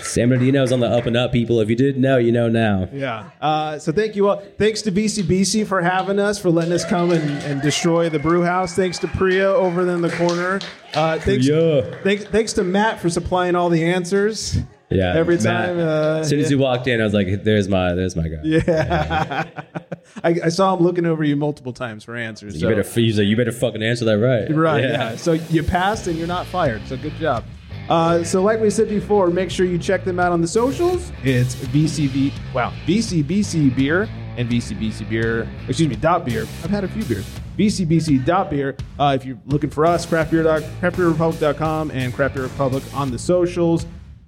San 0.03 0.29
Bernardino's 0.29 0.71
on 0.71 0.79
the 0.79 0.87
up 0.87 1.07
and 1.07 1.17
up, 1.17 1.33
people. 1.33 1.59
If 1.59 1.69
you 1.69 1.75
didn't 1.75 2.01
know, 2.01 2.15
you 2.17 2.31
know 2.31 2.47
now. 2.47 2.87
Yeah. 2.93 3.31
Uh, 3.41 3.77
so 3.79 3.91
thank 3.91 4.15
you 4.15 4.29
all. 4.29 4.41
Thanks 4.57 4.81
to 4.83 4.91
VCBC 4.91 5.67
for 5.67 5.81
having 5.81 6.19
us, 6.19 6.39
for 6.39 6.49
letting 6.49 6.71
us 6.71 6.85
come 6.85 7.11
and, 7.11 7.29
and 7.43 7.61
destroy 7.61 8.07
the 8.07 8.19
brew 8.19 8.43
house. 8.43 8.73
Thanks 8.75 8.97
to 8.99 9.09
Priya 9.09 9.47
over 9.49 9.81
in 9.81 10.01
the 10.01 10.09
corner. 10.11 10.61
Uh, 10.93 11.19
thanks, 11.19 11.45
Yeah. 11.45 11.81
thanks, 12.03 12.23
thanks 12.23 12.53
to 12.53 12.63
Matt 12.63 13.01
for 13.01 13.09
supplying 13.09 13.55
all 13.55 13.67
the 13.67 13.83
answers. 13.83 14.59
Yeah. 14.89 15.15
Every 15.15 15.35
Matt, 15.37 15.43
time. 15.43 15.79
Uh, 15.79 16.19
as 16.19 16.29
soon 16.29 16.39
as 16.39 16.51
you 16.51 16.59
walked 16.59 16.87
in, 16.87 17.01
I 17.01 17.03
was 17.03 17.13
like, 17.13 17.43
"There's 17.43 17.67
my, 17.67 17.93
there's 17.93 18.15
my 18.15 18.27
guy. 18.27 18.39
yeah. 18.43 19.49
I, 20.23 20.35
I 20.45 20.49
saw 20.49 20.75
him 20.75 20.83
looking 20.83 21.05
over 21.05 21.23
you 21.23 21.35
multiple 21.35 21.73
times 21.73 22.03
for 22.03 22.15
answers. 22.15 22.53
You 22.55 22.61
so- 22.61 22.69
better, 22.69 22.83
he's 22.83 23.17
like, 23.17 23.27
you 23.27 23.35
better 23.35 23.51
fucking 23.51 23.81
answer 23.83 24.05
that 24.05 24.19
right. 24.19 24.55
Right. 24.55 24.83
Yeah. 24.83 25.15
So 25.15 25.33
you 25.33 25.63
passed 25.63 26.07
and 26.07 26.17
you're 26.17 26.27
not 26.27 26.45
fired. 26.47 26.85
So 26.87 26.97
good 26.97 27.15
job. 27.15 27.43
Uh, 27.89 28.23
so 28.23 28.41
like 28.41 28.59
we 28.59 28.69
said 28.69 28.89
before, 28.89 29.27
make 29.27 29.51
sure 29.51 29.65
you 29.65 29.77
check 29.77 30.05
them 30.05 30.19
out 30.19 30.31
on 30.31 30.41
the 30.41 30.47
socials. 30.47 31.11
It's 31.23 31.55
VCB. 31.55 32.33
Wow. 32.53 32.73
VCBC 32.85 33.75
beer 33.75 34.09
and 34.37 34.49
VCBC 34.49 35.09
beer. 35.09 35.47
Excuse 35.67 35.89
me. 35.89 35.95
Dot 35.95 36.25
beer. 36.25 36.43
I've 36.63 36.69
had 36.69 36.83
a 36.83 36.87
few 36.87 37.03
beers. 37.03 37.25
VCBC 37.57 38.25
dot 38.25 38.49
beer. 38.49 38.75
Uh, 38.99 39.15
if 39.19 39.25
you're 39.25 39.37
looking 39.45 39.69
for 39.69 39.85
us, 39.85 40.05
craftbeer 40.05 40.43
dot 40.43 40.61
craftbeerrepublic.com 40.81 41.91
and 41.91 42.13
Craft 42.13 42.35
Beer 42.35 42.43
Republic 42.43 42.83
on 42.93 43.11
the 43.11 43.19
socials. 43.19 43.85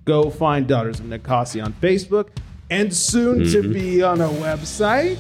Go 0.08 0.30
find 0.30 0.66
Daughters 0.66 1.02
of 1.02 1.08
Nicosia 1.08 1.64
on 1.64 1.74
Facebook 1.74 2.30
and 2.70 2.94
soon 2.94 3.40
to 3.40 3.62
mm-hmm. 3.62 3.74
be 3.74 4.02
on 4.02 4.22
a 4.22 4.30
website. 4.30 5.18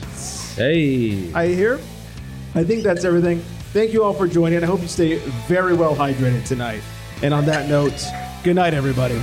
Hey. 0.56 1.34
I 1.34 1.48
hear. 1.48 1.78
I 2.56 2.64
think 2.64 2.84
that's 2.84 3.04
everything. 3.04 3.40
Thank 3.74 3.92
you 3.92 4.06
all 4.06 4.14
for 4.14 4.30
joining. 4.30 4.64
I 4.64 4.66
hope 4.66 4.82
you 4.82 4.88
stay 4.88 5.18
very 5.46 5.74
well 5.74 5.94
hydrated 5.94 6.46
tonight. 6.46 6.82
And 7.22 7.34
on 7.34 7.44
that 7.48 7.68
note, 7.68 8.02
good 8.46 8.56
night, 8.56 8.74
everybody. 8.74 9.20